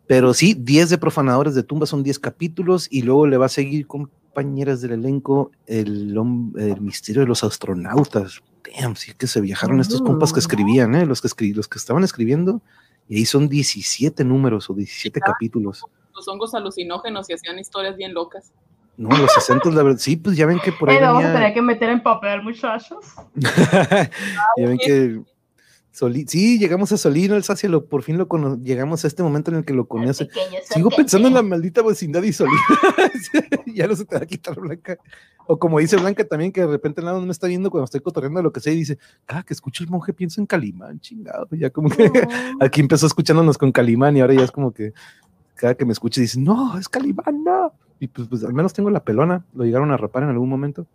[0.08, 3.50] Pero sí, 10 de profanadores de tumbas son 10 capítulos y luego le va a
[3.50, 6.16] seguir compañeras del elenco el,
[6.58, 8.42] el misterio de los astronautas.
[8.80, 10.40] Damn, sí que se viajaron estos compas que Mm.
[10.40, 11.06] escribían, ¿eh?
[11.06, 12.62] los, que escri- los que estaban escribiendo.
[13.10, 15.84] Y ahí son 17 números o 17 capítulos.
[16.14, 18.52] Los hongos alucinógenos y hacían historias bien locas.
[18.98, 21.28] No, los 60, la verdad, sí, pues ya ven que por ahí Eh, vamos a
[21.28, 23.04] venía- tener que meter en papel, muchachos.
[23.36, 24.10] ya
[24.68, 25.22] ven que
[25.96, 28.28] Soli- sí, llegamos a Solino, el Sacia, lo, por fin lo
[28.58, 30.28] llegamos a este momento en el que lo conoce.
[30.74, 32.58] Sigo pensando en la maldita vecindad y Solino.
[33.74, 34.98] ya no se te va a quitar Blanca.
[35.48, 38.02] O como dice Blanca también, que de repente nada más me está viendo cuando estoy
[38.02, 38.98] cotorreando lo que sé y dice,
[39.30, 41.48] ah, que escucho el monje, pienso en Calimán, chingado.
[41.52, 42.12] Ya como que No.
[42.60, 44.92] aquí empezó escuchándonos con Calimán y ahora ya es como que
[45.54, 47.72] cada que me escucha dice, no, es Calimán, no.
[48.02, 50.88] Y pues, pues al menos tengo la pelona, lo llegaron a rapar en algún momento.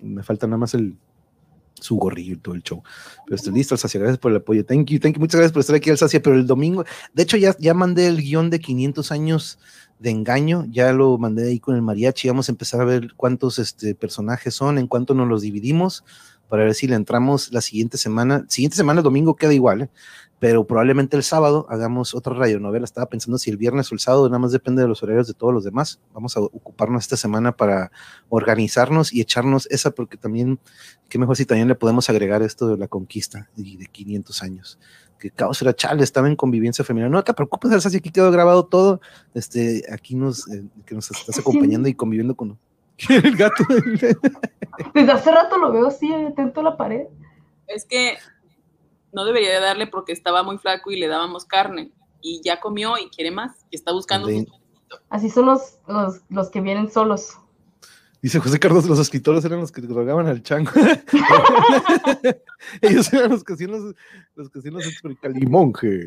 [0.00, 0.96] Me falta nada más el
[1.80, 2.82] su gorrillo y todo el show.
[3.26, 4.64] Pero estoy listo, Alsacia, gracias por el apoyo.
[4.64, 6.22] Thank you, thank you, muchas gracias por estar aquí, Alsacia.
[6.22, 9.58] Pero el domingo, de hecho, ya, ya mandé el guion de 500 años
[9.98, 12.28] de engaño, ya lo mandé ahí con el mariachi.
[12.28, 16.04] Vamos a empezar a ver cuántos este, personajes son, en cuánto nos los dividimos,
[16.48, 18.44] para ver si le entramos la siguiente semana.
[18.48, 19.90] Siguiente semana, el domingo queda igual, ¿eh?
[20.38, 22.84] pero probablemente el sábado hagamos otra radionovela.
[22.84, 25.34] Estaba pensando si el viernes o el sábado, nada más depende de los horarios de
[25.34, 26.00] todos los demás.
[26.12, 27.90] Vamos a ocuparnos esta semana para
[28.28, 30.58] organizarnos y echarnos esa, porque también,
[31.08, 34.78] qué mejor si también le podemos agregar esto de la conquista y de 500 años.
[35.18, 37.08] Que caos era chale, estaba en convivencia femenina.
[37.08, 39.00] No te preocupes, Elsa, si aquí quedó grabado todo.
[39.32, 42.58] Este, aquí nos, eh, que nos estás acompañando y conviviendo con
[43.08, 43.64] el gato.
[44.94, 47.06] Desde hace rato lo veo así, atento a la pared.
[47.66, 48.18] Es que
[49.12, 51.92] no debería de darle porque estaba muy flaco y le dábamos carne.
[52.20, 53.66] Y ya comió y quiere más.
[53.70, 54.46] Y está buscando su
[55.08, 57.38] Así son los, los, los que vienen solos.
[58.24, 60.70] Dice José Carlos, los escritores eran los que drogaban al chango.
[62.80, 63.94] Ellos eran los que hacían los,
[64.34, 64.82] los que hacían los.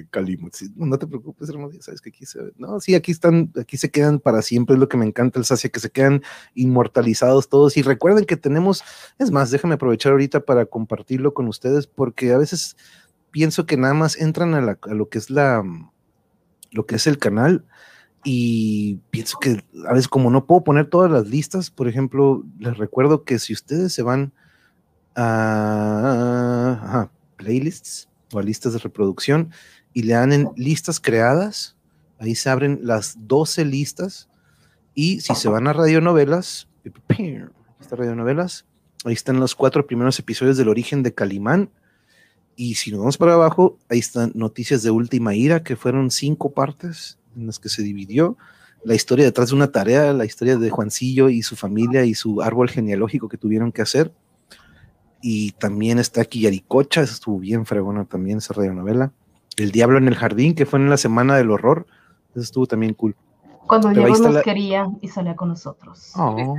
[0.10, 3.54] Calimonje, no, no te preocupes, hermano, ya sabes que aquí se No, sí, aquí están,
[3.62, 6.24] aquí se quedan para siempre, es lo que me encanta el Sacia, que se quedan
[6.56, 7.78] inmortalizados todos.
[7.78, 8.82] Y recuerden que tenemos,
[9.20, 12.78] es más, déjame aprovechar ahorita para compartirlo con ustedes, porque a veces
[13.30, 15.64] pienso que nada más entran a, la- a lo que es la
[16.72, 17.68] lo que es el canal
[18.24, 22.78] y pienso que a veces como no puedo poner todas las listas, por ejemplo, les
[22.78, 24.34] recuerdo que si ustedes se van
[25.16, 29.52] a playlists, o a listas de reproducción
[29.94, 31.76] y le dan en listas creadas.
[32.20, 34.30] Ahí se abren las 12 listas
[34.94, 36.68] y si se van a radionovelas,
[37.80, 38.66] estas radionovelas,
[39.06, 41.70] ahí están los cuatro primeros episodios del origen de Calimán.
[42.56, 46.54] Y si nos vamos para abajo, ahí están noticias de Última Ira, que fueron cinco
[46.54, 48.38] partes en las que se dividió.
[48.84, 52.42] La historia detrás de una tarea, la historia de Juancillo y su familia y su
[52.42, 54.12] árbol genealógico que tuvieron que hacer.
[55.22, 59.12] Y también está aquí Yaricocha, esa estuvo bien fregona también, esa radionovela.
[59.58, 61.88] El Diablo en el Jardín, que fue en la Semana del Horror,
[62.32, 63.16] eso estuvo también cool.
[63.66, 66.12] Cuando Diego nos la- quería y salía con nosotros.
[66.16, 66.56] Oh.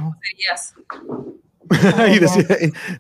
[2.15, 2.45] Y decía,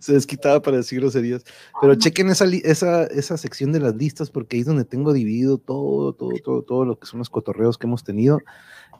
[0.00, 1.44] se desquitaba para decir groserías.
[1.80, 5.58] Pero chequen esa, esa, esa sección de las listas porque ahí es donde tengo dividido
[5.58, 8.40] todo, todo, todo, todo lo que son los cotorreos que hemos tenido.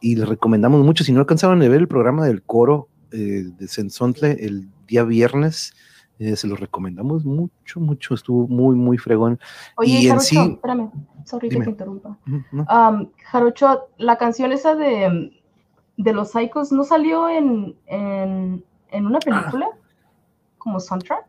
[0.01, 1.03] Y les recomendamos mucho.
[1.03, 5.73] Si no alcanzaron a ver el programa del coro eh, de Sensontle el día viernes,
[6.19, 8.13] eh, se los recomendamos mucho, mucho.
[8.13, 9.39] Estuvo muy, muy fregón.
[9.77, 10.91] Oye, y en Jarocho, sí- espérame,
[11.25, 11.61] sorry Dime.
[11.61, 12.17] que te interrumpa.
[12.51, 12.65] ¿no?
[12.69, 15.31] Um, Jarocho, la canción esa de,
[15.97, 19.67] de los Psychos no salió en, en, en una película
[20.57, 21.25] como soundtrack.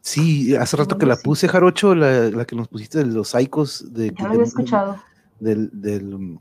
[0.00, 3.92] Sí, hace rato que la puse, Jarocho, la, la que nos pusiste de los Psychos.
[3.92, 4.96] De, Ya lo de- había escuchado.
[5.38, 6.38] del, del,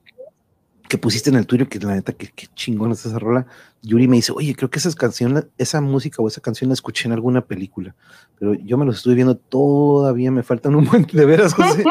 [0.89, 3.45] que pusiste en el tuyo, que la neta, que, que chingón es esa rola.
[3.83, 7.07] Yuri me dice, oye, creo que esa canción, esa música o esa canción la escuché
[7.07, 7.95] en alguna película,
[8.39, 11.83] pero yo me los estoy viendo todavía, me faltan un buen, de veras, José.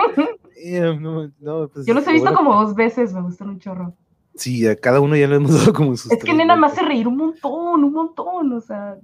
[0.56, 3.94] Eh, no, no, pues, Yo los he visto como dos veces, me gustan un chorro.
[4.34, 6.82] Sí, a cada uno ya le hemos dado como sus Es que nena me hace
[6.82, 8.96] reír un montón, un montón, o sea,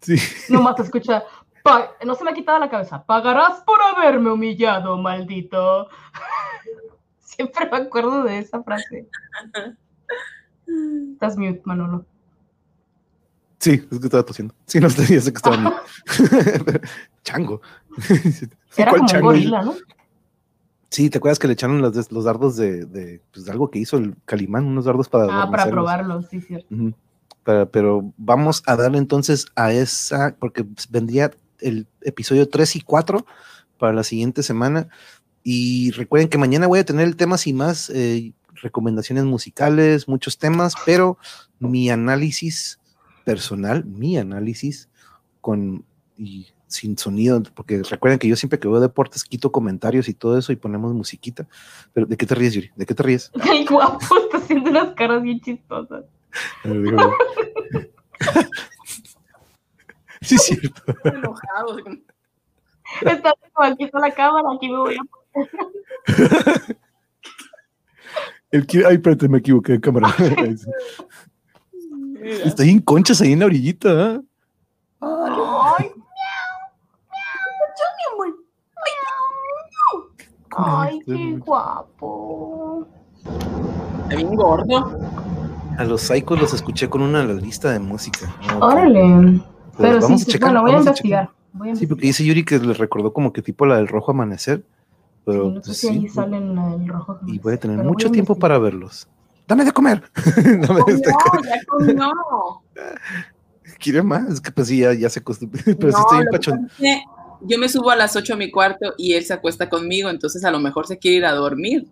[0.00, 0.16] Sí,
[0.48, 1.22] nomás te escucha,
[1.62, 5.88] "Pa- no se me ha quitado la cabeza, pagarás por haberme humillado, maldito.
[7.20, 9.08] Siempre me acuerdo de esa frase.
[11.12, 12.04] Estás mute, Manolo.
[13.58, 14.54] sí, es que estaba tosiendo.
[14.66, 15.72] Sí, no ya sé que estaba bien.
[17.22, 17.60] Chango.
[18.76, 19.26] Era ¿Cuál como un chango?
[19.28, 19.74] gorila, ¿no?
[20.92, 23.78] Sí, ¿te acuerdas que le echaron los, los dardos de, de, pues, de algo que
[23.78, 25.24] hizo el Calimán, unos dardos para...
[25.24, 25.72] Ah, para adormecerlos?
[25.72, 26.68] probarlo, sí, cierto.
[27.44, 33.24] Pero, pero vamos a darle entonces a esa, porque vendría el episodio 3 y 4
[33.78, 34.88] para la siguiente semana.
[35.42, 40.36] Y recuerden que mañana voy a tener el tema sin más, eh, recomendaciones musicales, muchos
[40.36, 41.16] temas, pero
[41.58, 42.78] mi análisis
[43.24, 44.90] personal, mi análisis
[45.40, 45.86] con
[46.18, 50.36] y sin sonido, porque recuerden que yo siempre que veo deportes quito comentarios y todo
[50.38, 51.46] eso y ponemos musiquita.
[51.92, 52.70] Pero ¿de qué te ríes, Yuri?
[52.74, 53.30] ¿De qué te ríes?
[53.52, 56.04] El guapo está haciendo unas caras bien chistosas.
[60.20, 60.82] Sí, es cierto.
[61.02, 61.78] Enojado.
[63.00, 65.00] Está como aquí está la cámara, aquí me voy a
[68.52, 70.14] El que- ay, espérate, me equivoqué de cámara.
[72.22, 74.14] Está ahí en conchas ahí en la orillita.
[74.14, 74.20] ¿eh?
[80.56, 82.86] Ay, qué guapo.
[84.04, 84.98] Está bien gordo.
[85.78, 88.32] A los psychos los escuché con una lista de música.
[88.48, 88.58] ¿no?
[88.66, 89.40] Órale.
[89.76, 91.30] Pues Pero sí, sí, checar, bueno, voy a vamos a investigar.
[91.54, 94.10] Voy a Sí, porque dice Yuri que les recordó como que tipo la del rojo
[94.12, 94.64] amanecer.
[95.24, 97.18] Pero Sí, no sé pues, si ahí sí, salen el rojo.
[97.26, 99.08] y voy a tener pero mucho a tiempo para verlos.
[99.48, 100.02] Dame de comer.
[100.36, 102.10] Dame de No, ya comió.
[103.78, 104.28] Quiere más.
[104.28, 105.60] Es que pues sí, ya, ya se acostumbró.
[105.64, 106.62] Pero sí No, estoy bien pachón.
[106.68, 107.04] pasa es que
[107.44, 110.44] Yo me subo a las 8 a mi cuarto y él se acuesta conmigo, entonces
[110.44, 111.86] a lo mejor se quiere ir a dormir.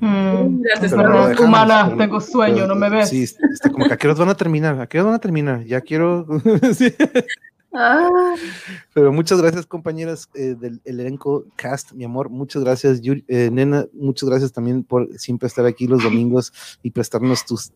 [0.00, 3.08] Mm, dejamos, humana, tengo sueño, pero- no me ves.
[3.08, 5.20] Sí, está como que a qué horas van a terminar, a qué horas van a
[5.20, 6.26] terminar, ya quiero.
[6.74, 6.92] Sí.
[7.74, 8.34] Ah,
[8.92, 12.28] Pero muchas gracias, compañeras eh, del elenco cast, mi amor.
[12.28, 13.86] Muchas gracias, Yuri- eh, Nena.
[13.94, 16.52] Muchas gracias también por siempre estar aquí los domingos
[16.82, 17.72] y prestarnos tus.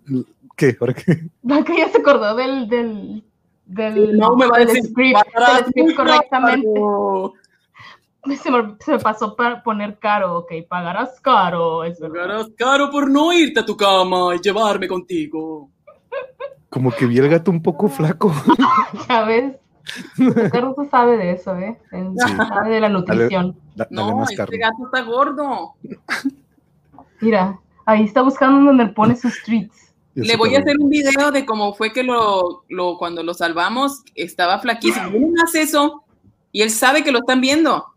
[0.55, 0.77] ¿Qué?
[0.81, 1.31] ¿Ahora qué?
[1.43, 3.25] Blanca ya se acordó del, del,
[3.67, 6.73] del, no me va a decir script, "Pagarás del script correctamente.
[6.73, 7.33] caro,
[8.43, 11.85] Se me, se me pasó para poner caro, ok, pagarás caro.
[11.85, 12.23] Es verdad.
[12.23, 15.71] Pagarás caro por no irte a tu cama y llevarme contigo.
[16.69, 18.33] Como que vi el gato un poco flaco.
[19.09, 19.55] Ya ves,
[20.51, 21.79] Carlos sabe de eso, ¿eh?
[21.91, 21.97] Sí.
[22.37, 23.57] Sabe de la nutrición.
[23.77, 25.75] Da- dale No, este gato está gordo.
[27.21, 29.86] Mira, ahí está buscando donde pone sus treats.
[30.17, 34.03] Le voy a hacer un video de cómo fue que lo, lo cuando lo salvamos
[34.15, 35.11] estaba flaquísimo.
[35.11, 36.05] No me hagas eso.
[36.53, 37.87] Y él sabe que lo están viendo.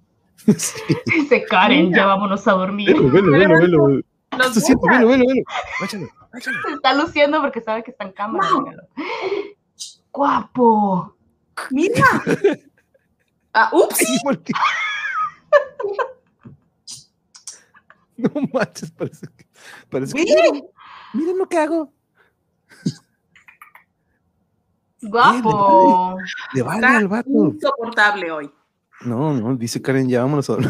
[0.58, 0.82] Sí.
[1.06, 2.88] Dice Karen, ya vámonos a dormir.
[2.94, 4.02] Velo, velo, velo, velo, velo.
[4.32, 5.00] ¿Qué Los está buscas.
[5.00, 5.44] Velo, velo.
[6.40, 8.48] Se está luciendo porque sabe que está en cámara.
[8.62, 8.84] míralo.
[10.12, 11.16] Guapo.
[11.72, 12.06] Mira.
[13.54, 14.00] Ah, ups.
[18.18, 19.46] No manches, parece que.
[19.90, 20.24] Parece que.
[20.24, 20.68] Miren.
[21.14, 21.94] Miren lo que hago.
[25.02, 26.18] Guapo.
[26.54, 27.30] Le vale al vato.
[27.30, 28.52] insoportable hoy.
[29.06, 30.58] No, no, dice Karen, ya vámonos a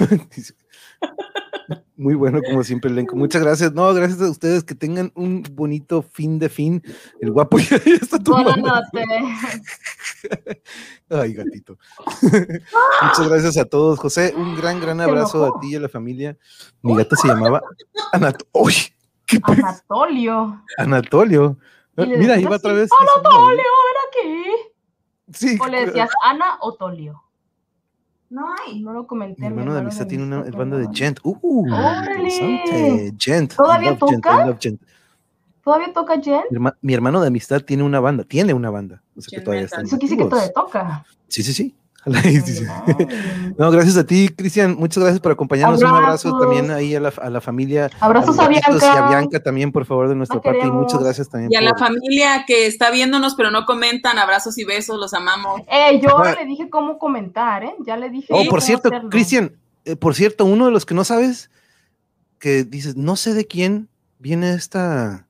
[1.97, 3.15] Muy bueno, como siempre, elenco.
[3.15, 3.73] Muchas gracias.
[3.73, 4.63] No, gracias a ustedes.
[4.63, 6.81] Que tengan un bonito fin de fin.
[7.19, 8.67] El guapo ya está Buenas tomando.
[8.69, 9.65] noches.
[11.09, 11.77] Ay, gatito.
[12.21, 13.99] Muchas gracias a todos.
[13.99, 16.37] José, un gran, gran abrazo a ti y a la familia.
[16.81, 17.61] Mi gato se llamaba
[18.13, 18.73] Anat ¡Uy!
[19.25, 20.63] ¿Qué pe- Anatolio.
[20.77, 21.57] Anatolio.
[22.03, 22.89] Y le Mira, iba así, otra vez.
[23.15, 24.51] Anatolio, ven aquí.
[25.33, 25.57] Sí.
[25.61, 27.23] O le decías Ana o Tolio.
[28.29, 28.79] No hay.
[28.81, 29.41] No lo comenté.
[29.41, 30.97] Mi hermano de amistad tiene una el banda de Gent.
[30.97, 31.19] Gent.
[31.23, 31.65] ¡Uh!
[31.73, 32.29] ¡Órale!
[32.29, 33.13] interesante.
[33.17, 33.55] Gent.
[33.55, 34.57] ¿Todavía Gent, toca?
[34.59, 34.81] Gent.
[35.63, 36.43] ¿Todavía toca Jen?
[36.51, 39.01] Mi, herma- mi hermano de amistad tiene una banda, tiene una banda.
[39.15, 41.05] O sea que Gent todavía están Eso quiere decir que todavía toca.
[41.27, 41.75] Sí, sí, sí.
[43.57, 44.75] No, gracias a ti, Cristian.
[44.77, 45.81] Muchas gracias por acompañarnos.
[45.81, 47.89] Un abrazo también ahí a la, a la familia.
[47.99, 48.95] Abrazos a gatitos Bianca.
[48.95, 50.65] Y a Bianca también, por favor, de nuestra La parte.
[50.67, 51.51] Y muchas gracias también.
[51.51, 55.61] Y a la familia que está viéndonos, pero no comentan, abrazos y besos, los amamos.
[55.67, 56.35] Eh, yo Ah.
[56.39, 57.73] le dije cómo comentar, ¿eh?
[57.85, 58.27] Ya le dije.
[58.31, 58.89] Oh, por cierto.
[59.09, 61.49] Cristian, eh, por cierto, uno de los que no sabes,
[62.39, 63.89] que dices, no sé de quién
[64.19, 65.27] viene esta,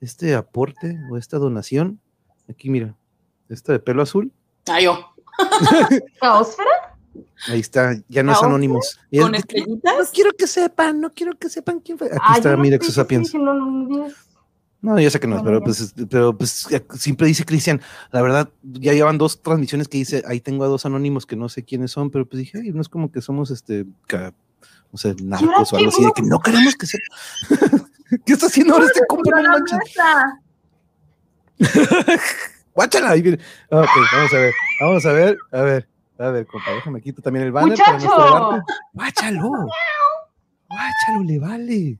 [0.00, 2.00] este aporte o esta donación.
[2.48, 2.94] Aquí, mira,
[3.48, 4.32] esta de pelo azul.
[4.68, 5.12] Ah, yo.
[6.20, 6.70] ¿Caosfera?
[7.48, 8.98] Ahí está, ya no es ¿Ah, anónimos.
[9.10, 10.10] Y es Con de que, no estrellitas.
[10.12, 12.08] quiero que sepan, no quiero que sepan quién fue.
[12.08, 13.32] Aquí Ah, está Mira Exosapiens.
[13.32, 13.44] dije,
[14.82, 17.80] no, yo sé que no, pero pues, es- pero pues eh, siempre dice Cristian,
[18.12, 21.48] la verdad, ya llevan dos transmisiones que dice, ahí tengo a dos anónimos que no
[21.48, 24.32] sé quiénes son, pero pues dije, ay, no es como que somos este, ca-
[24.92, 27.04] no sé, narcos o algo así, de que no queremos que sepa.
[28.24, 29.32] ¿Qué está haciendo ahora este compa?
[32.76, 35.88] Guáchala, Ok, vamos a ver, vamos a ver, a ver,
[36.18, 38.14] a ver, compa, déjame quito también el banner para ¡Muchacho!
[38.14, 38.72] mostrarte.
[38.92, 39.50] Guáchalo,
[40.68, 41.98] guáchalo, le vale.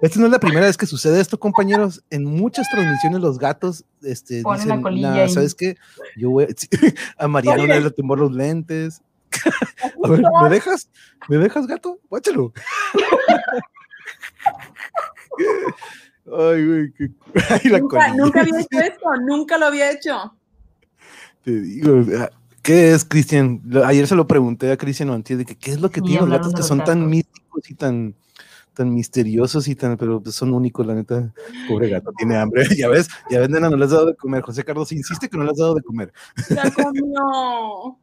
[0.00, 2.02] Esta no es la primera vez que sucede esto, compañeros.
[2.08, 5.28] En muchas transmisiones los gatos este, Ponen la colilla.
[5.28, 5.76] ¿sabes qué?
[6.16, 6.46] Yo voy
[7.18, 9.02] a Mariano le tumbó los lentes.
[10.02, 10.88] A ver, ¿me dejas?
[11.28, 11.98] ¿Me dejas, gato?
[12.08, 12.54] Guáchalo.
[16.32, 17.10] Ay, güey, qué...
[17.50, 20.34] Ay, la Nunca, nunca había hecho esto, nunca lo había hecho.
[21.44, 22.30] Te digo, ah,
[22.62, 23.62] ¿qué es, Cristian?
[23.84, 26.30] Ayer se lo pregunté a Cristian Antier de que qué es lo que tienen los
[26.30, 28.14] gatos que son tan místicos y tan,
[28.74, 31.32] tan misteriosos y tan, pero pues, son únicos, la neta.
[31.68, 32.64] Pobre gato, tiene hambre.
[32.76, 34.42] Ya ves, ya ves, nena, no le has dado de comer.
[34.42, 36.12] José Carlos insiste que no le has dado de comer.
[36.50, 37.98] Ya comió.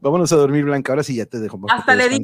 [0.00, 0.92] Vámonos a dormir, Blanca.
[0.92, 1.60] Ahora sí ya te dejo.
[1.68, 2.20] Hasta le di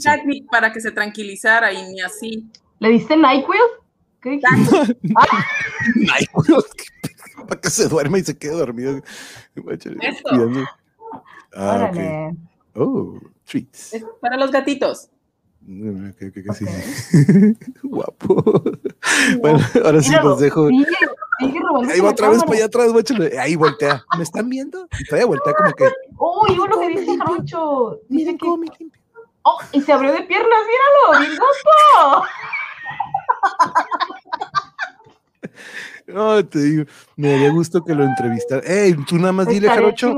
[0.50, 2.50] para que se tranquilizara y ni así.
[2.80, 3.60] ¿Le diste NyQuil?
[4.22, 4.40] ¿Qué?
[6.12, 6.26] Ay,
[7.46, 9.00] para que se duerma y se quede dormido.
[9.56, 10.28] Eso.
[11.54, 11.96] Ah, ok.
[11.96, 12.36] Órale.
[12.74, 13.94] Oh, treats.
[13.94, 15.10] Es para los gatitos.
[15.62, 16.64] Mm, ok, ok, ok, sí.
[17.82, 18.62] Guapo.
[19.40, 20.68] Bueno, ahora sí los dejo.
[20.68, 20.86] Sigue,
[21.38, 23.38] sigue robando Ahí va otra vez para allá atrás, guáchale.
[23.38, 24.04] Ahí voltea.
[24.16, 24.88] ¿Me están viendo?
[24.98, 25.84] Y todavía voltea como que.
[26.18, 28.00] Uy, uno que dice Jarocho.
[28.08, 28.46] Dice que.
[29.42, 32.26] Oh, y se abrió de piernas, míralo, bien guapo.
[36.08, 36.84] No, te digo,
[37.16, 38.62] me daría gusto que lo entrevistara.
[38.66, 40.14] Ey, tú nada más dile, Jarocho,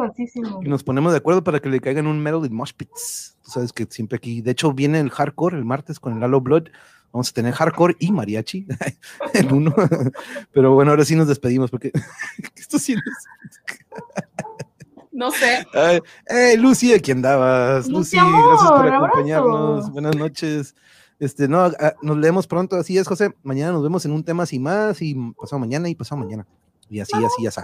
[0.62, 3.36] y nos ponemos de acuerdo para que le caigan un medal en Mosh Pits.
[3.42, 6.40] Tú sabes que siempre aquí, de hecho, viene el hardcore el martes con el Halo
[6.40, 6.68] Blood.
[7.12, 8.68] Vamos a tener hardcore y mariachi
[9.34, 9.74] en uno.
[10.52, 11.90] Pero bueno, ahora sí nos despedimos porque.
[12.54, 13.02] ¿Qué estás haciendo?
[15.10, 15.66] No sé.
[15.74, 17.88] Ay, hey, Lucy, aquí andabas.
[17.88, 19.70] Lucy, Lucy, gracias por acompañarnos.
[19.70, 19.92] abrazo.
[19.92, 20.74] Buenas noches.
[21.20, 23.34] Este, no, ah, nos leemos pronto, así es, José.
[23.42, 26.46] Mañana nos vemos en un tema así más, y pasado mañana y pasado mañana.
[26.88, 27.60] Y así, así, así.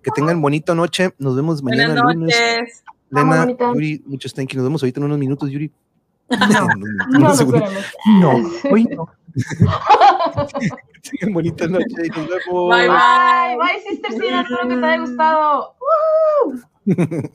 [0.00, 1.12] Que tengan bonita noche.
[1.18, 2.36] Nos vemos mañana Buenas lunes.
[2.36, 2.84] noches.
[3.10, 3.72] Lena, bonita.
[3.74, 4.58] Yuri, muchos thank you.
[4.58, 5.70] Nos vemos ahorita en unos minutos, Yuri.
[7.10, 7.84] No, no veremos.
[8.20, 9.08] No, hoy no.
[11.02, 12.70] Que tengan bonita noche y nos vemos.
[12.70, 13.56] Bye, bye.
[13.58, 14.42] Bye, Sister Cina.
[14.42, 15.76] Espero que te haya gustado.
[16.46, 17.30] ¡Woo!